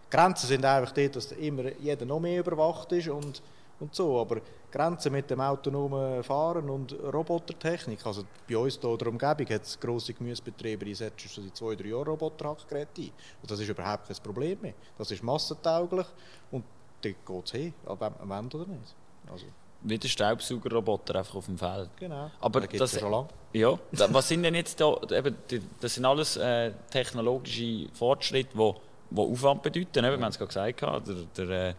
Grenzen 0.09 0.47
sind 0.47 0.65
einfach 0.65 0.93
dort, 0.93 1.17
dass 1.17 1.33
immer 1.33 1.73
jeder 1.81 2.07
noch 2.07 2.21
mehr 2.21 2.39
überwacht 2.39 2.93
ist 2.93 3.09
und, 3.09 3.43
und 3.81 3.93
so, 3.93 4.21
aber 4.21 4.41
Grenzen 4.71 5.11
mit 5.11 5.29
dem 5.31 5.41
autonomen 5.41 6.23
Fahren 6.23 6.71
und 6.71 6.93
Robotertechnik, 6.93 8.07
also 8.07 8.23
bei 8.49 8.57
uns 8.57 8.79
hier 8.81 8.89
in 8.89 8.99
der 8.99 9.09
Umgebung 9.09 9.49
hat 9.49 9.63
es 9.63 9.81
grosse 9.81 10.15
Gemüsebetriebe, 10.15 10.85
die 10.85 10.95
setzen 10.95 11.29
schon 11.29 11.43
seit 11.43 11.57
zwei, 11.57 11.75
drei 11.75 11.89
Jahren 11.89 12.07
Roboterhackgeräte 12.07 13.03
ein. 13.03 13.11
Und 13.43 13.51
das 13.51 13.59
ist 13.59 13.69
überhaupt 13.69 14.07
kein 14.07 14.17
Problem 14.23 14.61
mehr. 14.61 14.75
Das 14.97 15.11
ist 15.11 15.25
massentauglich 15.25 16.07
und 16.53 16.65
dort 17.03 17.27
geht 17.27 17.45
es 17.47 17.51
hin, 17.51 17.75
man 17.85 18.29
wollen 18.29 18.47
oder 18.53 18.67
nicht. 18.71 18.95
Also, 19.29 19.47
Wie 19.89 19.99
der 19.99 20.09
Staubsaugerroboter 20.09 21.15
einfach 21.17 21.37
auf 21.37 21.47
dem 21.47 21.57
Feld. 21.59 21.89
genau. 21.97 22.31
Aber 22.41 22.61
gibt's 22.63 22.79
das, 22.79 22.99
schon 23.01 23.11
lange. 23.11 23.29
Ja, 23.53 23.79
da- 23.93 24.13
was 24.13 24.27
sind 24.29 24.43
denn 24.43 24.55
jetzt 24.57 24.81
da, 24.81 24.97
eben, 25.13 25.37
die- 25.51 25.63
das 25.81 25.95
sind 25.95 26.05
alles 26.05 26.37
äh, 26.37 26.73
technologische 26.91 27.87
Fortschritte, 27.93 28.51
die, 28.57 28.73
die 29.11 29.21
Aufwand 29.21 29.63
bedeuten. 29.63 30.05
Eben, 30.05 30.19
wir 30.19 30.25
haben 30.25 30.31
es 30.31 30.39
gerade 30.39 30.49
gesagt, 30.49 30.79
gehabt, 30.81 31.07
der, 31.09 31.15
der, 31.37 31.45
äh, 31.69 31.75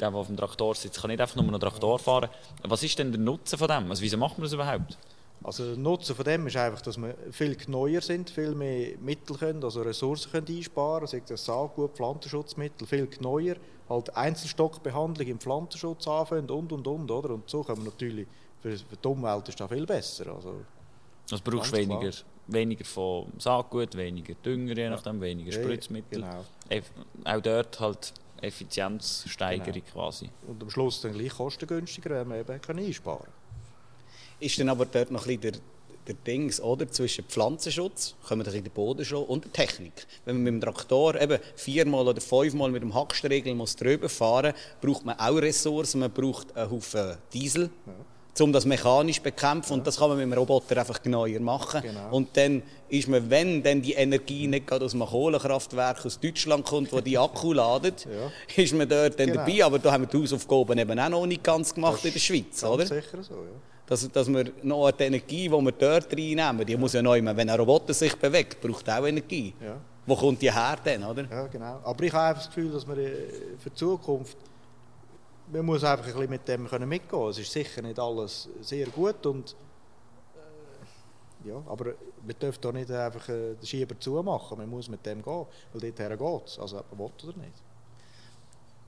der, 0.00 0.10
der 0.10 0.14
auf 0.14 0.26
dem 0.28 0.36
Traktor 0.36 0.74
sitzt, 0.74 1.00
kann 1.00 1.10
nicht 1.10 1.20
einfach 1.20 1.36
nur 1.36 1.44
noch 1.50 1.58
Traktor 1.58 1.98
fahren. 1.98 2.28
Was 2.62 2.82
ist 2.84 2.98
denn 2.98 3.10
der 3.12 3.20
Nutzen 3.20 3.58
von 3.58 3.68
dem? 3.68 3.90
Also, 3.90 4.02
wieso 4.02 4.16
macht 4.16 4.38
man 4.38 4.44
das 4.44 4.52
überhaupt? 4.52 4.96
Also 5.44 5.66
der 5.66 5.76
Nutzen 5.76 6.16
von 6.16 6.24
dem 6.24 6.46
ist 6.46 6.56
einfach, 6.56 6.80
dass 6.80 6.96
wir 6.96 7.14
viel 7.30 7.54
neuer 7.68 8.00
sind, 8.00 8.30
viel 8.30 8.54
mehr 8.54 8.96
Mittel 8.98 9.36
können, 9.36 9.62
also 9.62 9.82
Ressourcen 9.82 10.32
können 10.32 10.46
einsparen, 10.48 11.06
sei 11.06 11.22
das 11.26 11.44
Saatgut, 11.44 11.92
Pflanzenschutzmittel, 11.94 12.86
viel 12.86 13.08
neuer, 13.20 13.56
halt 13.90 14.16
Einzelstockbehandlung 14.16 15.28
im 15.28 15.38
Pflanzenschutz 15.38 16.08
anfangen 16.08 16.48
und 16.50 16.72
und 16.72 16.86
und, 16.86 17.10
oder? 17.10 17.30
Und 17.34 17.48
so 17.50 17.62
können 17.62 17.84
wir 17.84 17.90
natürlich, 17.90 18.26
für, 18.62 18.74
für 18.76 18.96
die 18.96 19.06
Umwelt 19.08 19.46
ist 19.50 19.60
das 19.60 19.70
viel 19.70 19.84
besser. 19.84 20.34
Also, 20.34 20.62
Also 21.30 21.44
brauchst 21.44 21.72
du 21.76 21.76
klar. 21.84 22.00
weniger, 22.00 22.16
weniger 22.46 22.84
von 22.86 23.26
Saatgut, 23.38 23.94
weniger 23.96 24.32
Dünger, 24.42 24.74
je 24.74 24.88
nachdem, 24.88 25.20
weniger 25.20 25.52
Ja, 25.54 25.62
Spritzmittel. 25.62 26.22
genau. 26.22 26.44
Eff- 26.70 26.90
Auch 27.26 27.42
dort 27.42 27.78
halt 27.80 28.14
Effizienzsteigerung 28.40 29.82
quasi. 29.92 30.30
Und 30.46 30.62
am 30.62 30.70
Schluss 30.70 31.02
dann 31.02 31.12
gleich 31.12 31.34
kostengünstiger, 31.36 32.10
wenn 32.10 32.28
wir 32.30 32.38
eben 32.40 32.60
können 32.62 32.84
einsparen 32.86 33.20
können. 33.20 33.43
Ist 34.40 34.58
dann 34.58 34.68
aber 34.68 34.86
dort 34.86 35.10
noch 35.10 35.22
ein 35.26 35.38
bisschen 35.38 35.40
der, 35.42 35.52
der 36.06 36.14
Dings, 36.26 36.60
oder? 36.60 36.90
Zwischen 36.90 37.24
Pflanzenschutz, 37.24 38.14
das 38.28 38.54
in 38.54 38.64
den 38.64 38.72
Boden 38.72 39.04
schon, 39.04 39.24
und 39.24 39.44
der 39.44 39.52
Technik. 39.52 40.06
Wenn 40.24 40.36
man 40.36 40.44
mit 40.44 40.52
dem 40.54 40.60
Traktor 40.60 41.20
eben 41.20 41.38
viermal 41.56 42.06
oder 42.06 42.20
fünfmal 42.20 42.70
mit 42.70 42.82
dem 42.82 42.94
Hackstriegel 42.94 43.54
muss 43.54 43.76
drüber 43.76 44.08
fahren 44.08 44.52
braucht 44.80 45.04
man 45.04 45.18
auch 45.18 45.36
Ressourcen. 45.36 46.00
Man 46.00 46.10
braucht 46.10 46.54
einen 46.56 46.70
Haufen 46.70 47.16
Diesel, 47.32 47.70
um 48.40 48.52
das 48.52 48.66
mechanisch 48.66 49.16
zu 49.18 49.22
bekämpfen. 49.22 49.74
Und 49.74 49.86
das 49.86 49.96
kann 49.98 50.08
man 50.08 50.18
mit 50.18 50.26
dem 50.26 50.32
Roboter 50.34 50.76
einfach 50.76 51.00
genauer 51.00 51.28
machen. 51.40 51.80
Genau. 51.82 52.10
Und 52.14 52.36
dann 52.36 52.62
ist 52.88 53.08
man, 53.08 53.30
wenn 53.30 53.62
dann 53.62 53.80
die 53.80 53.92
Energie 53.94 54.46
nicht 54.46 54.66
gerade 54.66 54.84
aus 54.84 54.92
einem 54.92 55.06
Kohlekraftwerk 55.06 56.04
aus 56.04 56.18
Deutschland 56.20 56.66
kommt, 56.66 56.92
wo 56.92 57.00
die 57.00 57.16
Akku 57.16 57.52
ladet, 57.54 58.04
Ja. 58.04 58.62
ist 58.62 58.74
man 58.74 58.88
dort 58.88 59.18
dann 59.18 59.28
Genau. 59.28 59.38
dabei. 59.46 59.64
Aber 59.64 59.78
da 59.78 59.92
haben 59.92 60.02
wir 60.02 60.08
die 60.08 60.18
Hausaufgaben 60.18 60.76
eben 60.76 60.98
auch 60.98 61.08
noch 61.08 61.24
nicht 61.26 61.42
ganz 61.44 61.72
gemacht 61.72 62.04
in 62.04 62.12
der 62.12 62.20
Schweiz, 62.20 62.62
oder? 62.64 62.84
sicher 62.84 63.22
so, 63.22 63.34
ja. 63.34 63.50
Dass, 63.86 64.10
dass 64.10 64.32
wir 64.32 64.50
noch 64.62 64.90
die 64.92 65.04
Energie, 65.04 65.48
die 65.48 65.50
wir 65.50 65.72
dort 65.72 66.10
reinnehmen, 66.10 66.64
die 66.66 66.76
muss 66.76 66.94
ja 66.94 67.02
neu, 67.02 67.22
wenn 67.22 67.50
ein 67.50 67.50
Roboter 67.50 67.92
sich 67.92 68.16
bewegt, 68.16 68.60
braucht 68.60 68.88
auch 68.88 69.06
Energie. 69.06 69.52
Ja. 69.60 69.76
Wo 70.06 70.16
kommt 70.16 70.40
die 70.42 70.52
her 70.52 70.76
denn, 70.84 71.02
oder? 71.04 71.24
Ja, 71.30 71.46
genau. 71.46 71.80
Aber 71.82 72.04
ich 72.04 72.12
habe 72.12 72.28
einfach 72.28 72.44
das 72.44 72.54
Gefühl, 72.54 72.72
dass 72.72 72.86
wir 72.86 72.96
äh, 72.96 73.56
für 73.58 73.70
die 73.70 73.74
Zukunft, 73.74 74.36
man 75.50 75.64
muss 75.64 75.84
einfach 75.84 76.06
ein 76.06 76.12
bisschen 76.12 76.30
mit 76.30 76.48
dem 76.48 76.68
können 76.68 76.88
mitgehen. 76.88 77.28
Es 77.28 77.38
ist 77.38 77.52
sicher 77.52 77.82
nicht 77.82 77.98
alles 77.98 78.48
sehr 78.60 78.86
gut 78.86 79.24
und 79.26 79.54
äh, 81.44 81.48
ja, 81.48 81.62
aber 81.66 81.94
man 82.26 82.34
darf 82.38 82.58
da 82.58 82.72
nicht 82.72 82.90
einfach 82.90 83.28
äh, 83.28 83.54
den 83.54 83.66
Schieber 83.66 83.98
zumachen. 83.98 84.58
Man 84.58 84.68
muss 84.68 84.88
mit 84.88 85.04
dem 85.06 85.22
gehen, 85.22 85.46
weil 85.72 85.92
dorthin 85.92 86.18
geht 86.18 86.48
es. 86.48 86.58
Also 86.58 86.78
ob 86.78 86.90
man 86.92 86.98
will 86.98 87.28
oder 87.28 87.38
nicht. 87.38 87.62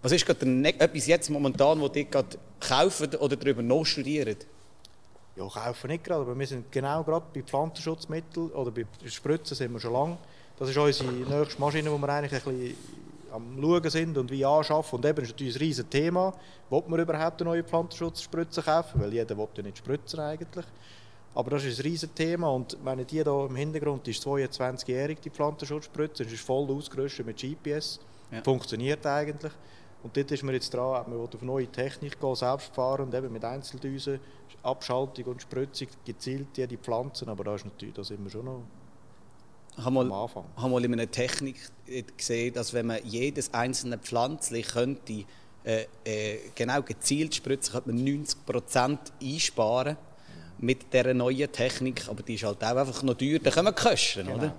Was 0.03 0.13
ist 0.13 0.27
gerade 0.27 0.47
etwas 0.79 1.07
jetzt 1.07 1.31
momentan, 1.31 1.81
wo 1.81 1.89
die 1.89 2.09
gerade 2.09 2.39
kaufen 2.61 3.15
oder 3.17 3.37
darüber 3.37 3.63
nachstudieren? 3.63 4.37
Ja, 5.37 5.47
kaufen 5.47 5.89
nicht 5.89 6.03
gerade, 6.03 6.23
aber 6.23 6.39
wir 6.39 6.47
sind 6.47 6.73
genau 6.73 7.05
gerade 7.05 7.27
bei 7.33 7.43
Pflanzenschutzmitteln 7.43 8.51
oder 8.53 8.71
bei 8.71 8.87
Spritzen 9.05 9.55
sind 9.55 9.73
wir 9.73 9.81
schon 9.81 9.93
lange. 9.93 10.17
Das 10.59 10.71
ist 10.71 10.77
unsere 10.79 11.13
nächste 11.13 11.61
Maschine, 11.61 11.93
wo 11.93 11.99
wir 11.99 12.09
eigentlich 12.09 12.33
ein 12.33 12.55
bisschen 12.55 12.77
am 13.33 13.61
Schauen 13.61 13.91
sind 13.91 14.17
und 14.17 14.31
wie 14.31 14.45
anschaffen. 14.45 14.97
Und 14.97 15.05
eben 15.05 15.23
ist 15.23 15.33
natürlich 15.33 15.57
ein 15.57 15.61
riesiges 15.61 15.91
Thema. 15.91 16.33
Will 16.71 16.83
man 16.89 17.01
überhaupt 17.01 17.41
eine 17.43 17.51
neue 17.51 17.65
Pflanzenschutzspritze 17.65 18.63
kaufen? 18.63 19.01
Weil 19.01 19.13
jeder 19.13 19.37
will 19.37 19.49
ja 19.55 19.63
nicht 19.63 19.77
spritzen 19.77 20.21
eigentlich. 20.21 20.65
Aber 21.35 21.51
das 21.51 21.65
ist 21.65 21.79
ein 21.79 21.83
riesiges 21.83 22.15
Thema 22.15 22.49
und 22.49 22.79
wenn 22.83 23.07
die 23.07 23.23
hier 23.23 23.27
im 23.27 23.57
Hintergrund 23.57 24.07
die 24.07 24.13
ist 24.13 24.27
22-jährig, 24.27 25.19
die 25.21 25.29
Pflanzenschutzspritze, 25.29 26.23
und 26.23 26.33
ist 26.33 26.43
voll 26.43 26.71
ausgerüstet 26.71 27.27
mit 27.27 27.37
GPS. 27.37 28.01
Ja. 28.33 28.43
Funktioniert 28.43 29.05
eigentlich. 29.05 29.53
Und 30.07 30.17
dort 30.17 30.31
ist 30.31 30.45
man 30.45 30.55
jetzt 30.55 30.73
dran, 30.73 31.11
man 31.11 31.19
will 31.19 31.29
auf 31.35 31.43
neue 31.43 31.67
Technik 31.67 32.21
gehen, 32.21 32.35
selbstfahrend, 32.37 33.13
eben 33.13 33.33
mit 33.33 33.45
Einzeldüsen, 33.45 34.21
Abschaltung 34.63 35.25
und 35.25 35.43
Spritzung, 35.43 35.89
gezielt 36.05 36.47
jede 36.57 36.77
Pflanzen, 36.77 37.29
aber 37.29 37.43
da, 37.43 37.57
ist 37.57 37.65
natürlich, 37.65 37.93
da 37.93 38.05
sind 38.05 38.23
wir 38.23 38.31
schon 38.31 38.45
noch 38.45 38.63
Ich 39.77 39.85
habe 39.85 39.99
am 39.99 40.09
mal, 40.09 40.23
Anfang. 40.23 40.45
habe 40.57 40.71
mal 40.71 40.85
in 40.85 40.93
einer 40.93 41.11
Technik 41.11 41.57
gesehen, 42.17 42.55
dass 42.55 42.73
wenn 42.73 42.87
man 42.87 43.01
jedes 43.03 43.53
einzelne 43.53 43.99
Pflanzchen 43.99 44.63
könnte, 44.63 45.25
äh, 45.65 45.87
äh, 46.05 46.39
genau 46.55 46.83
gezielt 46.83 47.35
spritzen, 47.35 47.73
könnte 47.73 47.93
man 47.93 47.99
90% 48.07 48.99
einsparen 49.21 49.97
mit 50.59 50.93
dieser 50.93 51.15
neuen 51.15 51.51
Technik. 51.51 52.09
Aber 52.09 52.23
die 52.23 52.35
ist 52.35 52.45
halt 52.45 52.63
auch 52.63 52.77
einfach 52.77 53.03
noch 53.03 53.15
teuer. 53.15 53.41
Da 53.41 53.51
können 53.51 53.67
wir 53.67 53.73
kosten, 53.73 54.29
oder? 54.29 54.55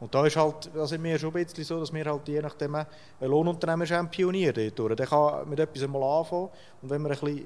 Und 0.00 0.14
da 0.14 0.26
ist 0.26 0.36
halt, 0.36 0.70
da 0.74 0.86
sind 0.86 1.02
wir 1.04 1.18
schon 1.18 1.34
ein 1.34 1.44
bisschen 1.44 1.64
so, 1.64 1.78
dass 1.78 1.92
wir 1.92 2.04
halt 2.04 2.26
je 2.26 2.40
nachdem 2.40 2.74
ein 2.74 2.86
Lohnunternehmer 3.20 3.84
ist, 3.84 3.92
ein 3.92 4.10
Pionier 4.10 4.52
dort. 4.52 4.98
Der 4.98 5.06
kann 5.06 5.48
mit 5.48 5.60
etwas 5.60 5.82
einmal 5.82 6.02
anfangen 6.02 6.48
und 6.82 6.90
wenn 6.90 7.02
wir 7.02 7.10
ein 7.10 7.18
bisschen, 7.18 7.44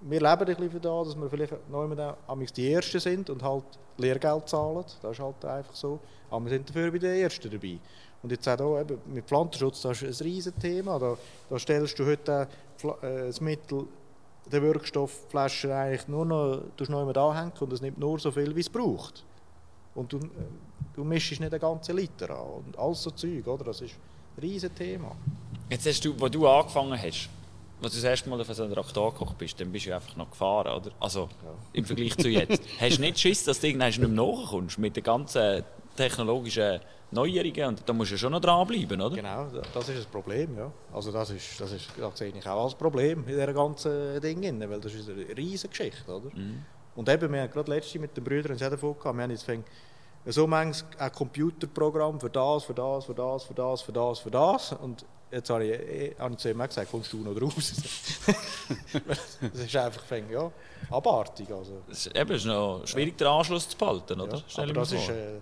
wir 0.00 0.20
leben 0.20 0.40
ein 0.40 0.56
bisschen 0.56 0.80
da, 0.80 1.04
dass 1.04 1.14
wir 1.14 1.30
vielleicht 1.30 1.54
immer 1.70 2.16
die 2.56 2.72
Ersten 2.72 2.98
sind 2.98 3.30
und 3.30 3.42
halt 3.42 3.64
Lehrgeld 3.98 4.48
zahlen, 4.48 4.84
das 5.00 5.12
ist 5.12 5.20
halt 5.20 5.44
einfach 5.44 5.74
so, 5.74 6.00
aber 6.28 6.44
wir 6.44 6.50
sind 6.50 6.68
dafür 6.68 6.90
bei 6.90 6.98
den 6.98 7.14
Ersten 7.20 7.50
dabei. 7.50 7.78
Und 8.22 8.30
jetzt 8.30 8.48
auch 8.48 8.56
hier, 8.56 8.80
eben, 8.80 8.98
mit 9.06 9.24
Pflanzenschutz, 9.26 9.82
das 9.82 10.02
ist 10.02 10.20
ein 10.20 10.24
riesen 10.24 10.58
Thema, 10.58 10.98
da, 10.98 11.16
da 11.50 11.58
stellst 11.58 11.98
du 11.98 12.06
heute 12.06 12.48
Pfla- 12.80 13.00
äh, 13.02 13.26
das 13.26 13.40
Mittel 13.40 13.86
den 14.50 14.62
Wirkstoffflaschen 14.62 15.70
eigentlich 15.70 16.08
nur 16.08 16.24
noch, 16.24 16.62
tust 16.76 16.90
noch 16.90 17.02
immer 17.02 17.16
anhängen 17.16 17.52
und 17.60 17.72
es 17.72 17.80
nimmt 17.80 17.98
nur 17.98 18.18
so 18.18 18.32
viel, 18.32 18.54
wie 18.56 18.60
es 18.60 18.68
braucht. 18.68 19.24
Und 19.94 20.12
du, 20.12 20.18
du 20.94 21.04
mischst 21.04 21.38
nicht 21.40 21.52
den 21.52 21.60
ganzen 21.60 21.96
Liter 21.96 22.30
an 22.30 22.62
und 22.66 22.78
alles 22.78 23.02
so 23.02 23.10
Zeug, 23.10 23.46
oder? 23.46 23.64
Das 23.64 23.80
ist 23.80 23.94
ein 24.36 24.40
riesen 24.40 24.74
Thema. 24.74 25.14
Jetzt 25.68 25.86
hast 25.86 26.04
du, 26.04 26.14
wo 26.18 26.28
du 26.28 26.48
angefangen 26.48 26.92
hast, 27.00 27.28
als 27.82 27.92
du 27.92 27.98
das 27.98 28.04
erste 28.04 28.30
Mal 28.30 28.40
auf 28.40 28.46
so 28.54 28.62
einen 28.62 28.72
Traktor 28.72 29.12
gekocht 29.12 29.36
bist, 29.38 29.60
dann 29.60 29.70
bist 29.72 29.86
du 29.86 29.94
einfach 29.94 30.16
noch 30.16 30.30
gefahren, 30.30 30.72
oder? 30.80 30.92
Also, 31.00 31.28
im 31.72 31.84
Vergleich 31.84 32.16
zu 32.16 32.28
jetzt. 32.28 32.62
hast 32.80 32.96
du 32.98 33.00
nicht 33.02 33.18
Schiss, 33.18 33.44
dass 33.44 33.58
du 33.60 33.66
irgendwann 33.66 33.88
nicht 33.88 33.98
mehr 33.98 34.08
nachkommst 34.08 34.78
mit 34.78 34.94
den 34.96 35.02
ganzen 35.02 35.64
technologischen 35.96 36.80
Neuerungen? 37.10 37.64
Und 37.68 37.82
da 37.86 37.92
musst 37.92 38.10
du 38.12 38.14
ja 38.14 38.18
schon 38.18 38.32
noch 38.32 38.40
dranbleiben, 38.40 39.00
oder? 39.00 39.16
Genau, 39.16 39.46
da- 39.52 39.62
das 39.74 39.88
ist 39.88 39.98
das 39.98 40.06
Problem, 40.06 40.56
ja. 40.56 40.70
Also 40.92 41.10
das 41.12 41.30
ist, 41.30 41.60
das 41.60 41.72
ist, 41.72 41.88
das 41.98 42.18
sehe 42.18 42.32
ich 42.34 42.46
auch 42.48 42.64
als 42.64 42.74
Problem 42.74 43.20
in 43.20 43.26
dieser 43.26 43.52
ganzen 43.52 44.20
Ding, 44.20 44.42
weil 44.70 44.80
das 44.80 44.94
ist 44.94 45.08
eine 45.10 45.36
riesige 45.36 45.68
Geschichte, 45.70 46.10
oder? 46.14 46.30
Und 46.94 47.08
eben, 47.08 47.32
wir 47.32 47.42
haben 47.42 47.50
gerade 47.50 47.70
letzte 47.70 47.98
mit 47.98 48.16
den 48.16 48.24
Brüdern 48.24 48.56
davon 48.56 48.98
gehabt, 48.98 49.16
wir 49.16 49.22
haben 49.22 49.30
jetzt 49.30 49.44
fängt 49.44 49.66
so 50.26 50.46
manches 50.46 50.84
ein 50.98 51.10
Computerprogramm 51.12 52.20
für 52.20 52.30
das, 52.30 52.64
für 52.64 52.74
das, 52.74 53.04
für 53.04 53.14
das, 53.14 53.44
für 53.44 53.54
das, 53.54 53.82
für 53.82 53.92
das, 53.92 54.18
für 54.20 54.30
das 54.30 54.72
und 54.74 55.04
jetzt 55.30 55.50
habe 55.50 55.64
ich, 55.64 55.72
eh- 55.72 56.14
habe 56.18 56.34
ich 56.34 56.38
zu 56.38 56.50
ihm 56.50 56.58
gesagt, 56.58 56.90
kommst 56.90 57.12
du 57.12 57.18
noch 57.18 57.40
raus? 57.40 57.72
das 59.40 59.60
ist 59.60 59.76
einfach 59.76 60.04
fängt, 60.04 60.30
ja, 60.30 60.50
abartig, 60.90 61.50
also. 61.50 61.82
Es 61.90 62.06
ist, 62.06 62.16
eben, 62.16 62.30
ist 62.32 62.44
noch 62.44 62.82
schwierig, 62.86 63.16
den 63.18 63.26
Anschluss 63.26 63.68
zu 63.68 63.76
behalten, 63.76 64.20
oder? 64.20 64.36
Ja, 64.36 64.62
aber 64.62 64.72
das 64.72 64.92
ist, 64.92 65.08
äh, 65.08 65.38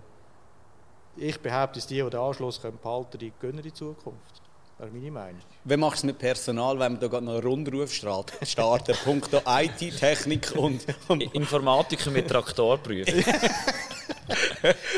ich 1.17 1.39
behaupte, 1.39 1.77
dass 1.79 1.87
die, 1.87 2.01
die 2.01 2.09
den 2.09 2.19
Anschluss 2.19 2.61
können 2.61 2.79
behalten 2.81 3.11
können, 3.11 3.19
die 3.19 3.33
gönnen 3.39 3.61
die 3.61 3.73
Zukunft. 3.73 4.41
Das 4.81 4.89
ist 4.89 4.95
meine 4.95 5.11
Meinung. 5.11 5.39
Wie 5.63 5.77
machst 5.77 5.97
du 6.01 6.07
es 6.07 6.11
mit 6.11 6.17
Personal, 6.17 6.79
wenn 6.79 6.93
wir 6.93 6.99
da 7.01 7.07
gerade 7.07 7.23
noch 7.23 7.33
einen 7.35 7.43
Rundruf 7.43 7.93
starten? 7.93 8.95
Punkto 9.03 9.39
IT, 9.45 9.77
Technik 9.99 10.53
und... 10.55 10.83
und 11.07 11.21
Informatiker 11.35 12.09
mit 12.09 12.27
Traktorprüfen. 12.27 13.23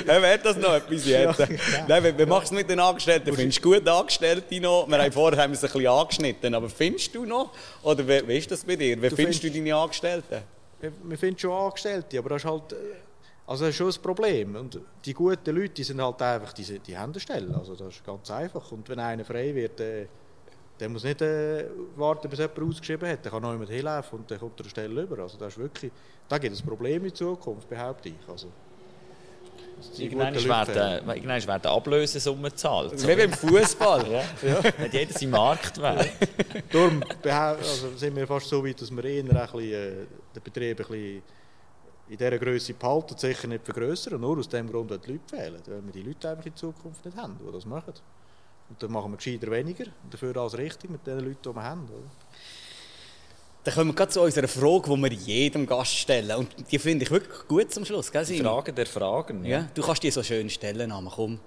ja, 0.07 0.21
wäre 0.21 0.39
das 0.39 0.55
noch 0.55 0.73
etwas 0.73 1.05
jetzt? 1.05 1.37
Nein, 1.85 2.01
wie, 2.01 2.17
wie 2.17 2.25
machst 2.25 2.51
du 2.51 2.55
es 2.55 2.61
mit 2.61 2.69
den 2.69 2.79
Angestellten? 2.79 3.35
Findest 3.35 3.57
du 3.65 3.73
gut 3.73 3.85
Angestellte 3.85 4.61
noch? 4.61 4.87
Wir 4.87 4.97
haben 5.03 5.11
vorher 5.11 5.43
haben 5.43 5.51
wir 5.51 5.57
es 5.57 5.63
ein 5.65 5.71
bisschen 5.73 5.87
angeschnitten, 5.87 6.55
aber 6.55 6.69
findest 6.69 7.13
du 7.13 7.25
noch? 7.25 7.51
Oder 7.81 8.07
wie, 8.07 8.25
wie 8.25 8.37
ist 8.37 8.49
das 8.51 8.63
bei 8.63 8.77
dir? 8.77 8.95
Wie 9.01 9.09
Du 9.09 9.15
findest 9.17 9.43
du 9.43 9.47
findest- 9.49 9.67
deine 9.67 9.75
Angestellten? 9.75 10.43
Wir, 10.79 10.93
wir 11.03 11.17
finden 11.17 11.39
schon 11.39 11.51
Angestellte, 11.51 12.19
aber 12.19 12.29
das 12.29 12.41
ist 12.45 12.49
halt... 12.49 12.73
äh, 13.45 13.51
Also 13.51 13.65
das 13.65 13.69
ist 13.71 13.77
schon 13.77 13.89
ein 13.91 14.01
Problem. 14.01 14.55
Und 14.55 14.79
die 15.05 15.13
guten 15.13 15.55
Leute, 15.55 15.69
die 15.69 15.83
sind 15.83 16.01
halt 16.01 16.21
einfach, 16.21 16.53
die, 16.53 16.63
sind- 16.63 16.85
die 16.87 16.97
haben 16.97 17.11
eine 17.11 17.19
Stelle. 17.19 17.55
Also 17.57 17.75
das 17.75 17.95
ist 17.95 18.05
ganz 18.05 18.29
einfach. 18.31 18.71
Und 18.71 18.87
wenn 18.89 18.99
einer 18.99 19.25
frei 19.25 19.53
wird, 19.53 19.79
äh, 19.79 20.07
der 20.79 20.89
muss 20.89 21.03
nicht 21.03 21.21
äh, 21.21 21.65
warten, 21.95 22.27
bis 22.29 22.39
jemand 22.39 22.59
ausgeschrieben 22.59 23.07
hat. 23.09 23.23
Der 23.23 23.31
kann 23.31 23.41
noch 23.41 23.51
jemand 23.51 23.69
hinlaufen 23.69 24.19
und 24.19 24.31
dann 24.31 24.39
kommt 24.39 24.59
er 24.59 24.63
eine 24.63 24.69
Stelle 24.69 25.01
über. 25.03 25.19
Also 25.19 25.37
das 25.37 25.53
ist 25.53 25.59
wirklich... 25.59 25.91
Da 26.27 26.37
gibt 26.37 26.53
es 26.55 26.61
ein 26.63 26.67
Problem 26.67 27.05
in 27.05 27.13
Zukunft, 27.13 27.69
behaupte 27.69 28.09
ich. 28.09 28.15
Also, 28.27 28.47
die 29.97 30.05
Irgendwann 30.05 30.33
guten 30.33 30.47
Leute 30.47 30.71
fehlen. 30.71 31.07
werden, 31.07 31.47
werden 31.47 31.65
Ablösesumme 31.71 32.49
gezahlt. 32.49 32.97
So. 32.97 33.07
Wie 33.07 33.15
beim 33.15 33.33
Fußball. 33.33 34.05
Ja. 34.43 34.63
Hat 34.63 34.93
jeder 34.93 35.11
seinen 35.13 35.31
Marktwert. 35.31 36.09
Darum 36.71 37.03
also 37.23 37.89
sind 37.97 38.15
wir 38.15 38.25
fast 38.25 38.47
so 38.47 38.65
weit, 38.65 38.81
dass 38.81 38.89
wir 38.91 39.03
eher 39.03 39.23
ein 39.23 39.27
bisschen, 39.27 39.61
äh, 39.61 40.05
den 40.35 40.43
Betrieb 40.43 40.79
ein 40.79 40.87
bisschen 40.87 41.23
in 42.09 42.17
dieser 42.17 42.37
Größe 42.37 42.73
behalten, 42.73 43.17
sicher 43.17 43.47
nicht 43.47 43.63
vergrößern. 43.65 44.19
Nur 44.19 44.37
aus 44.37 44.49
dem 44.49 44.69
Grund, 44.69 44.89
weil 44.89 44.99
die 44.99 45.13
Leute 45.13 45.23
fehlen. 45.35 45.61
Weil 45.65 45.85
wir 45.85 45.91
die 45.93 46.01
Leute 46.03 46.29
einfach 46.29 46.45
in 46.45 46.55
Zukunft 46.55 47.03
nicht 47.05 47.17
haben, 47.17 47.37
die 47.39 47.51
das 47.51 47.65
machen. 47.65 47.93
Und 48.69 48.81
dann 48.81 48.91
machen 48.91 49.11
wir 49.11 49.17
gescheiter 49.17 49.49
weniger 49.51 49.85
und 50.03 50.13
dafür 50.13 50.35
alles 50.37 50.57
richtig 50.57 50.89
mit 50.89 51.05
den 51.05 51.19
Leuten, 51.19 51.37
die 51.45 51.55
wir 51.55 51.63
haben. 51.63 51.83
Oder? 51.85 52.09
Dann 53.63 53.73
kommen 53.75 53.89
wir 53.91 53.95
gerade 53.95 54.11
zu 54.11 54.21
unserer 54.21 54.47
Frage, 54.47 54.89
die 54.93 55.01
wir 55.01 55.11
jedem 55.13 55.65
Gast 55.65 55.95
stellen. 55.95 56.35
Und 56.37 56.53
die 56.71 56.79
finde 56.79 57.05
ich 57.05 57.11
wirklich 57.11 57.47
gut 57.47 57.71
zum 57.73 57.85
Schluss, 57.85 58.11
gell, 58.11 58.25
Die? 58.25 58.39
Frage 58.41 58.73
der 58.73 58.85
Fragen. 58.85 59.45
Ja, 59.45 59.67
du 59.73 59.81
kannst 59.81 60.03
dir 60.03 60.11
so 60.11 60.21
schön 60.23 60.49
stellen, 60.49 60.89
Namen, 60.89 61.09
komm. 61.13 61.39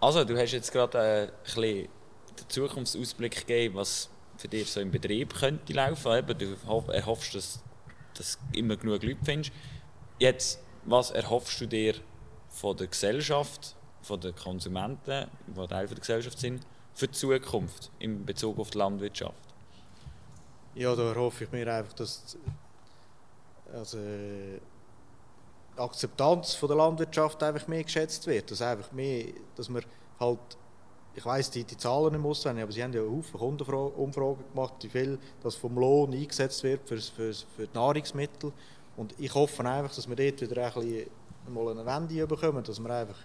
Also, 0.00 0.24
du 0.24 0.36
hast 0.40 0.52
jetzt 0.52 0.70
gerade 0.70 0.98
äh, 0.98 1.22
ein 1.24 1.30
bisschen 1.44 1.88
den 2.38 2.48
Zukunftsausblick 2.48 3.34
gegeben, 3.46 3.74
was 3.74 4.08
für 4.36 4.46
dich 4.46 4.70
so 4.70 4.78
im 4.80 4.92
Betrieb 4.92 5.34
könnte 5.34 5.72
laufen. 5.72 6.12
Eben, 6.16 6.38
du 6.38 6.56
hoff- 6.68 6.88
erhoffst, 6.88 7.34
dass, 7.34 7.60
dass 8.14 8.38
du 8.52 8.58
immer 8.58 8.76
genug 8.76 9.02
Leute 9.02 9.18
findest. 9.24 9.50
Jetzt, 10.18 10.60
was 10.84 11.10
erhoffst 11.12 11.60
du 11.60 11.66
dir 11.66 11.94
von 12.48 12.76
der 12.76 12.88
Gesellschaft, 12.88 13.76
von 14.02 14.20
den 14.20 14.34
Konsumenten, 14.34 15.28
die 15.46 15.66
Teil 15.66 15.86
der 15.86 15.98
Gesellschaft 15.98 16.38
sind, 16.38 16.66
für 16.94 17.06
die 17.06 17.12
Zukunft 17.12 17.90
in 18.00 18.26
Bezug 18.26 18.58
auf 18.58 18.70
die 18.70 18.78
Landwirtschaft? 18.78 19.36
Ja, 20.74 20.94
da 20.96 21.14
hoffe 21.14 21.44
ich 21.44 21.52
mir 21.52 21.72
einfach, 21.72 21.92
dass 21.92 22.36
also, 23.72 23.98
die 23.98 24.60
Akzeptanz 25.80 26.54
von 26.54 26.68
der 26.68 26.78
Landwirtschaft 26.78 27.42
einfach 27.42 27.68
mehr 27.68 27.84
geschätzt 27.84 28.26
wird. 28.26 28.50
Dass, 28.50 28.60
einfach 28.62 28.90
mehr, 28.92 29.26
dass 29.54 29.68
wir 29.68 29.82
halt, 30.18 30.40
ich 31.14 31.24
weiss 31.24 31.50
die, 31.50 31.62
die 31.62 31.76
Zahlen 31.76 32.14
nicht 32.14 32.24
auswendig, 32.24 32.64
aber 32.64 32.72
sie 32.72 32.82
haben 32.82 32.92
ja 32.92 33.02
Haufen 33.02 33.38
Kundenumfragen 33.38 34.44
gemacht, 34.52 34.74
wie 34.82 34.88
viel 34.88 35.18
das 35.42 35.54
vom 35.54 35.76
Lohn 35.76 36.12
eingesetzt 36.12 36.62
wird 36.64 36.88
für, 36.88 36.98
für, 36.98 37.32
für 37.32 37.66
die 37.66 37.74
Nahrungsmittel. 37.74 38.52
Und 38.98 39.14
ich 39.16 39.32
hoffe 39.32 39.64
einfach, 39.64 39.94
dass 39.94 40.08
wir 40.08 40.16
dort 40.16 40.40
wieder 40.40 40.66
ein 40.66 40.72
bisschen 40.72 41.06
mal 41.54 41.68
eine 41.68 41.86
Wende 41.86 42.26
bekommen, 42.26 42.64
dass 42.64 42.80
man 42.80 42.90
einfach 42.90 43.16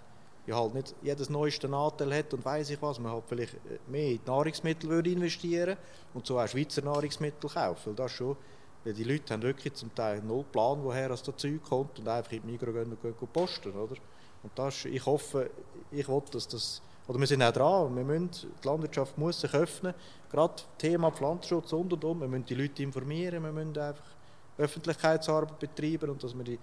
ja 0.46 0.56
halt 0.56 0.72
nicht 0.72 0.94
jedes 1.02 1.28
neueste 1.28 1.68
Anteil 1.68 2.14
hat 2.16 2.32
und 2.32 2.44
weiß 2.44 2.70
ich 2.70 2.80
was, 2.80 3.00
man 3.00 3.10
halt 3.10 3.24
vielleicht 3.26 3.54
äh, 3.54 3.78
mehr 3.88 4.10
in 4.12 4.20
die 4.24 4.30
Nahrungsmittel 4.30 4.88
würde 4.88 5.10
investieren 5.10 5.76
und 6.14 6.24
so 6.24 6.38
auch 6.38 6.46
Schweizer 6.46 6.82
Nahrungsmittel 6.82 7.50
kaufen, 7.50 7.86
weil 7.86 7.94
das 7.94 8.12
schon, 8.12 8.36
weil 8.84 8.92
die 8.92 9.02
Leute 9.02 9.34
haben 9.34 9.42
wirklich 9.42 9.74
zum 9.74 9.92
Teil 9.96 10.22
null 10.22 10.44
Plan, 10.44 10.78
woher 10.80 11.08
das 11.08 11.24
da 11.24 11.36
Zeug 11.36 11.60
kommt 11.68 11.98
und 11.98 12.06
einfach 12.06 12.30
in 12.30 12.42
die 12.42 12.52
Migros 12.52 12.72
gehen 12.72 12.90
und 12.92 13.02
gehen 13.02 13.28
posten, 13.32 13.72
oder? 13.72 13.96
Und 14.44 14.52
das, 14.54 14.84
ich 14.84 15.04
hoffe, 15.04 15.50
ich 15.90 16.06
will, 16.06 16.22
dass 16.30 16.46
das, 16.46 16.82
oder 17.08 17.18
wir 17.18 17.26
sind 17.26 17.42
auch 17.42 17.52
dran, 17.52 17.96
wir 17.96 18.04
müssen, 18.04 18.30
die 18.62 18.68
Landwirtschaft 18.68 19.18
muss 19.18 19.40
sich 19.40 19.52
öffnen, 19.52 19.92
gerade 20.30 20.62
Thema 20.78 21.10
Pflanzenschutz 21.10 21.72
und 21.72 21.92
und 21.92 22.04
und, 22.04 22.20
wir 22.20 22.28
müssen 22.28 22.44
die 22.44 22.54
Leute 22.54 22.82
informieren, 22.82 23.42
wir 23.42 23.52
müssen 23.52 23.76
einfach 23.76 24.13
Öffentlichkeitsarbeit 24.58 25.58
betreiben 25.58 26.10
und 26.10 26.22
dass 26.22 26.34
wir 26.34 26.44
die, 26.44 26.58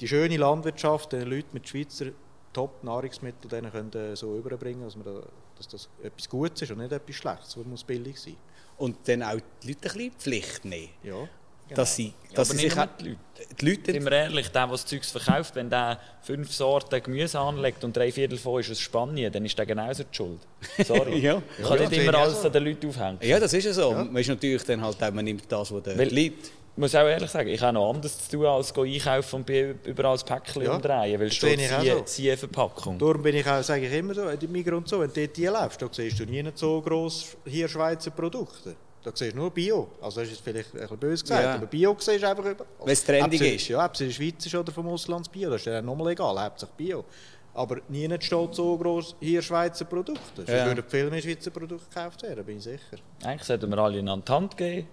die 0.00 0.08
schöne 0.08 0.36
Landwirtschaft 0.36 1.12
den 1.12 1.28
Leuten 1.28 1.50
mit 1.52 1.68
Schweizer 1.68 2.06
Top-Nahrungsmitteln 2.52 3.50
denen 3.50 3.72
können, 3.72 4.12
äh, 4.12 4.16
so 4.16 4.36
überbringen, 4.36 4.82
dass, 4.82 4.94
da, 4.94 5.22
dass 5.56 5.68
das 5.68 5.88
etwas 6.02 6.28
Gutes 6.28 6.62
ist 6.62 6.70
und 6.70 6.78
nicht 6.78 6.92
etwas 6.92 7.16
Schlechtes, 7.16 7.54
das 7.54 7.64
muss 7.64 7.84
billig 7.84 8.18
sein. 8.18 8.36
Und 8.78 9.06
dann 9.08 9.22
auch 9.22 9.38
die 9.62 9.68
Leute 9.68 9.88
ein 9.88 9.94
bisschen 9.94 10.12
Pflicht 10.12 10.64
nehmen. 10.64 10.90
Ja, 11.02 11.28
Dass 11.70 11.96
sie, 11.96 12.06
Ja, 12.30 12.36
dass 12.36 12.50
aber 12.50 12.58
sie 12.58 12.64
nicht 12.66 12.74
sich 12.76 12.84
die 13.00 13.08
Leute. 13.08 13.18
die 13.60 13.66
Leute 13.70 13.92
Sind 13.92 14.04
wir 14.04 14.12
ehrlich, 14.12 14.48
der, 14.50 14.62
der 14.66 14.70
das 14.72 14.86
Zeugs 14.86 15.10
verkauft, 15.10 15.54
wenn 15.56 15.70
der 15.70 15.98
fünf 16.22 16.52
Sorten 16.52 17.02
Gemüse 17.02 17.38
anlegt 17.38 17.82
und 17.84 17.96
drei 17.96 18.12
Viertel 18.12 18.36
davon 18.36 18.60
ist 18.60 18.70
aus 18.70 18.80
Spanien, 18.80 19.32
dann 19.32 19.44
ist 19.44 19.58
der 19.58 19.66
genauso 19.66 20.04
die 20.04 20.14
Schuld. 20.14 20.40
Sorry. 20.86 21.18
Ja. 21.22 21.42
Ich 21.58 21.64
kann 21.66 21.82
Ja, 21.82 21.88
nicht 21.88 22.02
immer 22.02 22.14
alles 22.18 22.40
so. 22.42 22.46
an 22.48 22.52
den 22.52 22.64
Leuten 22.64 22.88
aufhängen. 22.88 23.18
Ja, 23.22 23.40
das 23.40 23.52
ist 23.54 23.64
ja 23.64 23.72
so. 23.72 23.92
Man 23.92 24.16
ist 24.16 24.28
natürlich 24.28 24.62
dann 24.64 24.82
halt 24.82 25.00
man 25.14 25.24
nimmt 25.24 25.44
das, 25.50 25.72
was 25.72 25.82
der 25.82 25.98
Weil- 25.98 26.08
liegt. 26.08 26.50
Ich 26.76 26.80
muss 26.80 26.92
auch 26.96 27.06
ehrlich 27.06 27.30
sagen, 27.30 27.48
ich 27.50 27.60
habe 27.62 27.72
noch 27.74 27.88
anderes 27.88 28.18
zu 28.28 28.36
tun, 28.36 28.46
als 28.46 28.76
einkaufen 28.76 29.36
und 29.36 29.48
überall 29.86 30.14
das 30.14 30.24
Päckchen 30.24 30.62
Ja, 30.62 30.74
umdrehen, 30.74 31.20
weil 31.20 31.28
es 31.28 31.28
das 31.28 31.36
steht 31.36 31.60
Sie- 31.60 31.88
so. 31.88 32.02
Sie-Verpackung. 32.04 32.98
Darum 32.98 33.22
bin 33.22 33.36
ich 33.36 33.46
auch, 33.46 33.62
sage 33.62 33.86
ich 33.86 33.92
immer 33.92 34.12
so, 34.12 34.28
in 34.28 34.38
die 34.40 34.48
Migros 34.48 34.78
und 34.78 34.88
so, 34.88 34.98
wenn 34.98 35.06
du 35.12 35.20
dort 35.20 35.36
die 35.36 35.46
läufst, 35.46 35.80
da 35.80 35.88
siehst 35.92 36.18
du 36.18 36.24
nie 36.24 36.42
nicht 36.42 36.58
so 36.58 36.82
gross 36.82 37.36
hier 37.46 37.68
Schweizer 37.68 38.10
Produkte. 38.10 38.74
Da 39.04 39.10
siehst 39.14 39.34
du 39.34 39.36
nur 39.36 39.50
Bio. 39.50 39.88
Also 40.00 40.20
das 40.22 40.30
ist 40.30 40.40
vielleicht 40.40 40.74
ein 40.74 40.80
bisschen 40.80 40.98
böse 40.98 41.22
gesagt, 41.22 41.42
Ja. 41.44 41.54
aber 41.54 41.66
Bio 41.66 41.94
siehst 41.98 42.22
du 42.22 42.28
einfach 42.28 42.44
überall. 42.44 42.66
Weil 42.80 42.90
es 42.92 43.04
trendig 43.04 43.40
es- 43.42 43.62
ist. 43.62 43.68
Ja, 43.68 43.84
ob 43.84 43.94
es 43.94 44.00
in 44.00 44.06
der 44.08 44.14
Schweiz 44.14 44.46
ist 44.46 44.54
oder 44.54 44.72
vom 44.72 44.88
Ausland 44.88 45.30
Bio, 45.30 45.50
das 45.50 45.60
ist 45.60 45.66
ja 45.66 45.82
nochmal 45.82 46.12
egal, 46.12 46.40
hauptsächlich 46.42 46.76
Bio. 46.76 47.04
Aber 47.52 47.76
nie 47.88 48.08
steht 48.20 48.54
so 48.54 48.76
gross 48.78 49.14
hier 49.20 49.40
Schweizer 49.42 49.84
Produkte. 49.84 50.20
Sonst 50.34 50.48
Ja. 50.48 50.66
würden 50.66 50.82
viel 50.88 51.10
mehr 51.10 51.20
Schweizer 51.22 51.50
Produkte 51.50 51.86
gekauft 51.88 52.22
werden, 52.22 52.44
bin 52.44 52.56
ich 52.56 52.64
sicher. 52.64 52.96
Eigentlich 53.22 53.44
sollten 53.44 53.70
wir 53.70 53.78
alle 53.78 53.98
einander 53.98 54.24
die 54.26 54.32
Hand 54.32 54.56
geben, 54.56 54.88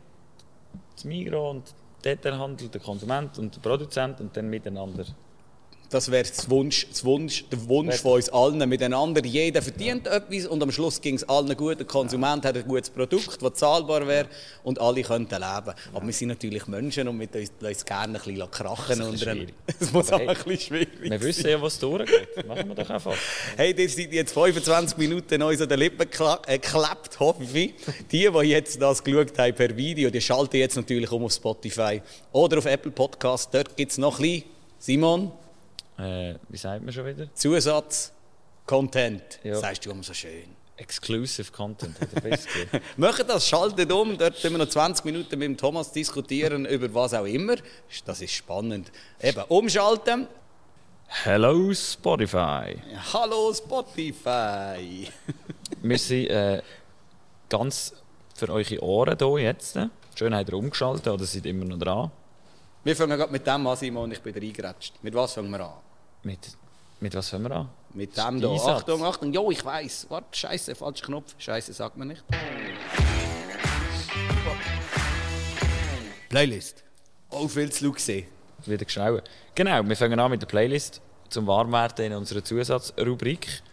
das 0.93 1.05
Migros 1.05 1.49
und 1.51 1.73
der 2.03 2.15
Detailhandel, 2.17 2.67
der 2.67 2.81
Konsument 2.81 3.37
und 3.39 3.55
der 3.55 3.61
Produzent 3.61 4.19
und 4.19 4.35
dann 4.35 4.49
miteinander. 4.49 5.05
Das 5.91 6.09
wäre 6.09 6.23
das 6.23 6.49
Wunsch, 6.49 6.87
das 6.89 7.03
Wunsch, 7.03 7.43
der 7.51 7.67
Wunsch 7.67 7.97
von 7.97 8.13
uns 8.13 8.29
allen 8.29 8.67
miteinander. 8.69 9.23
Jeder 9.25 9.61
verdient 9.61 10.07
etwas 10.07 10.47
und 10.47 10.63
am 10.63 10.71
Schluss 10.71 11.01
ging 11.01 11.15
es 11.15 11.27
allen 11.27 11.55
gut. 11.57 11.79
Der 11.79 11.85
Konsument 11.85 12.45
hat 12.45 12.55
ein 12.55 12.65
gutes 12.65 12.89
Produkt, 12.89 13.41
das 13.41 13.53
zahlbar 13.55 14.07
wäre 14.07 14.27
und 14.63 14.79
alle 14.79 15.01
könnten 15.01 15.35
leben. 15.35 15.75
Aber 15.93 16.05
wir 16.05 16.13
sind 16.13 16.29
natürlich 16.29 16.65
Menschen 16.67 17.09
und 17.09 17.17
mit 17.17 17.35
uns 17.35 17.51
uns 17.61 17.85
gerne 17.85 18.17
ein 18.19 18.23
bisschen 18.23 18.51
krachen. 18.51 19.13
ist 19.13 19.27
ein. 19.27 19.51
Es 19.79 19.91
muss 19.91 20.11
auch 20.11 20.19
ein 20.19 20.27
bisschen 20.27 20.59
schwierig 20.59 20.89
Wir 21.01 21.09
sein. 21.09 21.21
wissen 21.21 21.49
ja, 21.49 21.61
was 21.61 21.77
durchgeht. 21.79 22.47
Machen 22.47 22.69
wir 22.69 22.75
doch 22.75 22.89
einfach. 22.89 23.15
Hey, 23.57 23.73
ihr 23.77 23.89
seid 23.89 24.13
jetzt 24.13 24.33
25 24.33 24.97
Minuten 24.97 25.41
uns 25.41 25.61
an 25.61 25.69
den 25.69 25.79
Lippen 25.79 26.07
äh, 26.47 26.57
geklebt, 26.57 27.19
hoffe 27.19 27.43
ich. 27.53 27.73
Die, 28.11 28.29
die 28.29 28.47
jetzt 28.47 28.81
das 28.81 29.03
geschaut 29.03 29.37
haben 29.37 29.55
per 29.55 29.75
Video, 29.75 30.09
die 30.09 30.21
schalten 30.21 30.57
jetzt 30.57 30.75
natürlich 30.75 31.11
um 31.11 31.25
auf 31.25 31.33
Spotify 31.33 32.01
oder 32.31 32.59
auf 32.59 32.65
Apple 32.65 32.91
Podcast. 32.91 33.53
Dort 33.53 33.75
gibt 33.75 33.91
es 33.91 33.97
noch 33.97 34.19
ein 34.19 34.23
bisschen, 34.23 34.43
Simon, 34.79 35.31
Äh, 36.01 36.35
wie 36.49 36.57
sagt 36.57 36.83
man 36.83 36.91
schon 36.91 37.05
wieder? 37.05 37.33
Zusatz, 37.35 38.11
Content. 38.65 39.39
Ja. 39.43 39.55
Sagst 39.55 39.85
du 39.85 39.91
immer 39.91 40.01
so 40.01 40.13
schön. 40.13 40.55
Exclusive 40.77 41.51
Content, 41.51 41.95
er. 42.23 42.81
Macht 42.97 43.29
das, 43.29 43.47
schaltet 43.47 43.91
um, 43.91 44.17
dort 44.17 44.41
können 44.41 44.55
wir 44.55 44.65
noch 44.65 44.69
20 44.69 45.05
Minuten 45.05 45.37
mit 45.37 45.47
dem 45.47 45.57
Thomas 45.57 45.91
diskutieren 45.91 46.65
über 46.65 46.91
was 46.91 47.13
auch 47.13 47.25
immer. 47.25 47.55
Das 48.05 48.19
ist 48.19 48.31
spannend. 48.31 48.91
Eben, 49.21 49.43
umschalten. 49.49 50.27
Hello 51.07 51.71
Spotify. 51.71 52.81
Hallo 53.13 53.53
Spotify. 53.53 55.07
Wir 55.83 55.97
sind 55.99 56.27
äh, 56.27 56.61
ganz 57.49 57.93
für 58.33 58.49
eure 58.49 58.81
Ohren 58.81 59.17
hier 59.19 59.39
jetzt. 59.39 59.77
Schön 60.15 60.33
habt 60.33 60.49
ihr 60.49 60.53
umgeschaltet 60.55 61.07
oder 61.09 61.25
seid 61.25 61.45
immer 61.45 61.65
noch 61.65 61.77
dran. 61.77 62.11
Wir 62.83 62.95
fangen 62.95 63.17
gerade 63.19 63.31
mit 63.31 63.45
dem 63.45 63.67
an, 63.67 63.77
Simon, 63.77 64.11
ich 64.11 64.21
bin 64.21 64.33
reingeratscht. 64.33 64.95
Mit 65.03 65.13
was 65.13 65.33
fangen 65.33 65.51
wir 65.51 65.59
an? 65.59 65.73
Mit, 66.23 66.39
mit 66.99 67.15
was 67.15 67.29
fangen 67.29 67.43
wir 67.45 67.51
an? 67.55 67.69
Mit 67.93 68.15
dem 68.15 68.37
hier. 68.37 68.49
Achtung, 68.49 69.03
Achtung. 69.03 69.33
Jo, 69.33 69.51
ich 69.51 69.63
weiß. 69.65 70.05
Warte, 70.09 70.27
Scheiße, 70.31 70.75
falscher 70.75 71.05
Knopf. 71.05 71.35
Scheiße, 71.37 71.73
sagt 71.73 71.97
man 71.97 72.09
nicht. 72.09 72.23
Playlist. 76.29 76.83
Oh, 77.29 77.47
viel 77.47 77.71
zu 77.71 77.91
gesehen. 77.91 78.27
Wieder 78.65 78.85
geschnauer. 78.85 79.23
Genau, 79.55 79.83
wir 79.83 79.95
fangen 79.95 80.19
an 80.19 80.31
mit 80.31 80.41
der 80.41 80.47
Playlist 80.47 81.01
zum 81.29 81.47
Warmwerden 81.47 82.05
in 82.05 82.13
unserer 82.13 82.43
Zusatzrubrik. 82.43 83.63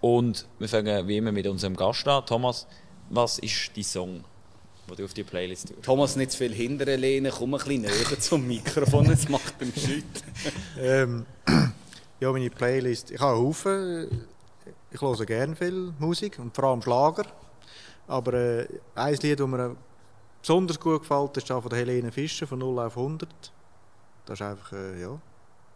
Und 0.00 0.46
wir 0.58 0.68
fangen 0.68 1.06
wie 1.06 1.18
immer 1.18 1.32
mit 1.32 1.46
unserem 1.46 1.76
Gast 1.76 2.08
an. 2.08 2.24
Thomas, 2.24 2.66
was 3.10 3.38
ist 3.38 3.70
dein 3.76 3.84
Song, 3.84 4.24
den 4.88 4.96
du 4.96 5.04
auf 5.04 5.14
die 5.14 5.24
Playlist 5.24 5.68
tust? 5.68 5.82
Thomas, 5.82 6.16
nicht 6.16 6.32
zu 6.32 6.38
viel 6.38 6.54
hinterher 6.54 6.96
lehnen, 6.96 7.32
komm 7.36 7.54
ein 7.54 7.58
bisschen 7.58 7.82
näher 7.82 8.20
zum 8.20 8.46
Mikrofon, 8.46 9.10
es 9.10 9.28
macht 9.28 9.60
ihm 9.60 9.72
Schütt. 9.74 10.04
Ähm, 10.80 11.26
ja, 12.20 12.32
meine 12.32 12.50
Playlist. 12.50 13.10
Ich 13.10 13.20
habe 13.20 13.36
einen 13.36 13.46
Haufen. 13.46 14.26
Ich 14.90 15.00
höre 15.00 15.24
gerne 15.24 15.54
viel 15.54 15.92
Musik 15.98 16.38
und 16.38 16.54
vor 16.54 16.64
allem 16.64 16.82
Schlager. 16.82 17.24
Aber 18.06 18.32
äh, 18.32 18.66
ein 18.94 19.14
Lied, 19.16 19.38
das 19.38 19.46
mir 19.46 19.76
besonders 20.40 20.80
gut 20.80 21.02
gefällt, 21.02 21.36
ist 21.36 21.50
das 21.50 21.60
von 21.60 21.68
der 21.68 21.78
Helene 21.78 22.10
Fischer 22.10 22.46
von 22.46 22.58
0 22.58 22.78
auf 22.80 22.96
100. 22.96 23.28
Das 24.24 24.40
ist 24.40 24.46
einfach, 24.46 24.72
äh, 24.72 25.00
ja, 25.00 25.18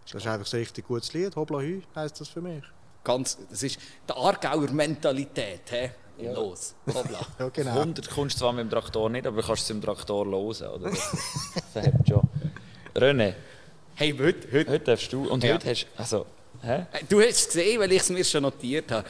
das 0.04 0.14
ist 0.14 0.26
einfach 0.26 0.52
ein 0.52 0.58
richtig 0.58 0.86
gutes 0.86 1.12
Lied. 1.12 1.36
Hobla 1.36 1.60
Hü 1.60 1.82
heisst 1.94 2.20
das 2.20 2.28
für 2.28 2.40
mich. 2.40 2.64
Ganz, 3.04 3.38
das 3.50 3.62
ist 3.62 3.78
die 4.08 4.12
Aargauer 4.12 4.70
Mentalität. 4.70 5.62
He? 5.70 5.90
Los, 6.28 6.74
hoppla. 6.92 7.20
Ja, 7.38 7.48
genau. 7.48 7.80
100 7.80 8.10
kommst 8.10 8.36
du 8.36 8.40
zwar 8.40 8.52
mit 8.52 8.64
dem 8.64 8.70
Traktor 8.70 9.10
nicht, 9.10 9.26
aber 9.26 9.40
du 9.40 9.46
kannst 9.46 9.64
es 9.64 9.70
im 9.70 9.80
Traktor 9.80 10.26
hören, 10.26 10.68
oder? 10.68 10.90
Das, 10.90 11.16
das 11.74 11.86
hat 11.86 12.08
schon. 12.08 12.28
René, 12.94 13.34
Hey, 13.94 14.12
heute, 14.18 14.48
heute. 14.52 14.70
heute 14.70 14.84
darfst 14.84 15.12
du. 15.12 15.28
Und 15.28 15.44
Ja. 15.44 15.54
heute 15.54 15.70
hast 15.70 15.86
also, 15.96 16.26
hä? 16.62 16.86
Du 17.08 17.20
hast 17.20 17.28
es 17.30 17.46
gesehen, 17.46 17.80
weil 17.80 17.92
ich 17.92 18.00
es 18.00 18.10
mir 18.10 18.24
schon 18.24 18.42
notiert 18.42 18.90
habe. 18.90 19.06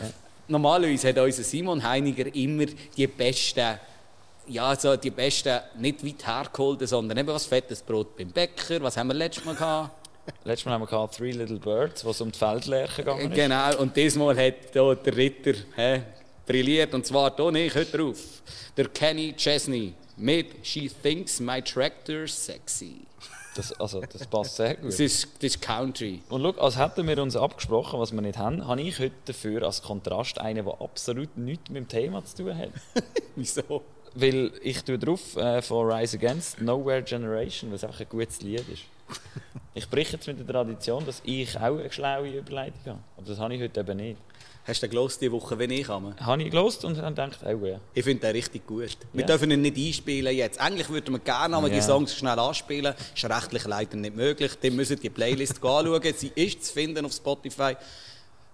Normalerweise 0.49 1.09
hat 1.09 1.19
unser 1.19 1.43
Simon 1.43 1.83
Heiniger 1.83 2.35
immer 2.35 2.67
die 2.97 3.07
besten, 3.07 3.79
ja, 4.49 4.75
so 4.77 4.97
die 4.97 5.11
besten, 5.11 5.61
nicht 5.79 6.05
weit 6.05 6.27
hergeholten, 6.27 6.87
sondern 6.87 7.17
eben 7.19 7.29
was 7.29 7.47
fettes 7.47 7.81
Brot 7.81 8.17
beim 8.17 8.31
Bäcker. 8.31 8.83
Was 8.83 8.97
haben 8.97 9.09
wir 9.09 9.15
letztes 9.15 9.45
Mal 9.45 9.55
gehabt? 9.55 9.99
Letztes 10.45 10.67
Mal 10.67 10.73
haben 10.75 10.83
wir 10.83 10.87
gehabt 10.87 11.17
Three 11.17 11.33
Little 11.33 11.59
Birds, 11.59 12.05
was 12.05 12.21
um 12.21 12.31
die 12.31 12.39
Feldlerche 12.39 13.03
gegangen 13.03 13.33
ist. 13.33 13.35
Genau, 13.35 13.77
und 13.79 13.97
diesmal 13.97 14.37
hat 14.37 14.55
hier 14.73 14.95
der 14.95 15.17
Ritter 15.17 15.55
hä, 15.75 16.03
brilliert. 16.47 16.95
Und 16.95 17.05
zwar 17.05 17.35
hier 17.35 17.51
nicht, 17.51 17.75
hört 17.75 17.93
drauf. 17.93 18.19
Der 18.77 18.87
Kenny 18.89 19.33
Chesney 19.37 19.95
mit 20.17 20.65
She 20.65 20.89
Thinks 21.03 21.41
My 21.41 21.61
Tractor's 21.61 22.45
Sexy. 22.47 23.01
Das, 23.55 23.79
also, 23.79 24.01
das 24.01 24.27
passt 24.27 24.57
sehr 24.57 24.77
gut. 24.77 24.89
Das 24.89 25.01
ist, 25.01 25.29
das 25.37 25.55
ist 25.55 25.63
Country. 25.63 26.23
Und 26.31 26.43
schau, 26.43 26.51
als 26.53 26.79
hätten 26.79 27.07
wir 27.07 27.19
uns 27.23 27.37
abgesprochen, 27.37 28.01
was 28.01 28.13
wir 28.13 28.23
nicht 28.23 28.39
haben, 28.39 28.67
habe 28.67 28.81
ich 28.81 28.99
heute 28.99 29.15
dafür 29.27 29.63
als 29.65 29.83
Kontrast 29.83 30.41
einen, 30.41 30.65
der 30.65 30.81
absolut 30.81 31.37
nichts 31.37 31.69
mit 31.69 31.77
dem 31.77 31.89
Thema 31.89 32.25
zu 32.25 32.45
tun 32.45 32.57
hat. 32.57 32.71
Wieso? 33.37 33.83
Weil 34.15 34.53
ich 34.63 34.83
tue 34.85 34.99
drauf 34.99 35.37
äh, 35.37 35.61
von 35.63 35.91
Rise 35.91 36.17
Against 36.17 36.61
Nowhere 36.61 37.03
Generation, 37.03 37.73
was 37.73 37.85
einfach 37.85 38.01
ein 38.01 38.09
gutes 38.09 38.41
Lied 38.43 38.69
ist. 38.69 38.83
Ich 39.75 39.89
breche 39.89 40.13
jetzt 40.13 40.27
mit 40.27 40.39
der 40.39 40.47
Tradition, 40.47 41.07
dass 41.07 41.23
ich 41.25 41.57
auch 41.57 41.79
eine 41.79 41.91
schlaue 41.91 42.29
Überleitung 42.29 42.79
habe. 42.85 42.99
Aber 43.17 43.27
das 43.27 43.39
habe 43.39 43.55
ich 43.55 43.63
heute 43.63 43.81
eben 43.81 43.97
nicht. 43.97 44.19
Hast 44.65 44.81
du 44.81 44.87
den 44.87 44.91
gelost 44.93 45.21
diese 45.21 45.33
Woche, 45.33 45.59
wenn 45.59 45.71
ich 45.73 45.87
komme? 45.87 46.15
Habe 46.21 46.43
ich 46.43 46.51
gelost 46.51 46.85
und 46.85 46.97
dann 46.97 47.15
gedacht, 47.15 47.41
oh 47.45 47.67
ja. 47.67 47.81
Ich 47.95 48.05
finde 48.05 48.21
den 48.27 48.31
richtig 48.37 48.65
gut. 48.67 48.97
Wir 49.13 49.21
Ja. 49.23 49.27
dürfen 49.27 49.51
ihn 49.51 49.61
nicht 49.61 49.77
einspielen 49.77 50.37
jetzt. 50.37 50.61
Eigentlich 50.61 50.89
würden 50.89 51.15
wir 51.15 51.19
gerne 51.19 51.57
einmal 51.57 51.71
die. 51.71 51.81
Songs 51.83 52.15
schnell 52.15 52.39
anspielen. 52.39 52.95
Ist 53.15 53.25
rechtlich 53.25 53.65
leider 53.65 53.97
nicht 53.97 54.15
möglich. 54.15 54.53
Dann 54.63 54.77
müssen 54.77 55.01
die 55.01 55.11
Playlist 55.11 55.57
anschauen. 55.65 56.01
Sie 56.17 56.31
ist 56.37 56.65
zu 56.65 56.73
finden 56.75 57.05
auf 57.05 57.13
Spotify. 57.13 57.75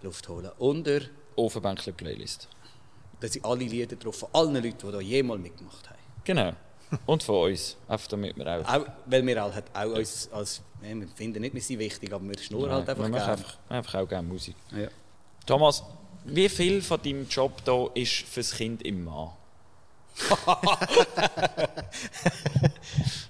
Luft 0.02 0.26
holen. 0.28 0.50
Unter, 0.58 1.00
Ofenbänkler 1.36 1.92
Playlist. 1.92 2.48
da 3.20 3.28
sind 3.28 3.44
alle 3.44 3.64
Lieder 3.64 3.96
drauf 3.96 4.16
von 4.16 4.28
allen 4.32 4.54
Leuten, 4.54 4.76
die 4.80 5.04
hier 5.04 5.16
jemals 5.18 5.40
mitgemacht 5.42 5.88
haben. 5.90 5.98
Genau. 6.24 6.52
Und 7.04 7.22
von 7.22 7.50
uns. 7.50 7.76
Einfach 7.86 8.06
damit 8.06 8.34
wir 8.36 8.46
auch. 8.46 8.74
Auch, 8.74 8.86
weil 9.06 9.26
wir 9.26 9.42
halt 9.42 9.64
auch 9.74 9.94
als, 9.94 10.30
als 10.32 10.62
ja, 10.82 10.94
wir 10.98 11.08
finden 11.08 11.42
nicht, 11.42 11.54
wir 11.54 11.60
sind 11.60 11.78
wichtig, 11.80 12.10
aber 12.12 12.26
wir 12.26 12.38
schnurren 12.38 12.70
halt 12.72 12.88
einfach 12.88 13.04
wir 13.04 13.10
gerne. 13.10 13.32
einfach, 13.32 13.58
einfach 13.68 13.94
auch 13.96 14.08
gerne 14.08 14.26
Musik. 14.26 14.56
Ja. 14.74 14.88
Thomas, 15.44 15.82
wie 16.34 16.48
viel 16.48 16.82
von 16.82 17.00
deinem 17.02 17.28
Job 17.28 17.52
hier 17.64 17.90
ist 17.94 18.12
fürs 18.28 18.52
Kind 18.52 18.82
im 18.82 19.04
Mann? 19.04 19.30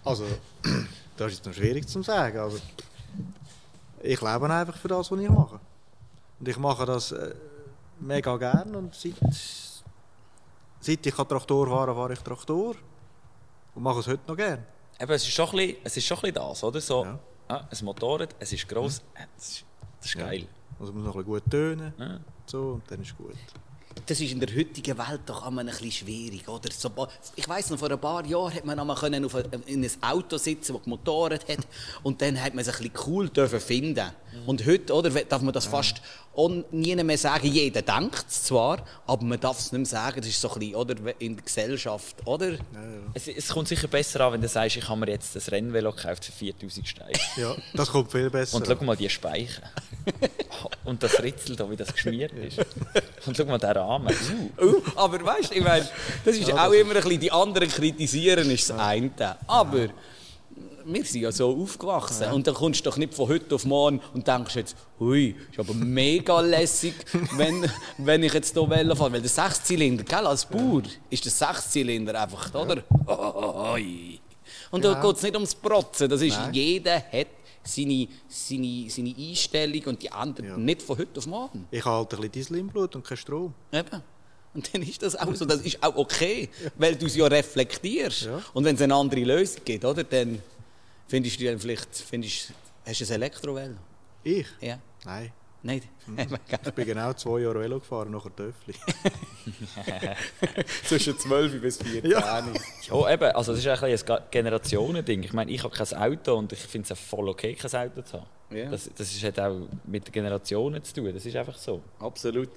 Also, 0.04 0.24
das 1.16 1.32
ist 1.32 1.44
noch 1.44 1.52
schwierig 1.52 1.86
zu 1.86 2.02
sagen, 2.02 2.38
aber 2.38 2.56
ich 4.02 4.20
lebe 4.20 4.50
einfach 4.54 4.76
für 4.76 4.88
das, 4.88 5.10
was 5.10 5.20
ich 5.20 5.28
mache. 5.28 5.60
Und 6.40 6.48
ich 6.48 6.56
mache 6.56 6.86
das 6.86 7.12
äh, 7.12 7.34
mega 8.00 8.36
gern 8.36 8.74
und 8.74 8.94
seit, 8.94 9.14
seit 10.80 11.04
ich 11.06 11.14
Traktor 11.14 11.66
fahren 11.68 11.94
fahre 11.94 12.12
ich 12.14 12.20
Traktor 12.20 12.74
und 13.74 13.82
mache 13.82 14.00
es 14.00 14.06
heute 14.06 14.22
noch 14.26 14.36
gern. 14.36 14.64
Eben, 15.00 15.12
es 15.12 15.22
ist 15.24 15.32
schon 15.32 15.48
ein 15.50 15.56
bisschen, 15.56 15.76
es 15.84 15.96
ist 15.96 16.06
schon 16.06 16.16
ein 16.18 16.20
bisschen 16.22 16.34
das, 16.34 16.64
oder? 16.64 16.80
So, 16.80 17.04
Ja. 17.04 17.18
ah, 17.48 17.68
ein 17.70 17.84
Motorrad, 17.84 18.34
es 18.38 18.52
ist 18.52 18.66
gross, 18.68 18.98
äh, 19.14 19.24
das 19.36 19.48
ist, 19.48 19.64
das 20.00 20.06
ist 20.08 20.16
geil. 20.18 20.46
Also 20.80 20.92
muss 20.92 21.04
noch 21.04 21.16
ein 21.16 21.24
bisschen 21.24 21.40
gut 21.42 21.50
tönen 21.50 21.92
Ja. 21.98 22.20
so, 22.46 22.72
und 22.74 22.82
dann 22.90 23.02
ist 23.02 23.16
gut. 23.16 23.34
Das 24.06 24.20
ist 24.20 24.30
in 24.30 24.38
der 24.38 24.54
heutigen 24.54 24.96
Welt 24.96 25.22
doch 25.26 25.46
immer 25.46 25.60
ein 25.62 25.66
bisschen 25.66 25.90
schwierig, 25.90 26.48
oder? 26.48 26.70
So, 26.70 26.90
ich 27.34 27.48
weiß 27.48 27.70
noch, 27.70 27.78
vor 27.78 27.90
ein 27.90 27.98
paar 28.00 28.24
Jahren 28.24 28.54
hat 28.54 28.64
man 28.64 28.78
einmal 28.78 28.96
können 28.96 29.24
auf 29.24 29.34
ein, 29.34 29.44
in 29.66 29.84
ein 29.84 29.90
Auto 30.02 30.36
sitzen, 30.38 30.74
das 30.74 30.82
gemotoret 30.84 31.48
hat, 31.48 31.66
und 32.04 32.22
dann 32.22 32.40
hat 32.40 32.54
man 32.54 32.62
es 32.62 32.68
ein 32.68 32.76
bisschen 32.90 32.92
cool 33.06 33.28
dürfen 33.28 33.60
finden. 33.60 34.08
Und 34.46 34.64
heute, 34.66 34.92
oder, 34.94 35.10
darf 35.10 35.42
man 35.42 35.52
das 35.52 35.66
fast 35.66 36.00
on, 36.38 36.64
nie 36.70 36.94
mehr 36.94 37.18
sagen. 37.18 37.48
Jeder 37.48 37.82
denkt 37.82 38.24
es 38.28 38.44
zwar, 38.44 38.78
aber 39.06 39.24
man 39.24 39.40
darf 39.40 39.58
es 39.58 39.72
nicht 39.72 39.80
mehr 39.80 39.86
sagen. 39.86 40.20
Das 40.20 40.28
ist 40.28 40.40
so 40.40 40.50
ein 40.50 40.60
bisschen, 40.60 40.74
oder, 40.76 40.94
in 41.18 41.34
der 41.34 41.44
Gesellschaft, 41.44 42.16
oder? 42.24 42.52
Es, 43.12 43.26
es 43.26 43.48
kommt 43.48 43.68
sicher 43.68 43.88
besser 43.88 44.20
an, 44.20 44.34
wenn 44.34 44.40
du 44.40 44.48
sagst, 44.48 44.76
ich 44.76 44.88
habe 44.88 45.00
mir 45.00 45.10
jetzt 45.10 45.36
ein 45.36 45.42
Rennvelo 45.48 45.92
gekauft 45.92 46.24
für 46.24 46.32
4000 46.32 46.88
Steine. 46.88 47.12
Ja, 47.36 47.54
das 47.74 47.90
kommt 47.90 48.10
viel 48.10 48.30
besser. 48.30 48.56
Und 48.56 48.66
schau 48.66 48.84
mal 48.84 48.96
die 48.96 49.08
Speichen. 49.08 49.62
Und 50.84 51.02
das 51.02 51.22
Ritzel 51.22 51.54
da, 51.54 51.70
wie 51.70 51.76
das 51.76 51.92
geschmiert 51.92 52.32
ist. 52.32 52.58
Und 53.26 53.36
schau 53.36 53.44
mal 53.44 53.58
den 53.58 53.70
Rahmen. 53.70 54.14
Uh. 54.58 54.64
Uh, 54.64 54.82
aber 54.96 55.24
weißt 55.24 55.50
du, 55.50 55.54
ich 55.56 55.62
meine, 55.62 55.88
das 56.24 56.36
ist 56.36 56.52
auch 56.52 56.72
immer 56.72 56.96
ein 56.96 57.02
bisschen, 57.02 57.20
die 57.20 57.30
anderen 57.30 57.68
kritisieren 57.68 58.50
ist 58.50 58.70
das 58.70 58.78
eine. 58.78 59.10
Aber 59.46 59.88
wir 60.90 61.04
sind 61.04 61.20
ja 61.22 61.30
so 61.32 61.54
aufgewachsen. 61.62 62.32
Und 62.32 62.46
dann 62.46 62.54
kommst 62.54 62.80
du 62.84 62.90
doch 62.90 62.96
nicht 62.96 63.14
von 63.14 63.28
heute 63.28 63.54
auf 63.54 63.64
morgen 63.64 64.00
und 64.14 64.26
denkst 64.26 64.56
jetzt, 64.56 64.76
hui, 64.98 65.34
ist 65.50 65.58
aber 65.58 65.74
mega 65.74 66.40
lässig, 66.56 66.94
wenn, 67.36 67.70
wenn 67.98 68.22
ich 68.22 68.32
jetzt 68.32 68.54
hier 68.54 68.68
Velo 68.70 68.94
fahre. 68.94 69.12
Weil 69.12 69.20
der 69.20 69.30
Sechszylinder, 69.30 70.04
gell, 70.04 70.26
als 70.26 70.46
Bauer 70.46 70.82
ist 71.10 71.24
der 71.24 71.32
Sechszylinder 71.32 72.20
einfach, 72.22 72.54
oder? 72.54 72.82
Oi. 73.06 74.18
Und 74.70 74.84
da 74.84 74.92
Ja. 74.92 75.00
geht 75.02 75.16
es 75.16 75.22
nicht 75.22 75.34
ums 75.34 75.54
Protzen. 75.54 76.08
Das 76.08 76.20
ist, 76.22 76.36
Nein. 76.36 76.54
jeder 76.54 76.96
hat 76.96 77.26
seine, 77.62 78.08
seine, 78.28 78.86
seine 78.88 79.14
Einstellung 79.16 79.82
und 79.86 80.02
die 80.02 80.10
anderen 80.10 80.48
Ja. 80.50 80.56
nicht 80.56 80.82
von 80.82 80.98
heute 80.98 81.18
auf 81.18 81.26
morgen. 81.26 81.66
Ich 81.70 81.84
habe 81.84 81.96
halt 81.98 82.12
ein 82.12 82.16
bisschen 82.16 82.32
Diesel 82.32 82.56
im 82.58 82.68
Blut 82.68 82.94
und 82.96 83.04
kein 83.06 83.16
Strom. 83.18 83.52
Eben. 83.72 84.02
Und 84.54 84.74
dann 84.74 84.82
ist 84.82 85.02
das 85.02 85.14
auch 85.14 85.34
so. 85.34 85.44
Das 85.44 85.60
ist 85.60 85.82
auch 85.82 85.94
okay, 85.96 86.48
weil 86.78 86.96
du 86.96 87.06
es 87.06 87.14
ja 87.16 87.26
reflektierst. 87.26 88.22
Ja. 88.22 88.42
Und 88.54 88.64
wenn 88.64 88.74
es 88.74 88.82
eine 88.82 88.94
andere 88.94 89.20
Lösung 89.22 89.60
gibt, 89.64 89.84
oder, 89.84 90.02
dann 90.04 90.40
findest 91.08 91.40
du 91.40 91.44
dann 91.46 91.58
vielleicht, 91.58 91.94
findest, 91.94 92.52
hast 92.86 93.00
du 93.00 93.04
ein 93.04 93.10
Elektrovelo? 93.10 93.74
Ich? 94.22 94.46
Ja? 94.60 94.78
Nein. 95.04 95.32
Nicht? 95.62 95.88
Ich 96.66 96.72
bin 96.72 96.86
genau 96.86 97.12
zwei 97.14 97.40
Jahre 97.40 97.60
Velo 97.60 97.80
gefahren, 97.80 98.12
nachher 98.12 98.34
Töffli. 98.34 98.74
Zwischen 100.84 101.18
12 101.18 101.60
bis 101.60 101.78
14. 101.78 102.10
Ja. 102.10 102.44
Ja, 102.88 103.12
eben, 103.12 103.24
also 103.32 103.52
das 103.52 103.64
ist 103.64 103.66
ein, 103.66 103.84
ein 103.84 104.22
Generationending. 104.30 105.24
Ich 105.24 105.32
meine, 105.32 105.50
ich 105.50 105.62
habe 105.64 105.74
kein 105.74 105.92
Auto 105.94 106.36
und 106.36 106.52
ich 106.52 106.60
finde 106.60 106.86
es 106.86 106.92
auch 106.92 107.02
voll 107.02 107.28
okay, 107.28 107.54
kein 107.54 107.74
Auto 107.74 108.02
zu 108.02 108.18
haben. 108.18 108.26
Ja. 108.50 108.70
Das, 108.70 108.88
das 108.96 109.12
ist, 109.12 109.22
hat 109.24 109.38
auch 109.40 109.68
mit 109.84 110.06
den 110.06 110.12
Generationen 110.12 110.82
zu 110.82 110.94
tun, 110.94 111.12
das 111.12 111.26
ist 111.26 111.36
einfach 111.36 111.56
so. 111.56 111.82
Absolut. 111.98 112.48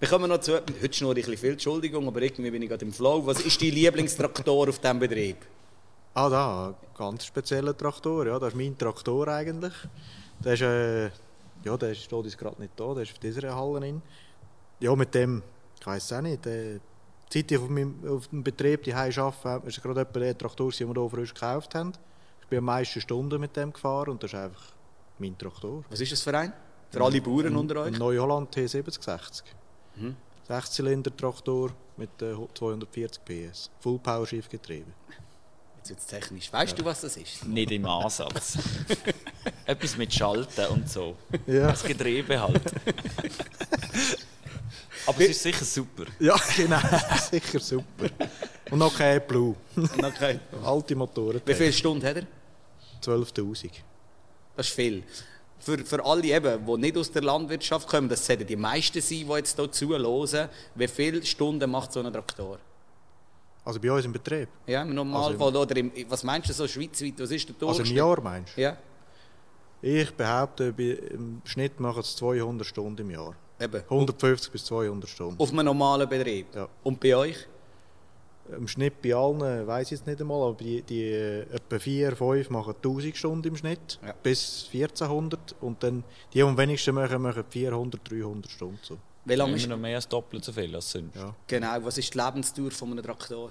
Wir 0.00 0.08
kommen 0.08 0.28
noch 0.28 0.40
zu. 0.40 0.54
Heute 0.54 0.92
schnurre 0.92 1.20
ich 1.20 1.26
ein 1.26 1.30
bisschen 1.30 1.38
viel, 1.38 1.52
Entschuldigung, 1.52 2.08
aber 2.08 2.22
irgendwie 2.22 2.50
bin 2.50 2.62
ich 2.62 2.68
gerade 2.68 2.84
im 2.84 2.92
Flow. 2.92 3.24
Was 3.26 3.40
ist 3.40 3.60
dein 3.62 3.70
Lieblingstraktor 3.70 4.68
auf 4.68 4.78
diesem 4.78 4.98
Betrieb? 4.98 5.36
Ah, 6.18 6.30
da, 6.30 6.68
ein 6.68 6.74
ganz 6.96 7.26
spezieller 7.26 7.76
Traktor. 7.76 8.26
Ja, 8.26 8.38
das 8.38 8.48
ist 8.48 8.56
mein 8.56 8.78
Traktor 8.78 9.28
eigentlich. 9.28 9.74
Der 10.42 10.54
ist, 10.54 10.62
äh, 10.62 11.10
ja, 11.62 11.76
der 11.76 11.94
steht 11.94 12.24
jetzt 12.24 12.38
gerade 12.38 12.58
nicht 12.58 12.72
da, 12.74 12.94
der 12.94 13.02
ist 13.02 13.12
auf 13.12 13.18
dieser 13.18 13.54
Halle 13.54 13.80
drin. 13.80 14.00
Ja, 14.80 14.96
mit 14.96 15.14
dem 15.14 15.42
Ich 15.78 15.86
weiß 15.86 16.02
es 16.02 16.12
auch 16.14 16.22
nicht. 16.22 16.46
Äh, 16.46 16.80
seit 17.30 17.52
ich 17.52 17.58
auf, 17.58 17.68
meinem, 17.68 17.96
auf 18.08 18.28
dem 18.28 18.42
Betrieb 18.42 18.84
die 18.84 18.94
arbeite, 18.94 19.66
ist 19.66 19.82
gerade 19.82 20.00
etwa 20.00 20.20
der 20.20 20.38
Traktor, 20.38 20.70
den 20.70 20.88
wir 20.88 21.02
hier 21.02 21.10
frisch 21.10 21.34
gekauft 21.34 21.74
haben. 21.74 21.92
Ich 22.40 22.48
bin 22.48 22.60
am 22.60 22.64
meisten 22.64 23.02
Stunden 23.02 23.38
mit 23.38 23.54
dem 23.54 23.70
gefahren 23.74 24.08
und 24.08 24.22
das 24.22 24.32
ist 24.32 24.38
einfach 24.38 24.72
mein 25.18 25.36
Traktor. 25.36 25.84
Was 25.90 26.00
ist 26.00 26.12
das 26.12 26.22
für 26.22 26.34
ein? 26.38 26.50
Für 26.92 27.04
alle 27.04 27.20
Bauern 27.20 27.54
unter 27.54 27.82
Ein 27.82 27.92
euch? 27.92 27.98
Neuholland 27.98 28.56
T7060. 28.56 29.42
Mhm. 29.96 30.16
Sechszylinder-Traktor 30.48 31.72
mit 31.98 32.22
äh, 32.22 32.34
240 32.54 33.22
PS. 33.22 33.70
Full 33.80 34.00
Jetzt 35.88 36.00
es 36.00 36.06
technisch. 36.06 36.52
Weißt 36.52 36.78
du, 36.78 36.84
was 36.84 37.00
das 37.00 37.16
ist? 37.16 37.44
Nicht 37.44 37.70
im 37.70 37.86
Ansatz. 37.86 38.58
Etwas 39.64 39.96
mit 39.96 40.12
Schalten 40.12 40.66
und 40.66 40.88
so. 40.88 41.16
Ja. 41.46 41.68
Das 41.68 41.84
Getriebe 41.84 42.40
halt. 42.40 42.60
Aber 45.06 45.20
es 45.20 45.30
ist 45.30 45.42
sicher 45.42 45.64
super. 45.64 46.04
Ja, 46.18 46.36
genau. 46.56 46.80
Sicher 47.30 47.60
super. 47.60 48.10
Und 48.70 48.78
noch 48.78 48.96
kein 48.96 49.24
Blue. 49.26 49.54
Okay. 49.76 50.40
Alte 50.64 50.96
Motoren. 50.96 51.40
Wie 51.44 51.54
viele 51.54 51.72
Stunden 51.72 52.04
hat 52.04 52.16
er? 52.16 52.26
12'000. 53.02 53.70
Das 54.56 54.66
ist 54.66 54.74
viel. 54.74 55.04
Für, 55.60 55.78
für 55.78 56.04
alle, 56.04 56.24
eben, 56.24 56.66
die 56.66 56.76
nicht 56.78 56.96
aus 56.96 57.10
der 57.10 57.22
Landwirtschaft 57.22 57.88
kommen, 57.88 58.08
das 58.08 58.26
sollten 58.26 58.46
die 58.46 58.56
meisten 58.56 59.00
sein, 59.00 59.26
die 59.28 59.32
jetzt 59.34 59.56
hier 59.56 59.70
zuhören, 59.70 60.48
wie 60.74 60.88
viele 60.88 61.24
Stunden 61.24 61.70
macht 61.70 61.92
so 61.92 62.00
ein 62.00 62.12
Traktor? 62.12 62.58
Also 63.66 63.80
bei 63.80 63.90
uns 63.92 64.04
im 64.04 64.12
Betrieb. 64.12 64.48
Ja, 64.66 64.82
im 64.82 64.94
Normalfall. 64.94 65.56
oder 65.56 65.76
im, 65.76 65.90
was 66.08 66.22
meinst 66.22 66.48
du 66.48 66.52
so 66.54 66.66
schweizweit? 66.68 67.14
Was 67.18 67.30
ist 67.32 67.48
der 67.48 67.54
Also 67.56 67.66
im 67.66 67.76
Durchschnitt? 67.76 67.96
Jahr 67.98 68.20
meinst 68.22 68.56
du? 68.56 68.60
Ja, 68.62 68.76
Ich 69.82 70.10
behaupte, 70.14 70.72
im 71.10 71.42
Schnitt 71.44 71.78
machen 71.80 72.00
es 72.00 72.14
200 72.16 72.64
Stunden 72.66 73.02
im 73.02 73.10
Jahr. 73.10 73.34
eben. 73.60 73.82
150 73.90 74.52
bis 74.52 74.64
200 74.66 75.10
Stunden. 75.10 75.40
Auf 75.40 75.50
einem 75.52 75.64
normalen 75.66 76.08
Betrieb. 76.08 76.46
Ja. 76.54 76.68
Und 76.84 77.00
bei 77.00 77.16
euch? 77.16 77.36
Im 78.56 78.68
Schnitt 78.68 79.02
bei 79.02 79.12
allen, 79.12 79.66
weiß 79.66 79.86
ich 79.88 79.98
jetzt 79.98 80.06
nicht 80.06 80.20
einmal, 80.20 80.40
aber 80.48 80.54
die, 80.62 80.80
die 80.82 81.02
äh, 81.02 81.40
etwa 81.52 81.80
4, 81.80 82.14
5 82.14 82.50
machen 82.50 82.74
1000 82.76 83.16
Stunden 83.16 83.48
im 83.48 83.56
Schnitt, 83.56 83.98
Ja. 84.06 84.14
bis 84.22 84.68
1400. 84.72 85.56
Und 85.60 85.82
dann 85.82 86.04
die, 86.32 86.34
die 86.38 86.42
am 86.44 86.56
wenigsten 86.56 86.94
machen, 86.94 87.20
machen 87.22 87.42
400, 87.50 88.00
300 88.08 88.48
Stunden. 88.48 88.78
So. 88.82 88.98
Wie 89.26 89.34
lange 89.34 89.50
Immer 89.50 89.56
ist 89.58 89.68
noch 89.68 89.76
mehr 89.76 89.96
als 89.96 90.08
doppelt 90.08 90.44
so 90.44 90.52
viel 90.52 90.74
als 90.74 90.90
sonst. 90.90 91.14
Ja. 91.16 91.34
genau? 91.46 91.76
Was 91.84 91.98
ist 91.98 92.14
die 92.14 92.18
Lebensdauer 92.18 92.70
von 92.70 92.92
einem 92.92 93.04
Traktor? 93.04 93.50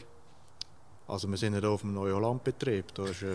Also 1.08 1.28
wir 1.30 1.38
sind 1.38 1.54
nicht 1.54 1.64
auf 1.66 1.84
einem 1.84 1.94
Neuhollandbetrieb, 1.94 2.86
da 2.96 3.04
ist 3.06 3.22
äh, 3.22 3.28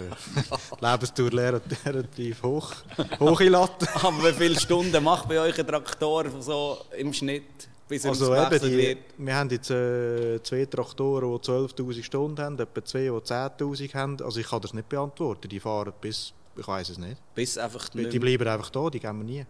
die 0.81 0.85
Lebensdauer 0.85 1.61
relativ 1.87 2.43
hoch, 2.43 2.73
hohe 3.21 3.49
Latte. 3.49 3.87
Aber 3.95 4.25
wie 4.25 4.33
viele 4.33 4.59
Stunden 4.59 5.05
macht 5.05 5.29
bei 5.29 5.39
euch 5.39 5.57
ein 5.57 5.67
Traktor 5.67 6.25
so 6.41 6.79
im 6.99 7.13
Schnitt, 7.13 7.69
bis 7.87 8.05
er 8.05 8.11
Also 8.11 8.35
eben, 8.35 8.61
die, 8.61 8.77
wird? 8.77 8.99
wir 9.19 9.35
haben 9.37 9.51
jetzt 9.51 9.71
äh, 9.71 10.43
zwei 10.43 10.65
Traktoren, 10.65 11.31
die 11.31 11.47
12'000 11.49 12.03
Stunden 12.03 12.43
haben, 12.43 12.59
etwa 12.59 12.85
zwei, 12.85 13.03
die 13.03 13.11
10'000 13.11 13.95
haben. 13.95 14.21
Also 14.21 14.41
ich 14.41 14.49
kann 14.49 14.61
das 14.63 14.75
nicht 14.75 14.89
beantworten, 14.89 15.49
die 15.49 15.61
fahren 15.61 15.93
bis, 16.01 16.33
ich 16.57 16.67
weiß 16.67 16.89
es 16.89 16.99
nicht. 16.99 17.19
Bis 17.37 17.57
einfach 17.57 17.89
Die, 17.91 17.99
nicht 17.99 18.13
die 18.13 18.19
bleiben 18.19 18.49
einfach 18.49 18.71
da, 18.71 18.91
die 18.91 18.99
gehen 18.99 19.17
wir 19.19 19.25
nie. 19.25 19.47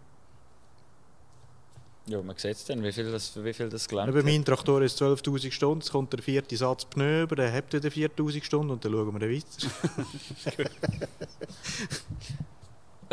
Ja, 2.07 2.21
man 2.21 2.35
sieht 2.35 2.53
es 2.57 2.65
dann, 2.65 2.83
wie 2.83 2.91
viel 2.91 3.11
das, 3.11 3.43
wie 3.43 3.53
viel 3.53 3.69
das 3.69 3.87
gelangt 3.87 4.09
Eben, 4.09 4.17
hat. 4.17 4.25
mein 4.25 4.43
Traktor 4.43 4.81
ist 4.81 4.99
12'000 5.01 5.51
Stunden, 5.51 5.81
es 5.81 5.91
kommt 5.91 6.11
der 6.11 6.21
vierte 6.21 6.57
Satz 6.57 6.85
Pneu 6.85 7.21
über, 7.23 7.35
der 7.35 7.53
hat 7.53 7.71
wieder 7.71 7.89
4'000 7.89 8.43
Stunden 8.43 8.71
und 8.71 8.83
dann 8.83 8.91
schauen 8.91 9.13
wir 9.13 9.19
dann 9.19 9.29
weiter. 9.29 11.07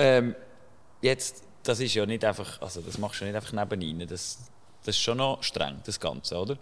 Ähm, 0.00 0.36
jetzt, 1.02 1.42
das 1.64 1.80
ist 1.80 1.92
ja 1.92 2.06
nicht 2.06 2.24
einfach, 2.24 2.62
also 2.62 2.80
das 2.80 2.98
machst 2.98 3.20
du 3.20 3.24
nicht 3.24 3.34
einfach 3.34 3.52
nebenein. 3.52 4.06
Das, 4.06 4.38
das 4.84 4.94
ist 4.94 5.02
schon 5.02 5.18
noch 5.18 5.42
streng, 5.42 5.80
das 5.84 5.98
Ganze, 5.98 6.36
oder? 6.36 6.56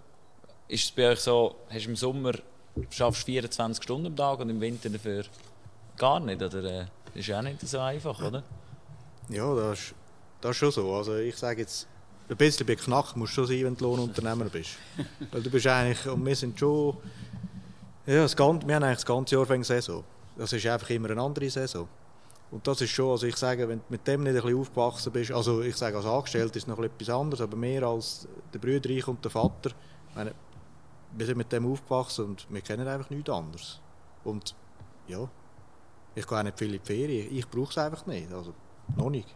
Ist 0.69 0.85
es 0.85 0.91
bei 0.91 1.11
euch 1.11 1.21
so, 1.21 1.55
hast 1.69 1.85
du 1.85 1.91
im 1.91 1.97
Sommer 1.97 2.33
schaffst 2.89 3.23
du 3.23 3.33
24 3.33 3.85
Stunden 3.85 4.07
am 4.07 4.17
Tag 4.17 4.41
und 4.41 4.49
im 4.49 4.61
Winter 4.61 4.89
dafür 4.89 5.25
gar 5.99 6.19
nicht? 6.19 6.43
Oder 6.43 6.65
äh, 6.65 6.87
das 7.05 7.15
ist 7.17 7.27
ja 7.27 7.39
auch 7.39 7.43
nicht 7.43 7.61
so 7.61 7.79
einfach, 7.79 8.19
oder? 8.23 8.43
Ja, 9.29 9.55
das 9.55 9.81
ist, 9.81 9.95
das 10.41 10.51
ist 10.53 10.57
schon 10.57 10.71
so. 10.73 10.95
Also 10.95 11.17
ich 11.17 11.37
sage 11.37 11.61
jetzt, 11.61 11.87
ein 12.29 12.37
bisschen 12.37 12.67
beknackt 12.67 13.17
musst 13.17 13.33
du 13.33 13.47
schon 13.47 13.47
sein, 13.47 13.65
wenn 13.65 13.77
du 13.77 13.85
Lohnunternehmer 13.85 14.47
bist. 14.47 14.71
Weil 15.31 15.43
du 15.43 15.51
bist 15.51 15.67
eigentlich, 15.67 16.07
und 16.07 16.25
wir 16.25 16.35
sind 16.35 16.59
schon, 16.59 16.97
ja, 18.07 18.23
das 18.23 18.37
ganze, 18.37 18.67
wir 18.67 18.75
haben 18.75 18.83
eigentlich 18.83 18.99
das 18.99 19.07
ganze 19.07 19.37
Jahr 19.37 19.65
Saison. 19.65 20.05
Das 20.37 20.53
ist 20.53 20.67
einfach 20.67 20.91
immer 20.91 21.11
eine 21.11 21.21
andere 21.21 21.49
Saison. 21.49 21.89
Und 22.51 22.67
das 22.67 22.81
ist 22.81 22.91
schon, 22.91 23.11
also 23.11 23.27
ich 23.27 23.37
sage, 23.37 23.69
wenn 23.69 23.79
du 23.79 23.85
mit 23.89 24.07
dem 24.07 24.23
nicht 24.23 24.37
ein 24.37 24.43
bisschen 24.43 24.59
aufgewachsen 24.59 25.13
bist, 25.13 25.33
also 25.33 25.63
ich 25.63 25.77
sage, 25.77 25.97
als 25.97 26.07
Angestellter 26.07 26.57
ist 26.57 26.63
es 26.63 26.67
noch 26.67 26.79
etwas 26.79 27.11
anderes, 27.11 27.41
aber 27.41 27.57
mehr 27.57 27.83
als 27.83 28.29
der 28.53 28.59
Brüder, 28.59 28.89
ich 28.91 29.07
und 29.09 29.23
der 29.25 29.31
Vater, 29.31 29.71
ich 30.11 30.17
meine, 30.17 30.35
wir 31.17 31.27
sind 31.27 31.39
mit 31.39 31.51
dem 31.51 31.71
aufgewachsen 31.71 32.27
und 32.27 32.47
wir 32.49 32.61
kennen 32.61 32.87
einfach 32.87 33.11
nichts 33.11 33.31
anderes. 33.31 33.81
Und 34.23 34.55
ja, 35.09 35.29
ich 36.15 36.27
gehe 36.27 36.39
auch 36.39 36.43
nicht 36.43 36.59
viel 36.59 36.75
in 36.75 36.81
die 36.81 36.87
Ferien, 36.87 37.37
ich 37.37 37.49
brauche 37.49 37.71
es 37.71 37.79
einfach 37.79 38.07
nicht, 38.07 38.33
also 38.33 38.55
noch 38.97 39.11
nicht. 39.11 39.35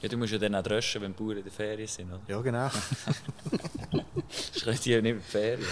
Ja, 0.00 0.08
du 0.08 0.16
musst 0.16 0.32
ja 0.32 0.38
dann 0.38 0.54
auch 0.54 0.62
dröschen, 0.62 1.02
wenn 1.02 1.12
die 1.12 1.22
Bauern 1.22 1.38
in 1.38 1.42
der 1.42 1.52
Ferien 1.52 1.88
sind, 1.88 2.08
oder? 2.12 2.20
Ja, 2.28 2.40
genau. 2.40 2.68
Können 4.62 4.78
die 4.84 4.90
ja 4.90 5.00
nicht 5.00 5.12
in 5.12 5.18
die 5.18 5.24
Ferien. 5.24 5.66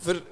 Für, 0.00 0.22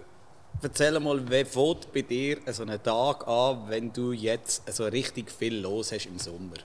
erzähl 0.62 0.98
mal, 1.00 1.30
wie 1.30 1.44
fängt 1.44 1.92
bei 1.92 2.00
dir 2.00 2.38
so 2.50 2.62
einen 2.62 2.82
Tag 2.82 3.28
an, 3.28 3.64
wenn 3.68 3.92
du 3.92 4.12
jetzt 4.12 4.62
so 4.74 4.84
richtig 4.84 5.30
viel 5.30 5.60
los 5.60 5.92
hast 5.92 6.06
im 6.06 6.18
Sommer? 6.18 6.56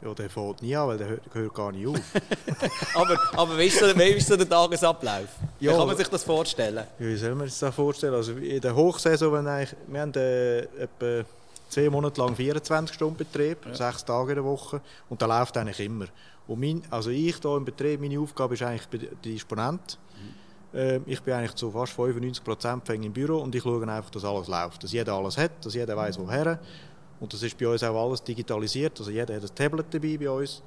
Ja, 0.00 0.14
der 0.14 0.30
fängt 0.30 0.62
nie 0.62 0.74
an, 0.74 0.88
weil 0.88 0.96
der 0.96 1.08
hört, 1.08 1.22
hört 1.34 1.54
gar 1.54 1.72
nicht 1.72 1.86
auf. 1.86 2.00
Aber, 2.94 3.18
aber 3.36 3.58
wie, 3.58 3.66
ist 3.66 3.78
so, 3.78 3.86
wie 3.86 4.02
ist 4.04 4.26
so 4.26 4.36
der 4.36 4.48
Tagesablauf? 4.48 5.28
Ja. 5.60 5.72
Wie 5.72 5.76
kann 5.76 5.86
man 5.86 5.96
sich 5.96 6.08
das 6.08 6.24
vorstellen? 6.24 6.84
Ja, 6.98 7.06
wie 7.06 7.16
soll 7.16 7.34
man 7.34 7.46
sich 7.48 7.58
das 7.58 7.74
vorstellen? 7.74 8.14
Also 8.14 8.32
in 8.32 8.60
der 8.60 8.74
Hochsaison, 8.74 9.32
wenn 9.34 9.46
eigentlich, 9.46 9.76
wir 9.86 10.00
haben 10.00 10.14
äh, 10.14 10.60
etwa 10.60 11.24
zwei 11.70 11.88
Monate 11.88 12.20
lang 12.20 12.34
24 12.34 12.94
Stunden 12.94 13.16
Betrieb, 13.16 13.58
sechs 13.72 14.04
Tage 14.04 14.30
in 14.32 14.36
der 14.36 14.44
Woche 14.44 14.80
und 15.08 15.22
da 15.22 15.26
läuft 15.26 15.56
eigentlich 15.56 15.80
immer. 15.80 16.06
Und 16.46 16.60
mein, 16.60 16.82
also 16.90 17.10
ich 17.10 17.36
hier 17.36 17.56
im 17.56 17.64
Betrieb, 17.64 18.00
meine 18.00 18.18
Aufgabe 18.18 18.54
ist 18.54 18.62
eigentlich 18.62 18.86
der 18.88 19.14
Disponent. 19.24 19.98
Ähm, 20.72 21.02
ich 21.06 21.20
bin 21.22 21.34
eigentlich 21.34 21.54
zu 21.54 21.70
fast 21.70 21.92
95 21.92 22.44
Prozent 22.44 22.88
im 22.90 23.12
Büro 23.12 23.38
und 23.38 23.54
ich 23.54 23.62
schaue 23.62 23.82
einfach, 23.88 24.10
dass 24.10 24.24
alles 24.24 24.48
läuft, 24.48 24.82
dass 24.82 24.92
jeder 24.92 25.14
alles 25.14 25.36
hat, 25.38 25.64
dass 25.64 25.74
jeder 25.74 25.96
weiß 25.96 26.18
woher. 26.18 26.58
Und 27.20 27.32
das 27.32 27.42
ist 27.42 27.56
bei 27.58 27.68
uns 27.68 27.82
auch 27.82 28.04
alles 28.04 28.22
digitalisiert, 28.22 28.98
also 28.98 29.10
jeder 29.10 29.34
hat 29.34 29.42
ein 29.42 29.54
Tablet 29.54 29.86
dabei 29.90 30.16
bei 30.18 30.30
uns. 30.30 30.62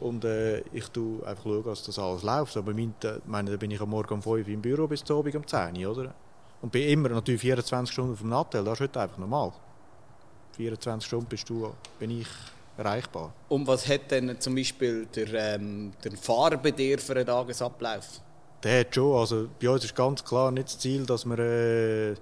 Und 0.00 0.24
äh, 0.24 0.60
ich 0.72 0.84
schaue 0.94 1.26
einfach, 1.26 1.44
schauen, 1.44 1.64
dass 1.64 1.82
das 1.82 1.98
alles 1.98 2.22
läuft. 2.22 2.56
Aber 2.56 2.72
mein, 2.72 2.94
äh, 3.02 3.18
meine, 3.26 3.50
da 3.50 3.56
bin 3.56 3.70
ich 3.70 3.80
am 3.80 3.90
Morgen 3.90 4.14
um 4.14 4.22
5 4.22 4.46
Uhr 4.46 4.54
im 4.54 4.62
Büro 4.62 4.86
bis 4.86 5.02
zum 5.02 5.18
Abend 5.18 5.34
um 5.34 5.46
10 5.46 5.76
Uhr, 5.84 5.96
oder? 5.96 6.14
Und 6.60 6.70
bin 6.70 6.88
immer 6.88 7.08
natürlich 7.08 7.40
24 7.40 7.92
Stunden 7.92 8.12
auf 8.12 8.20
dem 8.20 8.28
Nattel, 8.28 8.64
das 8.64 8.74
ist 8.74 8.80
heute 8.80 9.00
einfach 9.00 9.18
normal. 9.18 9.52
24 10.58 11.06
Stunden 11.06 11.26
bist 11.26 11.48
du, 11.48 11.72
bin 11.98 12.20
ich 12.20 12.26
erreichbar. 12.76 13.32
Und 13.48 13.66
was 13.66 13.88
hat 13.88 14.10
denn 14.10 14.40
zum 14.40 14.54
Beispiel 14.56 15.06
der, 15.06 15.54
ähm, 15.54 15.92
der 16.02 16.12
Fahrer 16.12 16.56
bei 16.56 16.72
dir 16.72 16.98
für 16.98 17.14
einen 17.14 17.26
Tagesablauf? 17.26 18.20
Der 18.62 18.80
hat 18.80 18.94
schon, 18.94 19.16
also 19.16 19.48
bei 19.60 19.70
uns 19.70 19.84
ist 19.84 19.94
ganz 19.94 20.24
klar 20.24 20.50
nicht 20.50 20.66
das 20.66 20.78
Ziel, 20.78 21.06
dass 21.06 21.24
man 21.24 21.38
äh, 21.38 22.10
äh, 22.10 22.16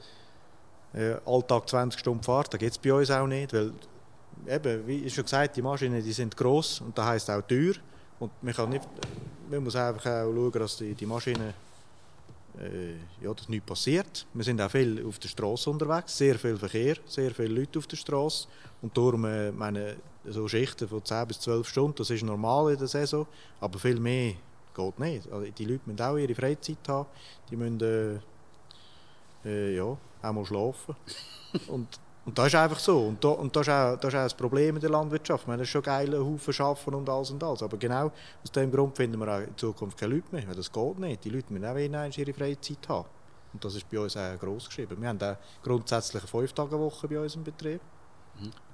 Alltag 1.25 1.69
20 1.69 1.99
Stunden 1.99 2.23
fährt. 2.23 2.53
Das 2.53 2.61
gibt 2.61 2.73
es 2.73 2.79
bei 2.79 2.93
uns 2.93 3.11
auch 3.11 3.27
nicht, 3.27 3.55
weil 3.55 3.73
eben, 4.47 4.87
wie 4.87 5.09
schon 5.09 5.25
gesagt, 5.25 5.57
die 5.57 5.63
Maschinen 5.63 6.05
die 6.05 6.13
sind 6.13 6.37
gross 6.37 6.83
und 6.83 6.97
das 6.97 7.07
heisst 7.07 7.31
auch 7.31 7.43
teuer. 7.43 7.75
Und 8.19 8.31
man, 8.43 8.55
kann 8.55 8.69
nicht, 8.69 8.87
man 9.51 9.65
muss 9.65 9.77
einfach 9.77 10.05
auch 10.05 10.33
schauen, 10.33 10.53
dass 10.53 10.77
die, 10.77 10.95
die 10.95 11.07
Maschinen 11.07 11.55
ja, 13.21 13.35
dass 13.35 13.49
nichts 13.49 13.67
passiert. 13.67 14.27
Wir 14.33 14.45
sind 14.45 14.61
auch 14.61 14.71
viel 14.71 15.05
auf 15.07 15.19
der 15.19 15.29
Straße 15.29 15.69
unterwegs, 15.69 16.17
sehr 16.17 16.39
viel 16.39 16.57
Verkehr, 16.57 16.97
sehr 17.07 17.31
viele 17.33 17.49
Leute 17.49 17.79
auf 17.79 17.87
der 17.87 17.97
Straße. 17.97 18.49
Und 18.83 18.97
darum, 18.97 19.25
äh, 19.25 19.53
meine, 19.53 19.97
so 20.25 20.49
Schichten 20.49 20.89
von 20.89 21.05
10 21.05 21.29
bis 21.29 21.41
12 21.41 21.69
Stunden, 21.69 21.97
das 21.99 22.11
ist 22.11 22.23
normal 22.23 22.73
in 22.73 22.79
der 22.79 22.89
Saison, 22.89 23.27
aber 23.61 23.79
viel 23.79 24.01
mehr 24.01 24.35
geht 24.75 24.99
nicht. 24.99 25.31
Also 25.31 25.51
die 25.51 25.65
Leute 25.65 25.83
müssen 25.87 26.01
auch 26.01 26.17
ihre 26.17 26.35
Freizeit 26.35 26.79
haben, 26.89 27.07
die 27.51 27.57
müssen 27.57 27.81
äh, 29.45 29.49
äh, 29.49 29.77
ja, 29.77 29.85
auch 29.85 30.33
mal 30.33 30.45
schlafen. 30.45 30.97
und, 31.69 31.89
und 32.27 32.37
das 32.37 32.49
ist 32.49 32.55
einfach 32.57 32.79
so. 32.79 32.99
Und, 33.07 33.23
da, 33.25 33.29
und 33.29 33.55
das, 33.57 33.67
ist 33.69 33.73
auch, 33.73 33.97
das 33.97 34.13
ist 34.13 34.19
auch 34.19 34.25
das 34.25 34.35
Problem 34.35 34.75
in 34.75 34.81
der 34.81 34.91
Landwirtschaft. 34.91 35.47
Wir 35.47 35.53
haben 35.55 35.65
schon 35.65 35.83
geile 35.83 36.23
Haufen 36.25 36.53
schaffen 36.53 36.95
und 36.95 37.09
alles 37.09 37.31
und 37.31 37.43
alles. 37.43 37.63
Aber 37.63 37.77
genau 37.77 38.11
aus 38.43 38.53
dem 38.53 38.71
Grund 38.71 38.97
finden 38.97 39.19
wir 39.21 39.29
auch 39.33 39.41
in 39.41 39.57
Zukunft 39.57 39.97
keine 39.97 40.17
Leute 40.17 40.27
mehr. 40.35 40.47
Weil 40.47 40.57
das 40.57 40.71
geht 40.71 40.99
nicht. 40.99 41.25
Die 41.25 41.31
Leute 41.31 41.53
müssen 41.53 41.65
auch 41.65 41.77
einmal 41.77 42.11
ihre 42.11 42.33
Freizeit 42.35 42.89
haben. 42.89 43.07
Und 43.53 43.65
das 43.65 43.75
ist 43.77 43.89
bei 43.89 43.99
uns 44.01 44.17
auch 44.17 44.39
gross 44.39 44.67
geschrieben. 44.67 45.01
Wir 45.01 45.09
haben 45.09 45.23
auch 45.23 45.37
grundsätzlich 45.63 46.23
eine 46.23 46.45
5-Tage-Woche 46.47 47.09
bei 47.09 47.21
uns 47.21 47.37
im 47.37 47.45
Betrieb. 47.45 47.81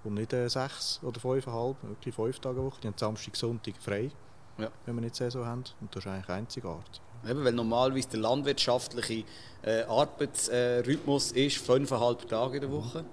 Und 0.02 0.14
nicht 0.14 0.32
äh, 0.32 0.48
sechs 0.48 0.98
oder 1.04 1.20
fünfeinhalb, 1.20 1.76
wirklich 1.82 2.14
fünf 2.14 2.40
Tage 2.40 2.60
Woche. 2.64 2.80
Die 2.82 2.88
haben 2.88 2.98
Samstag, 2.98 3.36
Sonntag 3.36 3.74
frei, 3.78 4.10
Ja. 4.58 4.68
wenn 4.86 4.96
wir 4.96 5.02
nicht 5.02 5.14
Saison 5.14 5.46
haben. 5.46 5.62
Und 5.80 5.94
das 5.94 6.04
ist 6.04 6.10
eigentlich 6.10 6.28
einzigartig. 6.30 7.00
Eben, 7.28 7.44
weil 7.44 7.52
normalerweise 7.52 8.08
der 8.08 8.20
landwirtschaftliche 8.20 9.24
äh, 9.62 9.82
Arbeitsrhythmus 9.82 11.30
ist 11.32 11.58
fünfeinhalb 11.58 12.26
Tage 12.28 12.56
in 12.56 12.60
der 12.62 12.72
Woche. 12.72 13.04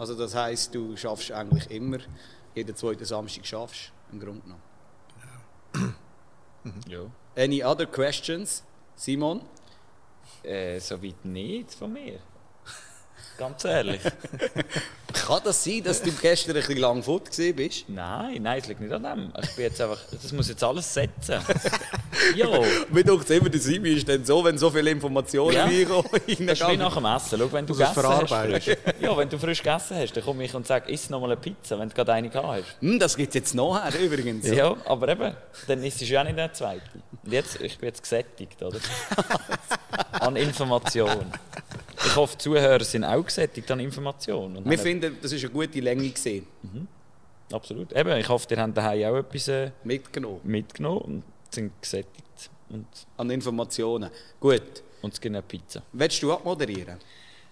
Also 0.00 0.14
das 0.14 0.34
heißt, 0.34 0.74
du 0.74 0.96
schaffst 0.96 1.30
eigentlich 1.30 1.70
immer, 1.70 1.98
jeden 2.54 2.74
zweiten 2.74 3.04
Samstag 3.04 3.44
schaffst 3.44 3.92
im 4.10 4.18
Grunde 4.18 4.40
genommen. 4.40 5.94
Ja. 6.88 7.00
Any 7.36 7.64
other 7.64 7.86
questions? 7.86 8.62
Simon? 8.94 9.40
Äh, 10.42 10.78
Soweit 10.78 11.24
nicht 11.24 11.72
von 11.72 11.90
mir. 11.90 12.18
Ganz 13.40 13.64
ehrlich. 13.64 14.02
Kann 15.14 15.40
das 15.42 15.64
sein, 15.64 15.82
dass 15.82 16.02
du 16.02 16.12
gestern 16.12 16.56
ein 16.56 16.60
bisschen 16.60 16.76
lang 16.76 17.02
fort 17.02 17.30
bist? 17.56 17.88
Nein, 17.88 18.42
nein, 18.42 18.58
es 18.60 18.68
liegt 18.68 18.82
nicht 18.82 18.92
an 18.92 19.02
dem. 19.02 19.32
Ich 19.42 19.56
bin 19.56 19.64
jetzt 19.64 19.80
einfach, 19.80 19.98
das 20.10 20.30
muss 20.32 20.48
jetzt 20.50 20.62
alles 20.62 20.92
setzen. 20.92 21.40
ja, 22.36 22.46
Mir 22.90 23.02
denkt 23.02 23.30
immer, 23.30 23.48
der 23.48 23.60
Simi 23.60 23.92
ist 23.92 24.06
dann 24.06 24.26
so, 24.26 24.44
wenn 24.44 24.58
so 24.58 24.70
viele 24.70 24.90
Informationen 24.90 25.54
Ja. 25.54 25.64
reinkommen. 25.64 26.10
das 26.12 26.60
ist 26.60 26.68
wie 26.68 26.76
nach 26.76 26.94
dem 26.94 27.06
Essen. 27.06 27.38
Schau, 27.38 27.50
wenn 27.50 27.66
du 27.66 27.72
gegessen 27.74 28.02
hast, 28.06 28.66
ja, 29.00 29.16
wenn 29.16 29.28
du 29.30 29.38
frisch 29.38 29.62
gegessen 29.62 29.96
hast, 29.96 30.12
dann 30.12 30.22
komme 30.24 30.44
ich 30.44 30.54
und 30.54 30.66
sage, 30.66 30.92
iss 30.92 31.08
noch 31.08 31.20
mal 31.20 31.26
eine 31.32 31.36
Pizza, 31.36 31.78
wenn 31.78 31.88
du 31.88 31.94
gerade 31.94 32.12
eine 32.12 32.28
gehabt 32.28 32.46
hast. 32.46 32.80
Hm, 32.82 32.98
das 32.98 33.16
gibt 33.16 33.30
es 33.30 33.34
jetzt 33.36 33.54
nachher 33.54 33.98
übrigens. 33.98 34.46
Ja, 34.48 34.76
aber 34.84 35.08
eben, 35.08 35.34
dann 35.66 35.82
isst 35.82 36.02
du 36.02 36.04
ja 36.04 36.22
nicht 36.24 36.38
eine 36.38 36.52
zweite. 36.52 36.82
Und 37.24 37.32
jetzt, 37.32 37.58
ich 37.62 37.78
bin 37.78 37.88
jetzt 37.88 38.02
gesättigt, 38.02 38.62
oder? 38.62 38.78
an 40.20 40.36
Information. 40.36 41.32
Ich 42.04 42.16
hoffe, 42.16 42.36
die 42.36 42.42
Zuhörer 42.44 42.82
sind 42.84 43.04
auch 43.04 43.24
gesättigt 43.24 43.70
an 43.70 43.80
Information. 43.80 44.56
Und 44.56 44.68
Wir 44.68 44.78
finden, 44.78 45.18
das 45.20 45.32
ist 45.32 45.44
eine 45.44 45.52
gute 45.52 45.80
Länge 45.80 46.08
gesehen. 46.08 46.46
Absolut. 47.52 47.92
Eben, 47.92 48.16
ich 48.16 48.28
hoffe, 48.28 48.46
ihr 48.50 48.60
habt 48.60 48.76
daheim 48.76 49.12
auch 49.12 49.16
etwas 49.18 49.48
äh, 49.48 49.70
Mitgenommen. 49.84 50.40
mitgenommen 50.44 51.00
und 51.00 51.22
sind 51.50 51.72
gesättigt. 51.82 52.50
Und, 52.68 52.86
An 53.16 53.28
Informationen. 53.30 54.10
Gut. 54.38 54.62
und 55.02 55.12
es 55.12 55.20
gibt 55.20 55.34
eine 55.34 55.42
Pizza. 55.42 55.82
Willst 55.92 56.22
du 56.22 56.32
abmoderieren? 56.32 56.98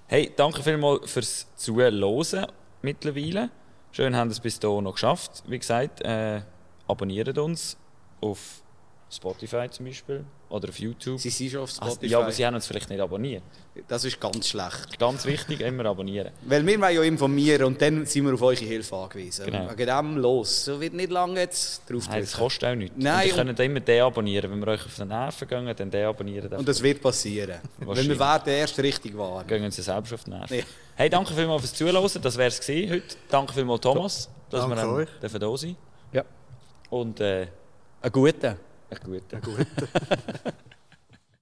Hey, 0.07 0.32
danke 0.34 0.62
vielmals 0.62 1.11
fürs 1.11 1.46
Zuhören 1.57 2.46
mittlerweile. 2.82 3.51
Schön, 3.90 4.14
haben 4.14 4.28
wir 4.30 4.32
es 4.32 4.40
bis 4.40 4.61
hierhin 4.61 4.84
noch 4.84 4.92
geschafft. 4.92 5.42
Wie 5.46 5.59
gesagt, 5.59 6.01
äh, 6.03 6.40
abonniert 6.86 7.36
uns 7.36 7.76
auf 8.20 8.62
Spotify 9.11 9.68
zum 9.70 9.86
Beispiel 9.86 10.24
oder 10.51 10.68
auf 10.70 10.78
YouTube. 10.78 11.20
Sie 11.20 11.30
sind 11.30 11.51
schon 11.51 11.61
auf 11.61 11.70
Also, 11.78 11.92
Spotify. 11.94 12.07
ja, 12.12 12.20
aber 12.20 12.32
sie 12.32 12.46
haben 12.46 12.55
uns 12.55 12.66
vielleicht 12.66 12.88
nicht 12.88 13.01
abonniert. 13.01 13.42
das 13.86 14.05
ist 14.05 14.18
ganz 14.20 14.49
schlecht. 14.49 14.99
Ganz 14.99 15.24
wichtig, 15.26 15.61
immer 15.61 15.84
abonnieren. 15.86 16.32
Weil 16.46 16.66
wir 16.66 16.80
wollen 16.80 16.94
ja 16.94 17.03
informieren 17.03 17.64
und 17.64 17.80
dann 17.82 18.07
sind 18.07 18.24
wir 18.26 18.34
auf 18.34 18.42
eure 18.42 18.57
Hilfe 18.64 18.96
angewiesen. 18.96 19.44
Genau. 19.44 19.70
Wegen 19.70 19.86
dem 19.86 20.16
los. 20.16 20.64
So 20.64 20.80
wird 20.80 20.94
nicht 20.94 21.11
lange 21.11 21.40
jetzt 21.40 21.82
drauf 21.90 22.09
Nein, 22.09 22.22
das 22.22 22.32
kostet 22.32 22.64
auch 22.70 22.74
nichts. 22.74 22.94
Nein, 22.99 23.20
und 23.20 23.26
ihr 23.36 23.40
und- 23.42 23.46
könnt 23.46 23.61
immer 23.61 23.80
den 23.80 24.03
abonnieren. 24.03 24.51
Wenn 24.51 24.59
wir 24.61 24.68
euch 24.68 24.84
auf 24.86 24.96
den 24.96 25.09
Nerven 25.09 25.49
gehen, 25.49 25.74
dann 25.76 25.90
den 25.90 26.07
abonnieren. 26.07 26.53
Und 26.55 26.66
das 26.66 26.82
wird 26.82 27.01
passieren. 27.03 27.59
Wahrscheinlich. 27.78 28.18
wir 28.18 28.26
werden 28.26 28.49
erst 28.55 28.78
richtig 28.78 29.16
warm. 29.16 29.46
gehen 29.46 29.62
uns 29.64 29.76
selbst 29.76 30.12
auf 30.12 30.24
die 30.24 30.30
Nerven. 30.30 30.59
Ja. 30.59 30.64
Hey, 30.96 31.11
danke 31.11 31.32
vielmals 31.34 31.61
fürs 31.62 31.74
Zuhören. 31.74 32.11
Das 32.22 32.36
wäre 32.36 32.49
es 32.49 32.59
gewesen 32.61 32.90
heute. 32.94 33.16
Danke 33.30 33.53
vielmals, 33.53 33.80
Thomas, 33.82 34.28
dass 34.51 34.61
Danke 34.62 34.76
wir 34.76 34.82
dann 34.82 34.94
euch. 34.94 35.09
dürfen 35.22 35.40
da 35.40 35.57
sein 35.57 35.76
Ja. 36.12 36.24
Und 36.90 37.20
äh, 37.20 37.46
Ein 38.91 38.99
guter. 39.05 39.36
einen 39.36 39.43
guten. 39.43 39.66
Gut. 39.76 40.55